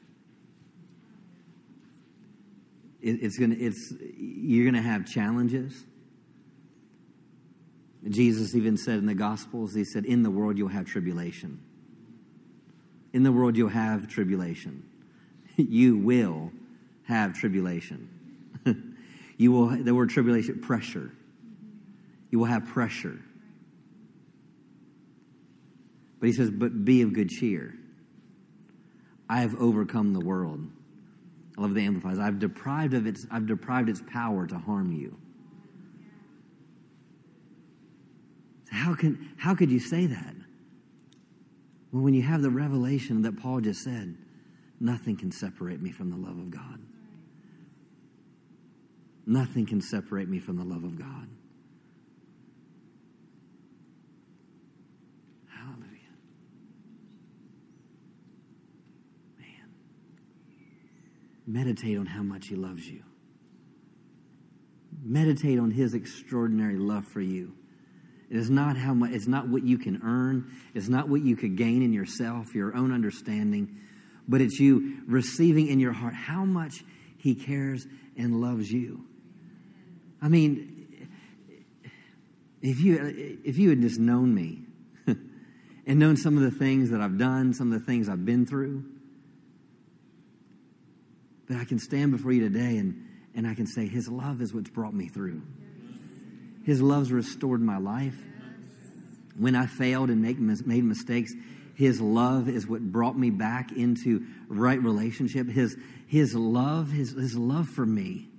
It, 3.01 3.23
it's 3.23 3.37
to, 3.37 3.57
it's, 3.57 3.93
you're 4.17 4.69
going 4.69 4.81
to 4.81 4.87
have 4.87 5.05
challenges. 5.05 5.85
Jesus 8.07 8.55
even 8.55 8.77
said 8.77 8.97
in 8.97 9.05
the 9.05 9.13
Gospels, 9.15 9.73
He 9.73 9.83
said, 9.83 10.05
In 10.05 10.23
the 10.23 10.31
world 10.31 10.57
you'll 10.57 10.69
have 10.69 10.85
tribulation. 10.85 11.61
In 13.13 13.23
the 13.23 13.31
world 13.31 13.57
you'll 13.57 13.69
have 13.69 14.07
tribulation. 14.07 14.83
you 15.55 15.97
will 15.97 16.51
have 17.03 17.33
tribulation. 17.33 18.09
you 19.37 19.51
will, 19.51 19.83
the 19.83 19.93
word 19.93 20.09
tribulation, 20.09 20.59
pressure. 20.59 21.11
You 22.29 22.39
will 22.39 22.45
have 22.45 22.65
pressure. 22.65 23.19
But 26.19 26.27
he 26.27 26.33
says, 26.33 26.49
But 26.49 26.85
be 26.85 27.01
of 27.01 27.13
good 27.13 27.29
cheer. 27.29 27.75
I 29.29 29.41
have 29.41 29.55
overcome 29.59 30.13
the 30.13 30.19
world. 30.19 30.69
I 31.61 31.63
love 31.63 31.75
the 31.75 31.85
amplifies. 31.85 32.17
I've 32.17 32.39
deprived 32.39 32.95
of 32.95 33.05
its 33.05 33.27
I've 33.29 33.45
deprived 33.45 33.87
its 33.87 34.01
power 34.11 34.47
to 34.47 34.57
harm 34.57 34.91
you. 34.91 35.15
How 38.71 38.95
can 38.95 39.29
how 39.37 39.53
could 39.53 39.69
you 39.69 39.79
say 39.79 40.07
that? 40.07 40.33
Well, 41.91 42.01
when 42.01 42.15
you 42.15 42.23
have 42.23 42.41
the 42.41 42.49
revelation 42.49 43.21
that 43.21 43.37
Paul 43.37 43.61
just 43.61 43.83
said, 43.83 44.17
nothing 44.79 45.15
can 45.15 45.31
separate 45.31 45.83
me 45.83 45.91
from 45.91 46.09
the 46.09 46.17
love 46.17 46.39
of 46.39 46.49
God. 46.49 46.79
Nothing 49.27 49.67
can 49.67 49.81
separate 49.81 50.27
me 50.27 50.39
from 50.39 50.57
the 50.57 50.65
love 50.65 50.83
of 50.83 50.97
God. 50.97 51.27
Meditate 61.47 61.97
on 61.97 62.05
how 62.05 62.23
much 62.23 62.47
He 62.47 62.55
loves 62.55 62.87
you. 62.87 63.03
Meditate 65.03 65.59
on 65.59 65.71
His 65.71 65.93
extraordinary 65.93 66.77
love 66.77 67.05
for 67.05 67.21
you. 67.21 67.53
It 68.29 68.37
is 68.37 68.49
not 68.49 68.77
how 68.77 68.93
much, 68.93 69.11
it's 69.11 69.27
not 69.27 69.49
what 69.49 69.63
you 69.63 69.77
can 69.77 70.01
earn, 70.03 70.51
it's 70.73 70.87
not 70.87 71.09
what 71.09 71.21
you 71.21 71.35
could 71.35 71.57
gain 71.57 71.81
in 71.81 71.91
yourself, 71.91 72.55
your 72.55 72.75
own 72.75 72.93
understanding, 72.93 73.77
but 74.27 74.39
it's 74.39 74.59
you 74.59 75.01
receiving 75.05 75.67
in 75.67 75.79
your 75.79 75.91
heart 75.91 76.13
how 76.13 76.45
much 76.45 76.83
He 77.17 77.35
cares 77.35 77.85
and 78.17 78.39
loves 78.39 78.71
you. 78.71 79.05
I 80.21 80.29
mean, 80.29 80.71
if 82.61 82.79
you 82.79 83.39
if 83.43 83.57
you 83.57 83.69
had 83.69 83.81
just 83.81 83.99
known 83.99 84.33
me 84.33 84.61
and 85.87 85.99
known 85.99 86.15
some 86.15 86.37
of 86.37 86.43
the 86.43 86.57
things 86.57 86.91
that 86.91 87.01
I've 87.01 87.17
done, 87.17 87.53
some 87.53 87.73
of 87.73 87.79
the 87.79 87.85
things 87.85 88.07
I've 88.07 88.25
been 88.25 88.45
through, 88.45 88.85
that 91.51 91.59
I 91.59 91.65
can 91.65 91.79
stand 91.79 92.13
before 92.13 92.31
you 92.31 92.41
today 92.41 92.77
and, 92.77 93.05
and 93.35 93.45
I 93.45 93.53
can 93.53 93.67
say, 93.67 93.85
His 93.85 94.07
love 94.07 94.41
is 94.41 94.53
what's 94.53 94.69
brought 94.69 94.93
me 94.93 95.09
through. 95.09 95.41
His 96.63 96.81
love's 96.81 97.11
restored 97.11 97.61
my 97.61 97.77
life. 97.77 98.15
When 99.37 99.55
I 99.55 99.65
failed 99.65 100.09
and 100.09 100.21
make, 100.21 100.39
made 100.39 100.83
mistakes, 100.85 101.33
His 101.75 101.99
love 101.99 102.47
is 102.47 102.67
what 102.67 102.81
brought 102.81 103.17
me 103.17 103.31
back 103.31 103.73
into 103.73 104.25
right 104.47 104.81
relationship. 104.81 105.49
His, 105.49 105.75
his 106.07 106.33
love, 106.35 106.89
his, 106.89 107.11
his 107.11 107.35
love 107.37 107.67
for 107.67 107.85
me. 107.85 108.29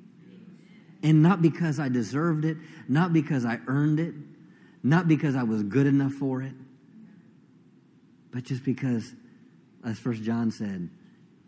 And 1.03 1.23
not 1.23 1.43
because 1.43 1.79
I 1.79 1.91
deserved 1.91 2.47
it, 2.47 2.57
not 2.89 3.13
because 3.13 3.45
I 3.45 3.59
earned 3.67 4.01
it, 4.01 4.15
not 4.83 5.07
because 5.07 5.37
I 5.37 5.43
was 5.43 5.63
good 5.63 5.87
enough 5.87 6.13
for 6.13 6.41
it, 6.43 6.55
but 8.33 8.45
just 8.45 8.65
because, 8.65 9.13
as 9.85 9.99
First 9.99 10.23
John 10.23 10.51
said, 10.51 10.89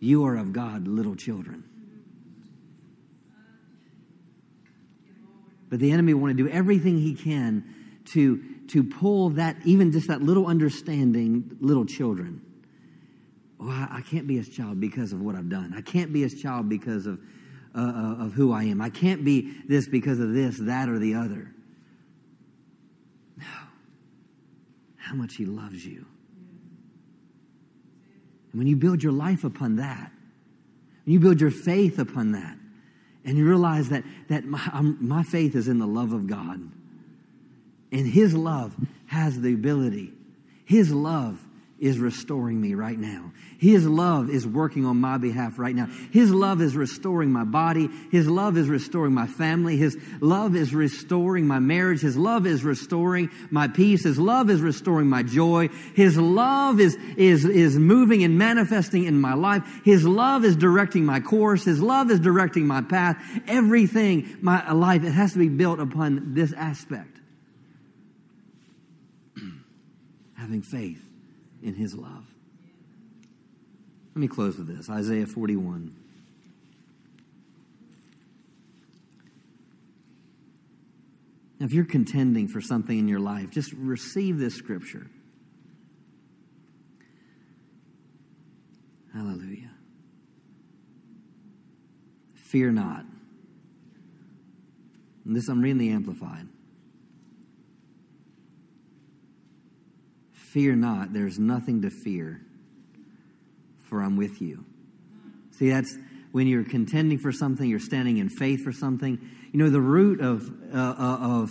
you 0.00 0.24
are 0.24 0.36
of 0.36 0.52
God, 0.52 0.86
little 0.86 1.16
children. 1.16 1.64
But 5.70 5.80
the 5.80 5.90
enemy 5.90 6.14
want 6.14 6.36
to 6.36 6.44
do 6.44 6.48
everything 6.48 6.98
he 6.98 7.14
can 7.14 7.64
to, 8.12 8.42
to 8.68 8.84
pull 8.84 9.30
that, 9.30 9.56
even 9.64 9.90
just 9.92 10.08
that 10.08 10.22
little 10.22 10.46
understanding, 10.46 11.56
little 11.60 11.84
children. 11.84 12.40
Oh, 13.60 13.68
I, 13.68 13.88
I 13.90 14.00
can't 14.02 14.26
be 14.26 14.36
his 14.36 14.48
child 14.48 14.80
because 14.80 15.12
of 15.12 15.20
what 15.20 15.34
I've 15.34 15.48
done. 15.48 15.74
I 15.76 15.80
can't 15.80 16.12
be 16.12 16.22
his 16.22 16.40
child 16.40 16.68
because 16.68 17.06
of, 17.06 17.18
uh, 17.74 17.80
uh, 17.80 18.24
of 18.24 18.32
who 18.34 18.52
I 18.52 18.64
am. 18.64 18.80
I 18.80 18.90
can't 18.90 19.24
be 19.24 19.52
this 19.66 19.88
because 19.88 20.20
of 20.20 20.32
this, 20.32 20.58
that, 20.58 20.88
or 20.88 20.98
the 20.98 21.14
other. 21.14 21.52
No. 23.36 23.44
How 24.96 25.14
much 25.14 25.36
he 25.36 25.46
loves 25.46 25.84
you. 25.84 26.06
And 28.54 28.60
when 28.60 28.68
you 28.68 28.76
build 28.76 29.02
your 29.02 29.10
life 29.10 29.42
upon 29.42 29.76
that, 29.76 30.12
when 31.04 31.12
you 31.12 31.18
build 31.18 31.40
your 31.40 31.50
faith 31.50 31.98
upon 31.98 32.30
that, 32.32 32.56
and 33.24 33.36
you 33.36 33.48
realize 33.48 33.88
that, 33.88 34.04
that 34.28 34.44
my, 34.44 34.60
my 34.80 35.24
faith 35.24 35.56
is 35.56 35.66
in 35.66 35.80
the 35.80 35.88
love 35.88 36.12
of 36.12 36.28
God, 36.28 36.60
and 37.90 38.06
His 38.06 38.32
love 38.32 38.76
has 39.06 39.40
the 39.40 39.52
ability, 39.52 40.12
His 40.64 40.92
love 40.92 41.44
is 41.78 41.98
restoring 41.98 42.60
me 42.60 42.74
right 42.74 42.98
now. 42.98 43.32
His 43.58 43.86
love 43.86 44.30
is 44.30 44.46
working 44.46 44.86
on 44.86 45.00
my 45.00 45.18
behalf 45.18 45.58
right 45.58 45.74
now. 45.74 45.86
His 46.12 46.30
love 46.30 46.60
is 46.60 46.76
restoring 46.76 47.32
my 47.32 47.44
body. 47.44 47.88
His 48.12 48.28
love 48.28 48.56
is 48.56 48.68
restoring 48.68 49.12
my 49.12 49.26
family. 49.26 49.76
His 49.76 49.96
love 50.20 50.54
is 50.54 50.72
restoring 50.72 51.46
my 51.46 51.58
marriage. 51.58 52.00
His 52.00 52.16
love 52.16 52.46
is 52.46 52.62
restoring 52.62 53.28
my 53.50 53.66
peace. 53.66 54.04
His 54.04 54.18
love 54.18 54.50
is 54.50 54.60
restoring 54.60 55.08
my 55.08 55.24
joy. 55.24 55.68
His 55.94 56.16
love 56.16 56.78
is, 56.78 56.96
is, 57.16 57.44
is 57.44 57.76
moving 57.76 58.22
and 58.22 58.38
manifesting 58.38 59.04
in 59.04 59.20
my 59.20 59.34
life. 59.34 59.62
His 59.84 60.06
love 60.06 60.44
is 60.44 60.54
directing 60.56 61.04
my 61.04 61.20
course. 61.20 61.64
His 61.64 61.82
love 61.82 62.10
is 62.10 62.20
directing 62.20 62.66
my 62.66 62.82
path. 62.82 63.16
Everything, 63.48 64.36
my 64.40 64.72
life, 64.72 65.02
it 65.02 65.10
has 65.12 65.32
to 65.32 65.38
be 65.38 65.48
built 65.48 65.80
upon 65.80 66.34
this 66.34 66.52
aspect. 66.52 67.18
Having 70.36 70.62
faith 70.62 71.03
in 71.64 71.74
his 71.74 71.94
love. 71.94 72.26
Let 74.14 74.20
me 74.20 74.28
close 74.28 74.56
with 74.58 74.68
this 74.68 74.88
Isaiah 74.88 75.26
41. 75.26 75.96
Now, 81.58 81.66
if 81.66 81.72
you're 81.72 81.84
contending 81.84 82.46
for 82.46 82.60
something 82.60 82.96
in 82.96 83.08
your 83.08 83.18
life, 83.18 83.50
just 83.50 83.72
receive 83.72 84.38
this 84.38 84.54
scripture. 84.54 85.06
Hallelujah. 89.12 89.70
Fear 92.34 92.72
not. 92.72 93.04
And 95.24 95.34
this 95.34 95.48
I'm 95.48 95.62
reading 95.62 95.78
the 95.78 95.90
Amplified. 95.90 96.48
Fear 100.54 100.76
not, 100.76 101.12
there's 101.12 101.36
nothing 101.36 101.82
to 101.82 101.90
fear, 101.90 102.40
for 103.88 104.00
I'm 104.00 104.16
with 104.16 104.40
you. 104.40 104.64
See, 105.50 105.68
that's 105.68 105.98
when 106.30 106.46
you're 106.46 106.62
contending 106.62 107.18
for 107.18 107.32
something, 107.32 107.68
you're 107.68 107.80
standing 107.80 108.18
in 108.18 108.28
faith 108.28 108.62
for 108.62 108.70
something. 108.70 109.18
You 109.50 109.58
know, 109.58 109.68
the 109.68 109.80
root 109.80 110.20
of, 110.20 110.48
uh, 110.72 110.94
uh 110.96 111.18
of 111.20 111.50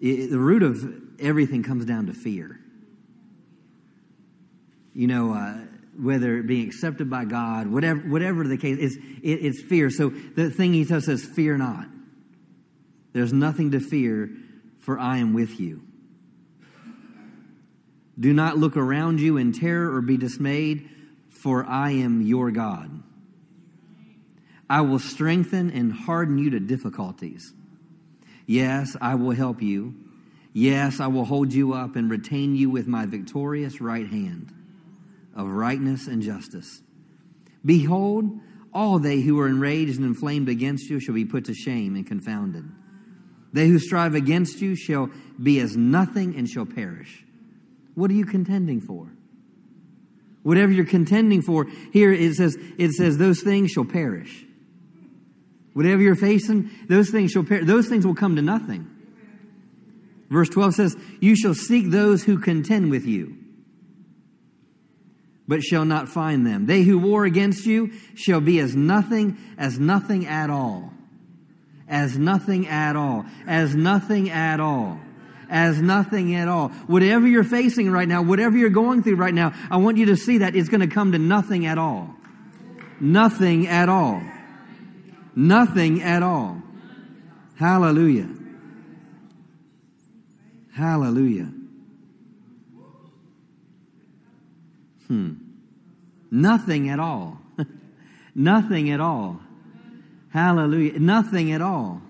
the 0.00 0.38
root 0.38 0.62
of 0.62 0.90
everything 1.20 1.62
comes 1.62 1.84
down 1.84 2.06
to 2.06 2.14
fear. 2.14 2.58
You 4.94 5.06
know, 5.06 5.34
uh, 5.34 5.58
whether 6.02 6.42
being 6.42 6.66
accepted 6.66 7.10
by 7.10 7.26
God, 7.26 7.66
whatever, 7.66 8.00
whatever 8.08 8.48
the 8.48 8.56
case, 8.56 8.78
it's, 8.80 8.96
it, 9.22 9.44
it's 9.44 9.60
fear. 9.60 9.90
So 9.90 10.08
the 10.08 10.48
thing 10.48 10.72
he 10.72 10.84
says 10.84 11.04
says, 11.04 11.26
fear 11.26 11.58
not. 11.58 11.88
There's 13.12 13.34
nothing 13.34 13.72
to 13.72 13.80
fear, 13.80 14.30
for 14.78 14.98
I 14.98 15.18
am 15.18 15.34
with 15.34 15.60
you. 15.60 15.82
Do 18.18 18.32
not 18.32 18.58
look 18.58 18.76
around 18.76 19.20
you 19.20 19.36
in 19.36 19.52
terror 19.52 19.94
or 19.94 20.00
be 20.00 20.16
dismayed, 20.16 20.88
for 21.28 21.64
I 21.64 21.90
am 21.90 22.22
your 22.22 22.50
God. 22.50 23.02
I 24.70 24.80
will 24.80 24.98
strengthen 24.98 25.70
and 25.70 25.92
harden 25.92 26.38
you 26.38 26.50
to 26.50 26.60
difficulties. 26.60 27.52
Yes, 28.46 28.96
I 29.00 29.14
will 29.14 29.32
help 29.32 29.62
you. 29.62 29.94
Yes, 30.52 31.00
I 31.00 31.08
will 31.08 31.24
hold 31.24 31.52
you 31.52 31.74
up 31.74 31.96
and 31.96 32.10
retain 32.10 32.54
you 32.54 32.70
with 32.70 32.86
my 32.86 33.06
victorious 33.06 33.80
right 33.80 34.06
hand 34.06 34.52
of 35.34 35.48
rightness 35.48 36.06
and 36.06 36.22
justice. 36.22 36.80
Behold, 37.64 38.40
all 38.72 38.98
they 38.98 39.20
who 39.20 39.38
are 39.40 39.48
enraged 39.48 39.96
and 39.96 40.06
inflamed 40.06 40.48
against 40.48 40.88
you 40.88 41.00
shall 41.00 41.14
be 41.14 41.24
put 41.24 41.46
to 41.46 41.54
shame 41.54 41.96
and 41.96 42.06
confounded. 42.06 42.64
They 43.52 43.68
who 43.68 43.78
strive 43.78 44.14
against 44.14 44.60
you 44.60 44.76
shall 44.76 45.10
be 45.42 45.60
as 45.60 45.76
nothing 45.76 46.36
and 46.36 46.48
shall 46.48 46.66
perish. 46.66 47.24
What 47.94 48.10
are 48.10 48.14
you 48.14 48.26
contending 48.26 48.80
for? 48.80 49.08
Whatever 50.42 50.72
you're 50.72 50.84
contending 50.84 51.40
for, 51.42 51.66
here 51.92 52.12
it 52.12 52.34
says, 52.34 52.56
it 52.76 52.90
says 52.92 53.16
those 53.16 53.40
things 53.42 53.70
shall 53.70 53.84
perish. 53.84 54.44
Whatever 55.72 56.02
you're 56.02 56.14
facing, 56.14 56.70
those 56.88 57.10
things 57.10 57.30
shall 57.30 57.44
perish. 57.44 57.66
Those 57.66 57.88
things 57.88 58.06
will 58.06 58.14
come 58.14 58.36
to 58.36 58.42
nothing. 58.42 58.90
Verse 60.28 60.48
12 60.50 60.74
says, 60.74 60.96
You 61.20 61.34
shall 61.34 61.54
seek 61.54 61.90
those 61.90 62.24
who 62.24 62.38
contend 62.38 62.90
with 62.90 63.06
you, 63.06 63.36
but 65.48 65.62
shall 65.62 65.84
not 65.84 66.08
find 66.08 66.46
them. 66.46 66.66
They 66.66 66.82
who 66.82 66.98
war 66.98 67.24
against 67.24 67.64
you 67.64 67.92
shall 68.14 68.40
be 68.40 68.58
as 68.60 68.76
nothing, 68.76 69.38
as 69.56 69.78
nothing 69.78 70.26
at 70.26 70.50
all. 70.50 70.92
As 71.88 72.18
nothing 72.18 72.66
at 72.68 72.96
all. 72.96 73.24
As 73.46 73.74
nothing 73.74 74.30
at 74.30 74.60
all 74.60 75.00
as 75.54 75.80
nothing 75.80 76.34
at 76.34 76.48
all. 76.48 76.70
Whatever 76.88 77.28
you're 77.28 77.44
facing 77.44 77.88
right 77.88 78.08
now, 78.08 78.22
whatever 78.22 78.58
you're 78.58 78.70
going 78.70 79.04
through 79.04 79.14
right 79.14 79.32
now, 79.32 79.54
I 79.70 79.76
want 79.76 79.98
you 79.98 80.06
to 80.06 80.16
see 80.16 80.38
that 80.38 80.56
it's 80.56 80.68
going 80.68 80.80
to 80.80 80.88
come 80.88 81.12
to 81.12 81.18
nothing 81.18 81.64
at 81.64 81.78
all. 81.78 82.10
Nothing 83.00 83.68
at 83.68 83.88
all. 83.88 84.20
Nothing 85.36 86.02
at 86.02 86.24
all. 86.24 86.60
Hallelujah. 87.54 88.28
Hallelujah. 90.74 91.52
Hmm. 95.06 95.34
Nothing 96.32 96.88
at 96.88 96.98
all. 96.98 97.38
Nothing 98.34 98.90
at 98.90 99.00
all. 99.00 99.38
Hallelujah. 100.30 100.98
Nothing 100.98 101.52
at 101.52 101.62
all. 101.62 102.02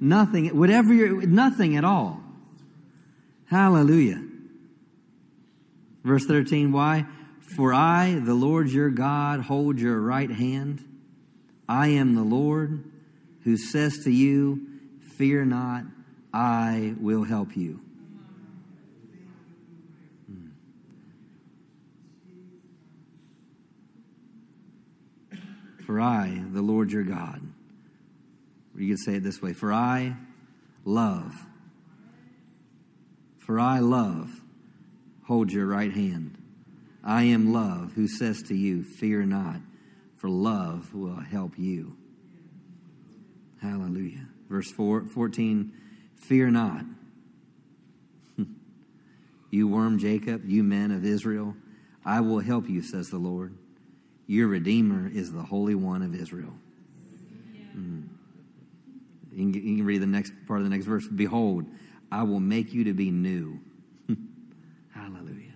Nothing, 0.00 0.58
whatever 0.58 0.94
you're, 0.94 1.20
nothing 1.26 1.76
at 1.76 1.84
all. 1.84 2.21
Hallelujah. 3.52 4.24
Verse 6.02 6.24
13, 6.24 6.72
why? 6.72 7.04
For 7.54 7.74
I, 7.74 8.14
the 8.14 8.32
Lord 8.32 8.70
your 8.70 8.88
God, 8.88 9.40
hold 9.40 9.78
your 9.78 10.00
right 10.00 10.30
hand. 10.30 10.82
I 11.68 11.88
am 11.88 12.14
the 12.14 12.22
Lord 12.22 12.90
who 13.44 13.58
says 13.58 13.98
to 14.04 14.10
you, 14.10 14.68
Fear 15.18 15.44
not, 15.44 15.84
I 16.32 16.94
will 16.98 17.24
help 17.24 17.54
you. 17.54 17.82
Hmm. 25.30 25.36
For 25.84 26.00
I, 26.00 26.42
the 26.52 26.62
Lord 26.62 26.90
your 26.90 27.04
God, 27.04 27.42
you 28.74 28.88
could 28.88 29.04
say 29.04 29.16
it 29.16 29.22
this 29.22 29.42
way 29.42 29.52
For 29.52 29.74
I 29.74 30.16
love 30.86 31.34
for 33.52 33.60
I 33.60 33.80
love, 33.80 34.40
hold 35.24 35.52
your 35.52 35.66
right 35.66 35.92
hand. 35.92 36.42
I 37.04 37.24
am 37.24 37.52
love 37.52 37.92
who 37.92 38.08
says 38.08 38.40
to 38.44 38.54
you, 38.54 38.82
Fear 38.82 39.26
not, 39.26 39.60
for 40.16 40.30
love 40.30 40.94
will 40.94 41.20
help 41.20 41.58
you. 41.58 41.94
Hallelujah. 43.60 44.26
Verse 44.48 44.72
4, 44.72 45.04
14 45.04 45.70
Fear 46.16 46.52
not. 46.52 46.86
you 49.50 49.68
worm 49.68 49.98
Jacob, 49.98 50.48
you 50.48 50.62
men 50.62 50.90
of 50.90 51.04
Israel, 51.04 51.54
I 52.06 52.20
will 52.20 52.40
help 52.40 52.70
you, 52.70 52.82
says 52.82 53.08
the 53.08 53.18
Lord. 53.18 53.54
Your 54.26 54.48
Redeemer 54.48 55.10
is 55.12 55.30
the 55.30 55.42
Holy 55.42 55.74
One 55.74 56.00
of 56.00 56.14
Israel. 56.14 56.54
Mm. 57.76 58.08
You, 59.30 59.36
can, 59.36 59.52
you 59.52 59.76
can 59.76 59.84
read 59.84 60.00
the 60.00 60.06
next 60.06 60.32
part 60.48 60.60
of 60.60 60.64
the 60.64 60.70
next 60.70 60.86
verse. 60.86 61.06
Behold, 61.06 61.66
I 62.12 62.22
will 62.24 62.40
make 62.40 62.74
you 62.74 62.84
to 62.84 62.92
be 62.92 63.10
new. 63.10 63.58
Hallelujah. 64.94 65.54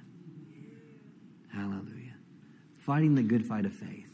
Hallelujah. 1.53 2.15
Fighting 2.79 3.15
the 3.15 3.23
good 3.23 3.45
fight 3.45 3.67
of 3.67 3.75
faith. 3.75 4.09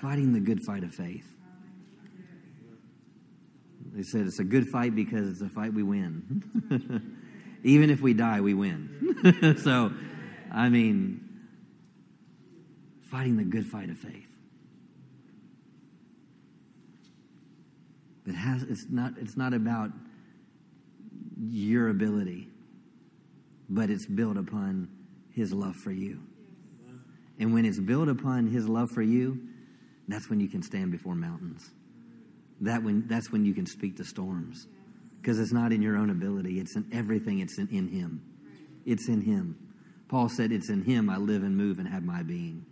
Fighting 0.00 0.32
the 0.32 0.38
good 0.38 0.62
fight 0.62 0.84
of 0.84 0.94
faith. 0.94 1.26
They 3.92 4.04
said 4.04 4.28
it's 4.28 4.38
a 4.38 4.44
good 4.44 4.68
fight 4.68 4.94
because 4.94 5.28
it's 5.28 5.40
a 5.40 5.48
fight 5.48 5.74
we 5.74 5.82
win. 5.82 7.18
Even 7.64 7.90
if 7.90 8.00
we 8.00 8.14
die, 8.14 8.40
we 8.40 8.54
win. 8.54 9.56
so, 9.64 9.90
I 10.52 10.68
mean, 10.68 11.28
fighting 13.10 13.38
the 13.38 13.44
good 13.44 13.66
fight 13.66 13.90
of 13.90 13.98
faith. 13.98 14.27
It 18.28 18.34
has, 18.34 18.62
it's, 18.64 18.86
not, 18.90 19.12
it's 19.16 19.36
not 19.36 19.54
about 19.54 19.90
your 21.40 21.88
ability, 21.88 22.48
but 23.68 23.90
it's 23.90 24.06
built 24.06 24.36
upon 24.36 24.88
His 25.32 25.52
love 25.52 25.74
for 25.76 25.92
you. 25.92 26.22
And 27.38 27.54
when 27.54 27.64
it's 27.64 27.80
built 27.80 28.08
upon 28.08 28.48
His 28.48 28.68
love 28.68 28.90
for 28.90 29.02
you, 29.02 29.40
that's 30.08 30.28
when 30.28 30.40
you 30.40 30.48
can 30.48 30.62
stand 30.62 30.90
before 30.90 31.14
mountains. 31.14 31.70
That 32.60 32.82
when, 32.82 33.06
that's 33.06 33.30
when 33.30 33.44
you 33.44 33.54
can 33.54 33.66
speak 33.66 33.96
to 33.96 34.04
storms. 34.04 34.66
Because 35.20 35.38
it's 35.38 35.52
not 35.52 35.72
in 35.72 35.80
your 35.80 35.96
own 35.96 36.10
ability, 36.10 36.60
it's 36.60 36.76
in 36.76 36.88
everything, 36.92 37.40
it's 37.40 37.58
in, 37.58 37.68
in 37.68 37.88
Him. 37.88 38.22
It's 38.84 39.08
in 39.08 39.22
Him. 39.22 39.56
Paul 40.08 40.28
said, 40.28 40.52
It's 40.52 40.68
in 40.68 40.82
Him 40.82 41.08
I 41.08 41.16
live 41.16 41.42
and 41.42 41.56
move 41.56 41.78
and 41.78 41.88
have 41.88 42.02
my 42.02 42.22
being. 42.22 42.64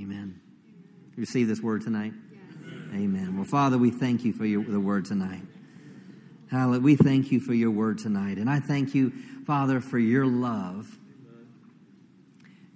Amen. 0.00 0.40
You 1.16 1.20
receive 1.20 1.48
this 1.48 1.60
word 1.60 1.82
tonight? 1.82 2.12
Amen. 2.96 3.36
Well, 3.36 3.44
Father, 3.44 3.76
we 3.76 3.90
thank 3.90 4.24
you 4.24 4.32
for 4.32 4.46
your, 4.46 4.64
the 4.64 4.80
word 4.80 5.04
tonight. 5.04 5.42
Hallelujah. 6.50 6.80
We 6.80 6.96
thank 6.96 7.30
you 7.30 7.40
for 7.40 7.52
your 7.52 7.70
word 7.70 7.98
tonight. 7.98 8.38
And 8.38 8.48
I 8.48 8.60
thank 8.60 8.94
you, 8.94 9.12
Father, 9.46 9.80
for 9.80 9.98
your 9.98 10.24
love, 10.24 10.86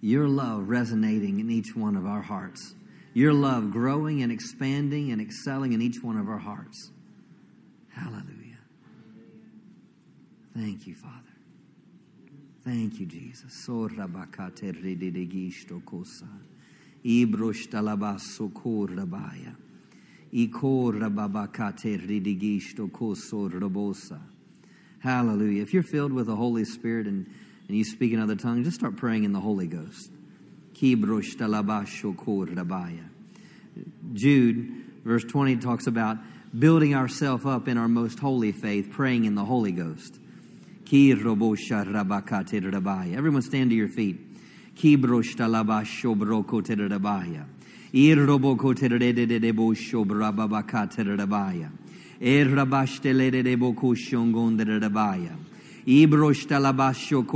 your 0.02 0.28
love 0.28 0.68
resonating 0.68 1.40
in 1.40 1.50
each 1.50 1.74
one 1.74 1.96
of 1.96 2.04
our 2.04 2.20
hearts, 2.20 2.74
your 3.14 3.32
love 3.32 3.70
growing 3.70 4.22
and 4.22 4.30
expanding 4.30 5.10
and 5.10 5.22
excelling 5.22 5.72
in 5.72 5.80
each 5.80 6.02
one 6.02 6.18
of 6.18 6.28
our 6.28 6.38
hearts. 6.38 6.90
Hallelujah. 7.88 8.58
Thank 10.54 10.86
you, 10.86 10.94
Father. 10.96 11.16
Thank 12.62 13.00
you, 13.00 13.06
Jesus. 13.06 13.64
Hallelujah. 25.01 25.62
If 25.62 25.72
you're 25.72 25.83
filled 25.83 26.12
with 26.12 26.26
the 26.26 26.37
Holy 26.37 26.64
Spirit 26.64 27.07
and, 27.07 27.26
and 27.68 27.76
you 27.76 27.85
speak 27.85 28.12
in 28.12 28.20
other 28.20 28.37
tongues, 28.37 28.66
just 28.66 28.78
start 28.78 28.97
praying 28.97 29.24
in 29.24 29.33
the 29.33 29.41
Holy 29.41 29.66
Ghost. 29.66 30.11
Jude, 34.12 34.70
verse 35.05 35.24
20, 35.24 35.57
talks 35.57 35.87
about 35.87 36.18
building 36.59 36.95
ourselves 36.95 37.45
up 37.47 37.68
in 37.68 37.78
our 37.78 37.89
most 37.89 38.18
holy 38.18 38.53
faith, 38.53 38.91
praying 38.91 39.24
in 39.24 39.35
the 39.35 39.45
Holy 39.45 39.72
Ghost. 39.72 40.18
Everyone 43.14 43.43
stand 43.43 43.70
to 43.70 43.76
your 43.76 43.89
feet. 43.89 44.16
Irrobo 47.93 48.57
terede 48.74 49.26
de 49.26 49.26
de 49.26 49.53
de. 54.55 55.32
Ibrostalabasho 55.86 57.26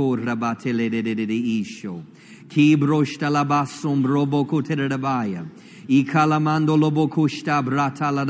isho. 1.59 2.03
Kibrostalabasum 2.47 4.05
roboko 4.05 4.61
teredabaya. 4.61 5.45
Ikalamando 5.87 6.77
loboko 6.77 7.27
shtabratala 7.27 8.25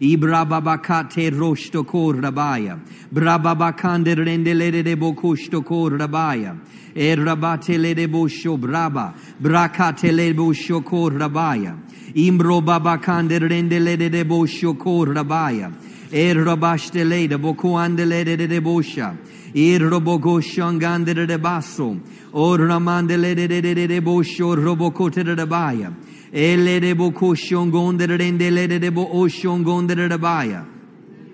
Ibrababakate 0.00 1.30
rosto 1.38 1.84
kor 1.84 2.14
rabaya. 2.14 2.80
Brababakande 3.12 4.14
rendelede 4.16 4.82
de 4.82 4.96
bokusto 4.96 5.64
kor 5.64 5.90
rabaya. 5.90 6.58
Errabatele 6.94 7.94
bosho 8.06 8.58
braba. 8.58 9.14
Brakatele 9.40 10.34
bosho 10.34 10.84
kor 10.84 11.10
rabaya. 11.10 11.78
Imbro 12.14 12.60
babakande 12.60 13.38
rendelede 13.38 14.10
de 14.10 14.24
bosho 14.24 14.78
kor 14.78 15.06
rabaya. 15.06 15.72
Errabashtele 16.10 17.28
de 17.28 17.38
bokuandele 17.38 18.24
de 18.24 18.60
bosha. 18.60 19.16
Irrobogoshangander 19.54 21.26
de 21.26 21.38
basso. 21.38 22.00
Or 22.32 22.58
ramandele 22.58 23.36
de 23.36 24.00
bosho 24.00 24.56
robokote 24.56 25.24
de. 25.24 26.13
Elerebo 26.34 27.12
koshongonderendeleebo 27.12 29.14
oshongonderebaya. 29.14 30.66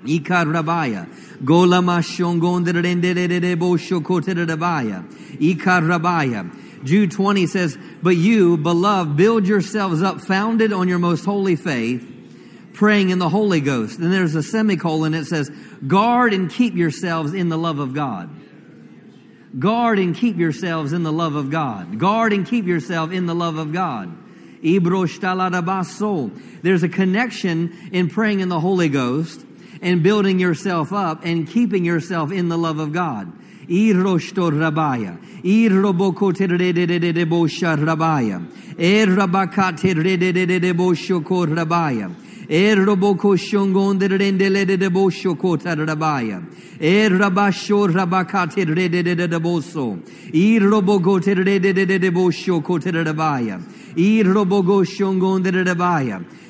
Ikarabaya. 0.04 1.08
Golama 1.42 2.02
shongonderendelebo 2.02 3.78
shokoterebaya. 3.78 5.04
Ikarabaya. 5.40 6.84
Jude 6.84 7.10
20 7.10 7.46
says, 7.46 7.78
But 8.02 8.16
you, 8.16 8.58
beloved, 8.58 9.16
build 9.16 9.46
yourselves 9.46 10.02
up, 10.02 10.20
founded 10.20 10.72
on 10.72 10.88
your 10.88 10.98
most 10.98 11.24
holy 11.24 11.56
faith, 11.56 12.06
praying 12.74 13.10
in 13.10 13.18
the 13.18 13.28
Holy 13.28 13.60
Ghost. 13.60 14.00
Then 14.00 14.10
there's 14.10 14.34
a 14.34 14.42
semicolon 14.42 15.12
that 15.12 15.26
says, 15.26 15.50
Guard 15.86 16.34
and 16.34 16.50
keep 16.50 16.74
yourselves 16.74 17.32
in 17.32 17.48
the 17.48 17.58
love 17.58 17.78
of 17.78 17.94
God. 17.94 18.30
Guard 19.58 19.98
and 19.98 20.14
keep 20.14 20.36
yourselves 20.36 20.92
in 20.92 21.02
the 21.02 21.12
love 21.12 21.34
of 21.34 21.50
God. 21.50 21.98
Guard 21.98 22.32
and 22.32 22.46
keep 22.46 22.66
yourself 22.66 23.12
in 23.12 23.26
the 23.26 23.34
love 23.34 23.56
of 23.56 23.72
God. 23.72 24.16
There's 26.62 26.82
a 26.82 26.88
connection 26.88 27.90
in 27.92 28.08
praying 28.08 28.40
in 28.40 28.48
the 28.48 28.60
Holy 28.60 28.88
Ghost 28.88 29.44
and 29.82 30.02
building 30.02 30.38
yourself 30.38 30.92
up 30.92 31.24
and 31.24 31.48
keeping 31.48 31.84
yourself 31.84 32.32
in 32.32 32.48
the 32.48 32.58
love 32.58 32.78
of 32.78 32.92
God. 32.92 33.32
Rabaya. 33.66 35.18
Teredededebosha 39.78 41.46
rabaya. 41.46 42.29
Erabakate 42.50 42.50
redededebosho 42.50 42.50
rabaya. 42.50 42.52
Eroboko 42.52 43.36
shongonderendeledebosho 43.36 45.38
kota 45.38 45.76
rabaya. 45.76 46.42
Erabasho 46.80 47.86
rabakate 47.88 48.64
redededeboso. 48.66 49.98
Irobogote 50.32 51.34
redededebosho 51.34 52.60
kota 52.64 52.90
rabaya. 52.90 53.60
Irobogo 53.94 54.84
shongonderebaya. 54.84 56.24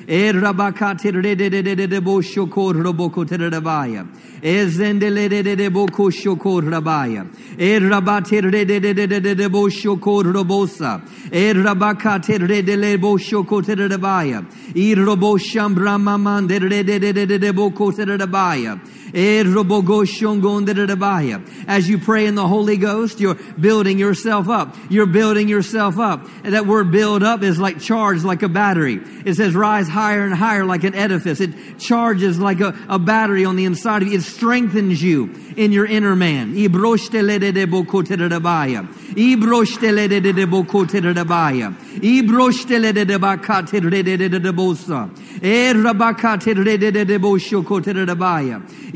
redededebo 1.13 2.21
shokor 2.21 2.75
roboko 2.75 3.25
terebaya. 3.25 4.07
Ezendelededebo 4.41 5.87
shokor 6.11 6.63
rabaya. 6.63 7.27
Erabate 7.57 8.41
redededebo 8.41 9.69
shokor 9.69 10.23
robosa. 10.33 11.01
Erabakate 11.31 12.39
redelebo 12.39 13.17
shokor 13.19 13.63
terebaya. 13.63 14.45
Irobo 14.73 15.37
shambrama 15.37 16.19
mande 16.19 16.59
redededebo 16.59 17.71
terebaya. 17.93 18.79
As 21.67 21.89
you 21.89 21.97
pray 21.97 22.25
in 22.25 22.35
the 22.35 22.47
Holy 22.47 22.77
Ghost, 22.77 23.19
you're 23.19 23.35
building 23.35 23.99
yourself 23.99 24.47
up. 24.49 24.75
You're 24.89 25.05
building 25.05 25.47
yourself 25.47 25.99
up. 25.99 26.27
And 26.43 26.53
that 26.53 26.65
word 26.65 26.91
build 26.91 27.23
up 27.23 27.43
is 27.43 27.59
like 27.59 27.79
charged 27.79 28.23
like 28.23 28.43
a 28.43 28.49
battery. 28.49 28.99
It 29.25 29.35
says 29.35 29.55
rise 29.55 29.87
higher 29.87 30.25
and 30.25 30.33
higher 30.33 30.65
like 30.65 30.83
an 30.83 30.95
edifice. 30.95 31.41
It 31.41 31.79
charges 31.79 32.39
like 32.39 32.61
a, 32.61 32.77
a 32.87 32.99
battery 32.99 33.45
on 33.45 33.55
the 33.55 33.65
inside 33.65 34.01
of 34.01 34.07
you. 34.07 34.17
It 34.17 34.23
strengthens 34.23 35.01
you 35.01 35.33
in 35.57 35.71
your 35.71 35.85
inner 35.85 36.15
man. 36.15 36.55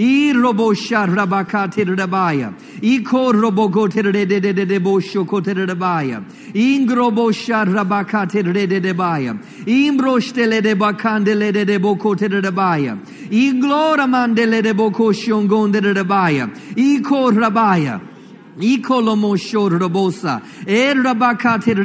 Irobosha 0.05 1.07
rabakatir 1.07 1.95
rabaya. 1.97 2.53
Iko 2.81 3.33
robogotir 3.33 4.11
de 4.13 4.79
bosho 4.79 5.25
kotir 5.25 5.67
rabaya. 5.67 6.23
Ingrobosha 6.53 7.65
rabakatir 7.65 8.53
de 8.53 8.93
baya. 8.93 9.33
Imbroštele 9.65 10.61
de 10.61 10.75
bakandele 10.75 11.51
de 11.51 11.79
bokotir 11.79 12.41
rabaya. 12.43 12.99
Inglora 13.31 14.05
mandele 14.05 14.61
de 14.61 14.73
boko 14.73 15.11
shongonde 15.11 15.81
rabaya. 15.81 16.49
Iko 16.75 17.31
rabaya. 17.31 18.14
Ikolomoshor 18.57 19.77
robosa. 19.79 20.41
Erabakate 20.65 21.75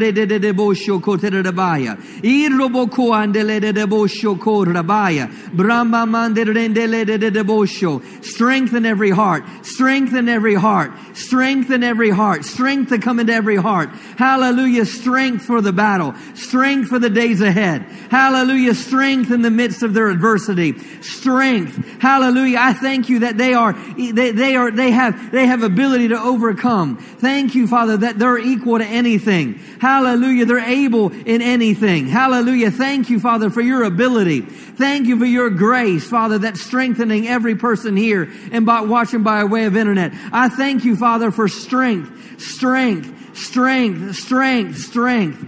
de 0.41 0.53
bosho 0.53 1.01
kotere 1.01 1.43
rabaya. 1.43 1.97
Iroboko 2.23 3.11
andele 3.11 3.61
de 3.61 3.73
bosho 3.87 4.39
kor 4.39 4.67
rabaya. 4.67 5.29
Brahma 5.53 6.07
manderendele 6.07 7.05
de 7.05 7.45
bosho. 7.45 8.01
Strengthen 8.25 8.87
every 8.87 9.11
heart. 9.11 9.43
Strengthen 9.63 10.29
every 10.29 10.55
heart. 10.55 10.93
Strengthen 11.15 11.83
every 11.83 12.11
heart. 12.11 12.45
Strength 12.45 12.91
to 12.91 12.99
come 12.99 13.19
into 13.19 13.33
every 13.33 13.57
heart. 13.57 13.91
Hallelujah. 14.17 14.87
Strength 14.87 15.45
for 15.45 15.61
the 15.61 15.73
battle. 15.73 16.15
Strength 16.35 16.89
for 16.89 17.01
the 17.01 17.11
days 17.11 17.41
ahead. 17.41 17.83
Hallelujah. 18.11 18.75
Strength 18.75 19.33
in 19.33 19.43
the 19.43 19.51
midst 19.51 19.83
of 19.83 19.93
their 19.93 20.09
adversity. 20.09 20.79
Strength. 21.01 22.01
Hallelujah. 22.01 22.59
I 22.61 22.75
thank 22.75 23.09
you 23.09 23.21
that 23.21 23.37
they 23.37 23.55
are, 23.55 23.73
they, 23.73 24.31
they 24.31 24.55
are, 24.55 24.71
they 24.71 24.93
have, 24.93 25.33
they 25.33 25.47
have 25.47 25.65
ability 25.65 26.09
to 26.09 26.21
overcome 26.21 26.60
overcome. 26.61 26.97
Thank 26.97 27.55
you, 27.55 27.67
Father, 27.67 27.97
that 27.99 28.19
they're 28.19 28.39
equal 28.39 28.79
to 28.79 28.85
anything. 28.85 29.55
Hallelujah. 29.81 30.45
They're 30.45 30.59
able 30.59 31.11
in 31.13 31.43
anything. 31.43 32.07
Hallelujah. 32.07 32.71
Thank 32.71 33.11
you, 33.11 33.21
Father, 33.21 33.51
for 33.51 33.61
your 33.61 33.83
ability. 33.85 34.43
Thank 34.43 35.07
you 35.07 35.19
for 35.19 35.25
your 35.25 35.51
grace, 35.51 36.09
Father, 36.09 36.39
that's 36.39 36.63
strengthening 36.63 37.29
every 37.29 37.55
person 37.55 37.97
here 37.97 38.31
and 38.53 38.65
by 38.67 38.83
watching 38.83 39.23
by 39.23 39.45
way 39.45 39.65
of 39.65 39.77
internet. 39.77 40.13
I 40.33 40.49
thank 40.49 40.85
you, 40.85 40.97
Father, 40.97 41.31
for 41.31 41.49
strength, 41.49 42.41
strength, 42.41 43.30
strength, 43.41 44.17
strength, 44.17 44.77
strength. 44.77 45.39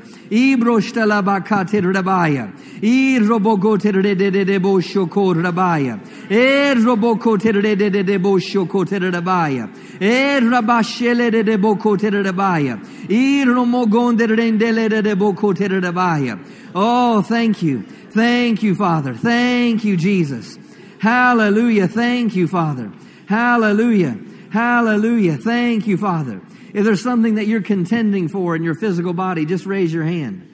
rabaya. 1.80 2.52
I 2.82 3.18
robogoter 3.20 4.02
de 4.02 4.14
de 4.14 4.44
de 4.44 4.58
bosho 4.58 5.06
rabaya. 5.06 6.00
E 6.30 6.74
robokoter 6.74 7.62
de 7.62 7.76
de 7.76 8.02
de 8.02 8.18
bosho 8.18 8.66
ko 8.68 8.84
rabaya. 8.84 9.68
E 10.00 10.40
rabashele 10.40 11.30
de 11.30 11.42
de 11.42 11.58
boko 11.58 11.96
rabaya. 11.96 12.80
I 13.10 13.44
romogonder 13.46 14.28
rendele 14.28 14.88
de 14.88 15.14
boko 15.14 15.52
rabaya. 15.52 16.38
Oh, 16.74 17.22
thank 17.22 17.62
you. 17.62 17.84
Thank 18.10 18.62
you, 18.62 18.74
Father. 18.74 19.14
Thank 19.14 19.84
you, 19.84 19.96
Jesus. 19.96 20.58
Hallelujah. 20.98 21.88
Thank 21.88 22.34
you, 22.36 22.48
Father. 22.48 22.90
Hallelujah. 23.26 24.18
Hallelujah. 24.50 25.36
Thank 25.36 25.86
you, 25.86 25.96
Father. 25.96 26.40
If 26.72 26.84
there's 26.84 27.02
something 27.02 27.34
that 27.34 27.46
you're 27.46 27.62
contending 27.62 28.28
for 28.28 28.56
in 28.56 28.62
your 28.62 28.74
physical 28.74 29.12
body, 29.12 29.44
just 29.44 29.66
raise 29.66 29.92
your 29.92 30.04
hand. 30.04 30.48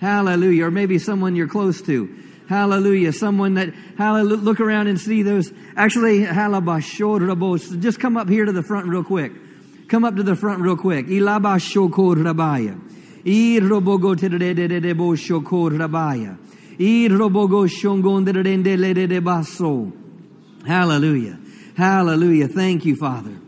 Hallelujah. 0.00 0.66
Or 0.66 0.70
maybe 0.70 0.98
someone 0.98 1.36
you're 1.36 1.48
close 1.48 1.80
to. 1.82 2.22
Hallelujah. 2.48 3.12
Someone 3.12 3.54
that, 3.54 3.72
hallelujah, 3.96 4.36
look 4.42 4.60
around 4.60 4.88
and 4.88 5.00
see 5.00 5.22
those. 5.22 5.52
Actually, 5.76 6.24
just 6.24 8.00
come 8.00 8.16
up 8.16 8.28
here 8.28 8.44
to 8.44 8.52
the 8.52 8.62
front 8.62 8.88
real 8.88 9.04
quick. 9.04 9.32
Come 9.88 10.04
up 10.04 10.16
to 10.16 10.22
the 10.22 10.36
front 10.36 10.60
real 10.60 10.76
quick. 10.76 11.06
rabaya. 11.06 12.80
Irobogo 13.24 14.16
terebo 14.16 15.16
shokor 15.16 15.70
rabaya. 15.70 16.36
Irobogo 16.78 17.68
shongon 17.68 18.24
baso. 19.22 19.92
Hallelujah. 20.66 21.38
Hallelujah. 21.76 22.48
Thank 22.48 22.84
you, 22.84 22.96
Father. 22.96 23.41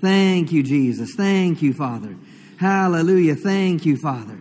Thank 0.00 0.52
you, 0.52 0.62
Jesus. 0.62 1.14
Thank 1.14 1.62
you, 1.62 1.72
Father. 1.72 2.16
Hallelujah. 2.58 3.34
Thank 3.34 3.86
you, 3.86 3.96
Father. 3.96 4.40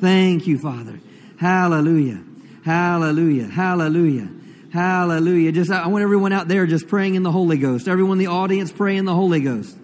Thank 0.00 0.46
you, 0.46 0.58
Father. 0.58 1.00
Hallelujah. 1.38 2.22
Hallelujah. 2.64 3.46
Hallelujah. 3.46 4.28
Hallelujah. 4.72 5.52
Just 5.52 5.70
I 5.70 5.86
want 5.86 6.02
everyone 6.02 6.32
out 6.32 6.48
there 6.48 6.66
just 6.66 6.88
praying 6.88 7.14
in 7.14 7.22
the 7.22 7.30
Holy 7.32 7.56
Ghost. 7.56 7.86
Everyone 7.86 8.18
in 8.18 8.24
the 8.24 8.30
audience 8.30 8.72
pray 8.72 8.96
in 8.96 9.04
the 9.04 9.14
Holy 9.14 9.40
Ghost. 9.40 9.76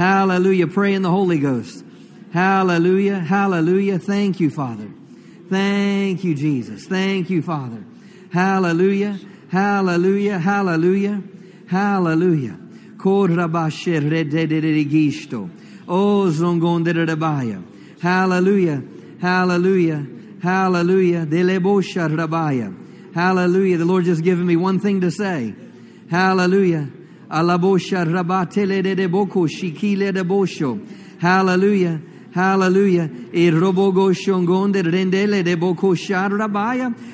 Hallelujah. 0.00 0.66
Pray 0.66 0.94
in 0.94 1.02
the 1.02 1.10
Holy 1.10 1.38
Ghost. 1.38 1.84
Hallelujah. 2.32 3.18
Hallelujah. 3.18 3.98
Thank 3.98 4.40
you, 4.40 4.48
Father. 4.48 4.88
Thank 5.50 6.24
you, 6.24 6.34
Jesus. 6.34 6.86
Thank 6.86 7.28
you, 7.28 7.42
Father. 7.42 7.84
Hallelujah. 8.32 9.20
Hallelujah. 9.50 10.38
Hallelujah. 10.38 11.22
Hallelujah. 11.68 12.58
Oh. 15.86 16.30
Hallelujah. 18.00 18.82
Hallelujah. 19.20 20.06
Hallelujah. 20.42 21.26
Hallelujah. 23.12 23.76
The 23.76 23.84
Lord 23.84 24.04
just 24.06 24.24
given 24.24 24.46
me 24.46 24.56
one 24.56 24.80
thing 24.80 25.02
to 25.02 25.10
say. 25.10 25.54
Hallelujah. 26.10 26.88
Alabosha 27.30 28.04
rabatele 28.04 28.82
de 28.82 29.06
boko 29.06 29.46
shikile 29.46 30.12
de 30.12 30.24
bosho. 30.24 30.80
Hallelujah. 31.20 32.00
Hallelujah. 32.32 33.10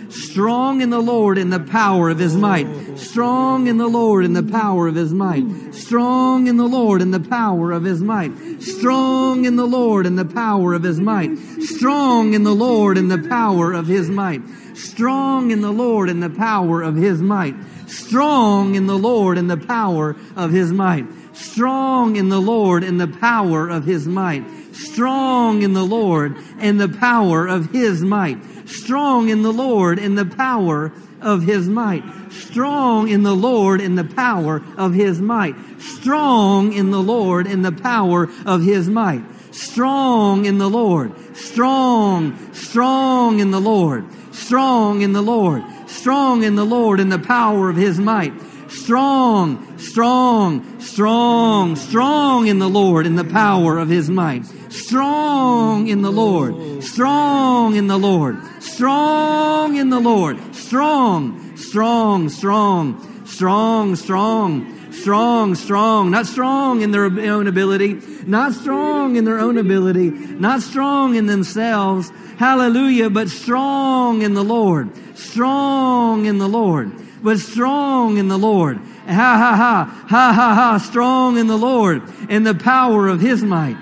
Strong 0.09 0.81
in 0.83 0.91
the 0.91 1.01
Lord 1.01 1.39
in 1.39 1.51
the 1.51 1.61
power 1.61 2.11
of 2.11 2.19
his 2.19 2.37
might. 2.37 2.99
Strong 2.99 3.67
in 3.67 3.79
the 3.79 3.89
Lord 3.89 4.25
in 4.25 4.35
the 4.35 4.43
power 4.43 4.89
of 4.89 4.95
his 4.95 5.15
might. 5.15 5.75
Strong 5.75 6.47
in 6.47 6.57
the 6.59 6.69
Lord 6.69 7.01
in 7.01 7.11
the 7.11 7.21
power 7.21 7.73
of 7.73 7.85
his 7.85 8.03
might. 8.03 8.63
Strong 8.63 9.45
in 9.47 9.57
the 9.57 9.67
Lord 9.67 10.07
in 10.07 10.17
the 10.17 10.25
power 10.27 10.75
of 10.75 10.85
his 10.85 11.01
might. 11.01 11.37
Strong 11.63 12.35
in 12.35 12.43
the 12.43 12.55
Lord 12.55 12.99
in 12.99 13.09
the 13.09 13.19
power 13.19 13.73
of 13.73 13.87
his 13.87 14.11
might. 14.11 14.43
Strong 14.75 15.51
in 15.51 15.63
the 15.63 15.73
Lord 15.73 16.11
in 16.11 16.21
the 16.21 16.31
power 16.31 16.83
of 16.83 16.97
his 16.97 17.23
might. 17.23 17.55
Strong 17.87 18.75
in 18.75 18.87
the 18.87 18.99
Lord 18.99 19.39
in 19.39 19.47
the 19.47 19.57
power 19.57 20.17
of 20.35 20.53
his 20.53 20.73
might. 20.73 21.07
Strong 21.35 22.17
in 22.17 22.29
the 22.29 22.41
Lord 22.41 22.83
in 22.83 22.99
the 22.99 23.09
power 23.09 23.69
of 23.69 23.85
his 23.85 24.07
might 24.07 24.45
strong 24.77 25.63
in 25.63 25.73
the 25.73 25.85
Lord 25.85 26.37
and 26.59 26.81
the 26.81 26.89
power 26.89 27.47
of 27.47 27.73
his 27.73 28.03
might. 28.03 28.39
Strong 28.69 29.29
in 29.29 29.43
the 29.43 29.53
Lord 29.53 29.99
in 29.99 30.15
the 30.15 30.25
power 30.25 30.93
of 31.21 31.43
his 31.43 31.69
might. 31.69 32.05
Strong 32.31 33.09
in 33.09 33.23
the 33.23 33.35
Lord 33.35 33.81
in 33.81 33.95
the 33.95 34.05
power 34.05 34.63
of 34.77 34.95
his 34.95 35.21
might. 35.21 35.55
Strong 35.81 36.73
in 36.73 36.91
the 36.91 37.03
Lord 37.03 37.47
in 37.47 37.63
the 37.63 37.73
power 37.73 38.29
of 38.45 38.63
his 38.63 38.89
might. 38.89 39.23
Strong 39.53 40.45
in 40.45 40.59
the 40.59 40.69
Lord. 40.69 41.13
Strong, 41.37 42.53
strong 42.53 43.41
in 43.41 43.51
the 43.51 43.61
Lord. 43.61 44.05
Strong 44.33 45.01
in 45.01 45.13
the 45.13 45.23
Lord. 45.23 45.63
Strong 46.07 46.45
in 46.45 46.55
the 46.55 46.65
Lord 46.65 47.01
in 47.01 47.09
the 47.09 47.19
power 47.19 47.69
of 47.69 47.75
his 47.75 47.99
might. 47.99 48.33
Strong, 48.69 49.77
strong, 49.77 50.79
strong, 50.79 51.75
strong 51.75 52.47
in 52.47 52.61
the 52.61 52.69
Lord 52.69 53.07
in 53.07 53.17
the 53.17 53.25
power 53.25 53.77
of 53.77 53.89
his 53.89 54.09
might 54.09 54.45
Strong 54.71 55.89
in 55.89 56.03
the 56.03 56.13
Lord. 56.13 56.85
Strong 56.85 57.75
in 57.75 57.89
the 57.89 57.99
Lord. 57.99 58.37
Strong 58.63 59.77
in 59.77 59.91
the 59.91 59.99
Lord. 59.99 60.39
Strong, 60.55 61.57
strong, 61.57 62.29
strong, 62.29 63.01
strong, 63.25 63.97
strong, 63.97 64.93
strong, 64.93 65.55
strong. 65.57 66.11
Not 66.13 66.27
strong 66.27 66.83
in 66.83 66.93
their 66.93 67.07
own 67.07 67.49
ability. 67.49 68.01
Not 68.27 68.53
strong 68.53 69.17
in 69.17 69.25
their 69.25 69.41
own 69.41 69.59
ability. 69.59 70.11
Not 70.11 70.63
strong 70.63 71.17
in 71.17 71.27
themselves. 71.27 72.13
Hallelujah. 72.39 73.11
But 73.11 73.29
strong 73.29 74.23
in 74.23 74.35
the 74.35 74.45
Lord. 74.45 74.93
Strong 75.17 76.27
in 76.27 76.39
the 76.39 76.49
Lord. 76.49 76.93
Was 77.23 77.47
strong 77.47 78.19
in 78.19 78.29
the 78.29 78.39
Lord. 78.39 78.77
Ha 78.77 79.13
ha 79.13 79.57
ha. 79.57 80.07
Ha 80.09 80.33
ha 80.33 80.55
ha. 80.55 80.79
Strong 80.79 81.39
in 81.39 81.47
the 81.47 81.57
Lord. 81.57 82.03
In 82.31 82.45
the 82.45 82.55
power 82.55 83.09
of 83.09 83.21
His 83.21 83.43
might 83.43 83.77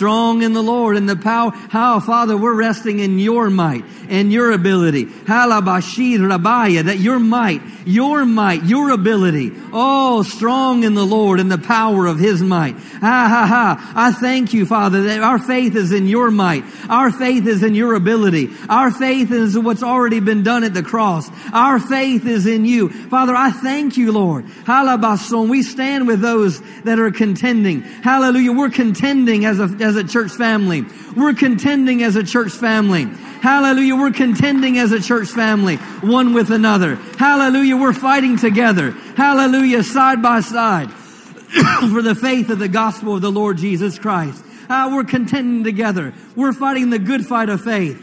strong 0.00 0.42
in 0.42 0.54
the 0.54 0.62
Lord 0.62 0.96
and 0.96 1.08
the 1.08 1.16
power. 1.16 1.50
How, 1.50 2.00
Father, 2.00 2.36
we're 2.36 2.54
resting 2.54 3.00
in 3.00 3.18
your 3.18 3.50
might 3.50 3.84
and 4.10 4.32
your 4.32 4.52
ability. 4.52 5.06
Halabashir 5.06 6.18
Rabaya, 6.18 6.84
that 6.84 6.98
your 6.98 7.18
might, 7.18 7.62
your 7.86 8.26
might, 8.26 8.64
your 8.64 8.90
ability. 8.90 9.52
Oh, 9.72 10.22
strong 10.22 10.84
in 10.84 10.94
the 10.94 11.06
Lord 11.06 11.40
and 11.40 11.50
the 11.50 11.58
power 11.58 12.06
of 12.06 12.18
his 12.18 12.42
might. 12.42 12.74
Ha 12.74 13.00
ha 13.00 13.46
ha. 13.46 13.92
I 13.94 14.12
thank 14.12 14.52
you, 14.52 14.66
Father, 14.66 15.04
that 15.04 15.22
our 15.22 15.38
faith 15.38 15.76
is 15.76 15.92
in 15.92 16.06
your 16.06 16.30
might. 16.30 16.64
Our 16.88 17.10
faith 17.10 17.46
is 17.46 17.62
in 17.62 17.74
your 17.74 17.94
ability. 17.94 18.50
Our 18.68 18.90
faith 18.90 19.30
is 19.30 19.58
what's 19.58 19.82
already 19.82 20.20
been 20.20 20.42
done 20.42 20.64
at 20.64 20.74
the 20.74 20.82
cross. 20.82 21.30
Our 21.52 21.78
faith 21.78 22.26
is 22.26 22.46
in 22.46 22.64
you. 22.64 22.88
Father, 22.88 23.34
I 23.34 23.50
thank 23.50 23.96
you, 23.96 24.12
Lord. 24.12 24.46
Halabason. 24.46 25.48
We 25.48 25.62
stand 25.62 26.06
with 26.06 26.20
those 26.20 26.60
that 26.82 26.98
are 26.98 27.10
contending. 27.10 27.82
Hallelujah. 27.82 28.52
We're 28.52 28.70
contending 28.70 29.44
as 29.44 29.60
a, 29.60 29.64
as 29.80 29.96
a 29.96 30.04
church 30.04 30.32
family. 30.32 30.84
We're 31.16 31.34
contending 31.34 32.02
as 32.02 32.16
a 32.16 32.24
church 32.24 32.52
family. 32.52 33.04
Hallelujah. 33.40 33.96
We're 34.00 34.12
contending 34.12 34.78
as 34.78 34.92
a 34.92 35.00
church 35.00 35.28
family, 35.28 35.76
one 35.76 36.32
with 36.32 36.50
another. 36.50 36.94
Hallelujah. 36.96 37.76
We're 37.76 37.92
fighting 37.92 38.38
together. 38.38 38.92
Hallelujah. 38.92 39.82
Side 39.82 40.22
by 40.22 40.40
side 40.40 40.90
for 41.92 42.00
the 42.00 42.14
faith 42.14 42.48
of 42.48 42.58
the 42.58 42.68
gospel 42.68 43.16
of 43.16 43.20
the 43.20 43.30
Lord 43.30 43.58
Jesus 43.58 43.98
Christ. 43.98 44.42
Uh, 44.70 44.90
we're 44.94 45.04
contending 45.04 45.64
together. 45.64 46.14
We're 46.34 46.54
fighting 46.54 46.88
the 46.88 46.98
good 46.98 47.26
fight 47.26 47.50
of 47.50 47.60
faith. 47.60 48.02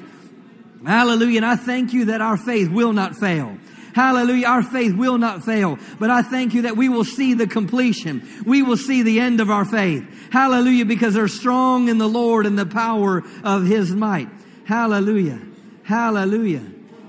Hallelujah. 0.86 1.38
And 1.38 1.45
I 1.45 1.56
thank 1.56 1.93
you 1.93 2.06
that 2.06 2.22
our 2.22 2.38
faith 2.38 2.70
will 2.70 2.93
not 2.93 3.16
fail. 3.16 3.58
Hallelujah. 3.95 4.45
Our 4.45 4.62
faith 4.62 4.95
will 4.95 5.18
not 5.18 5.43
fail. 5.43 5.80
But 5.98 6.12
I 6.12 6.22
thank 6.22 6.54
you 6.54 6.62
that 6.64 6.78
we 6.78 6.89
will 6.89 7.06
see 7.06 7.34
the 7.34 7.48
completion. 7.48 8.22
We 8.45 8.62
will 8.62 8.78
see 8.78 9.02
the 9.02 9.20
end 9.20 9.41
of 9.41 9.50
our 9.50 9.66
faith. 9.66 10.08
Hallelujah. 10.32 10.86
Because 10.86 11.16
they're 11.16 11.28
strong 11.28 11.88
in 11.88 11.98
the 11.98 12.08
Lord 12.08 12.45
and 12.45 12.60
the 12.60 12.68
power 12.68 13.24
of 13.43 13.66
His 13.66 13.95
might. 13.95 14.30
Hallelujah. 14.66 15.41
Hallelujah. 15.88 16.64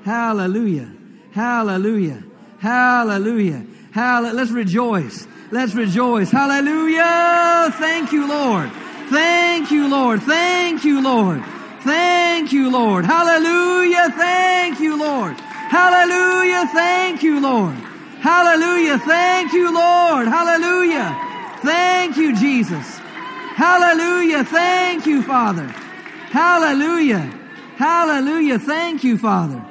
Hallelujah. 0.04 0.88
Hallelujah. 1.32 2.22
Hallelujah. 2.60 3.66
Hallelujah. 3.90 4.34
Let's 4.36 4.52
rejoice. 4.52 5.26
Let's 5.50 5.74
rejoice. 5.74 6.30
Hallelujah. 6.30 7.74
Thank 7.76 8.12
you, 8.12 8.28
Lord. 8.28 8.70
Thank 9.10 9.72
you, 9.72 9.90
Lord. 9.90 10.22
Thank 10.22 10.84
you, 10.84 11.02
Lord. 11.02 11.42
Thank 11.80 12.52
you, 12.52 12.70
Lord. 12.70 13.04
Hallelujah. 13.04 14.10
Thank 14.10 14.78
you, 14.78 14.96
Lord. 14.96 15.34
Hallelujah. 15.40 16.68
Thank 16.72 17.24
you, 17.24 17.40
Lord. 17.40 17.74
Hallelujah. 18.20 18.98
Thank 18.98 19.52
you, 19.54 19.74
Lord. 19.74 20.28
Hallelujah. 20.28 21.18
Thank 21.62 22.16
you, 22.16 22.36
Jesus. 22.36 22.98
Hallelujah. 23.56 24.44
Thank 24.44 25.04
you, 25.04 25.22
Father. 25.22 25.66
Hallelujah. 26.30 27.37
Hallelujah. 27.78 28.58
Thank 28.58 29.04
you, 29.04 29.16
Father. 29.16 29.64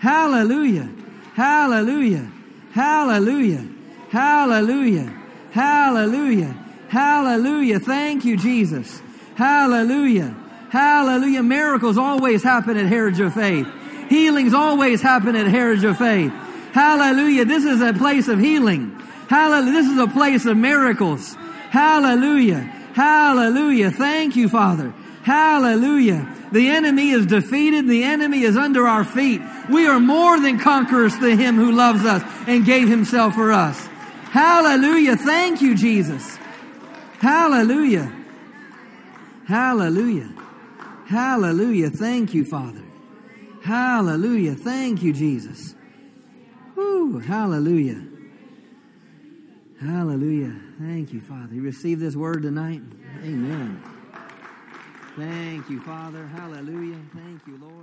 Hallelujah. 0.00 0.90
Hallelujah. 1.34 2.28
Hallelujah. 2.72 3.68
Hallelujah. 4.10 5.14
Hallelujah. 5.52 6.56
Hallelujah. 6.88 7.78
Thank 7.78 8.24
you, 8.24 8.36
Jesus. 8.36 9.00
Hallelujah. 9.36 10.34
Hallelujah. 10.70 11.44
Miracles 11.44 11.96
always 11.96 12.42
happen 12.42 12.76
at 12.76 12.86
Heritage 12.86 13.20
of 13.20 13.34
Faith. 13.34 13.68
Healings 14.08 14.52
always 14.52 15.00
happen 15.00 15.36
at 15.36 15.46
Heritage 15.46 15.84
of 15.84 15.98
Faith. 15.98 16.32
Hallelujah. 16.72 17.44
This 17.44 17.64
is 17.64 17.80
a 17.80 17.92
place 17.92 18.26
of 18.26 18.40
healing. 18.40 18.90
Hallelujah. 19.28 19.72
This 19.72 19.86
is 19.86 19.98
a 19.98 20.08
place 20.08 20.46
of 20.46 20.56
miracles. 20.56 21.36
Hallelujah. 21.70 22.62
Hallelujah. 22.94 23.92
Thank 23.92 24.34
you, 24.34 24.48
Father. 24.48 24.92
Hallelujah. 25.22 26.26
The 26.52 26.68
enemy 26.68 27.10
is 27.10 27.26
defeated. 27.26 27.86
The 27.86 28.02
enemy 28.02 28.42
is 28.42 28.56
under 28.56 28.86
our 28.86 29.04
feet. 29.04 29.40
We 29.68 29.86
are 29.86 30.00
more 30.00 30.40
than 30.40 30.58
conquerors 30.58 31.16
to 31.18 31.36
him 31.36 31.56
who 31.56 31.72
loves 31.72 32.04
us 32.04 32.22
and 32.46 32.64
gave 32.64 32.88
himself 32.88 33.34
for 33.34 33.52
us. 33.52 33.86
Hallelujah. 34.30 35.16
Thank 35.16 35.60
you, 35.60 35.74
Jesus. 35.74 36.38
Hallelujah. 37.18 38.12
Hallelujah. 39.46 40.32
Hallelujah. 41.06 41.90
Thank 41.90 42.34
you, 42.34 42.44
Father. 42.44 42.82
Hallelujah. 43.62 44.54
Thank 44.54 45.02
you, 45.02 45.12
Jesus. 45.12 45.74
Woo, 46.76 47.18
hallelujah. 47.18 48.02
Hallelujah. 49.80 50.56
Thank 50.78 51.12
you, 51.12 51.20
Father. 51.20 51.54
You 51.54 51.62
receive 51.62 52.00
this 52.00 52.16
word 52.16 52.42
tonight? 52.42 52.82
Amen. 53.22 53.82
Thank 55.20 55.68
you, 55.68 55.80
Father. 55.82 56.26
Hallelujah. 56.28 56.96
Thank 57.14 57.46
you, 57.46 57.58
Lord. 57.60 57.79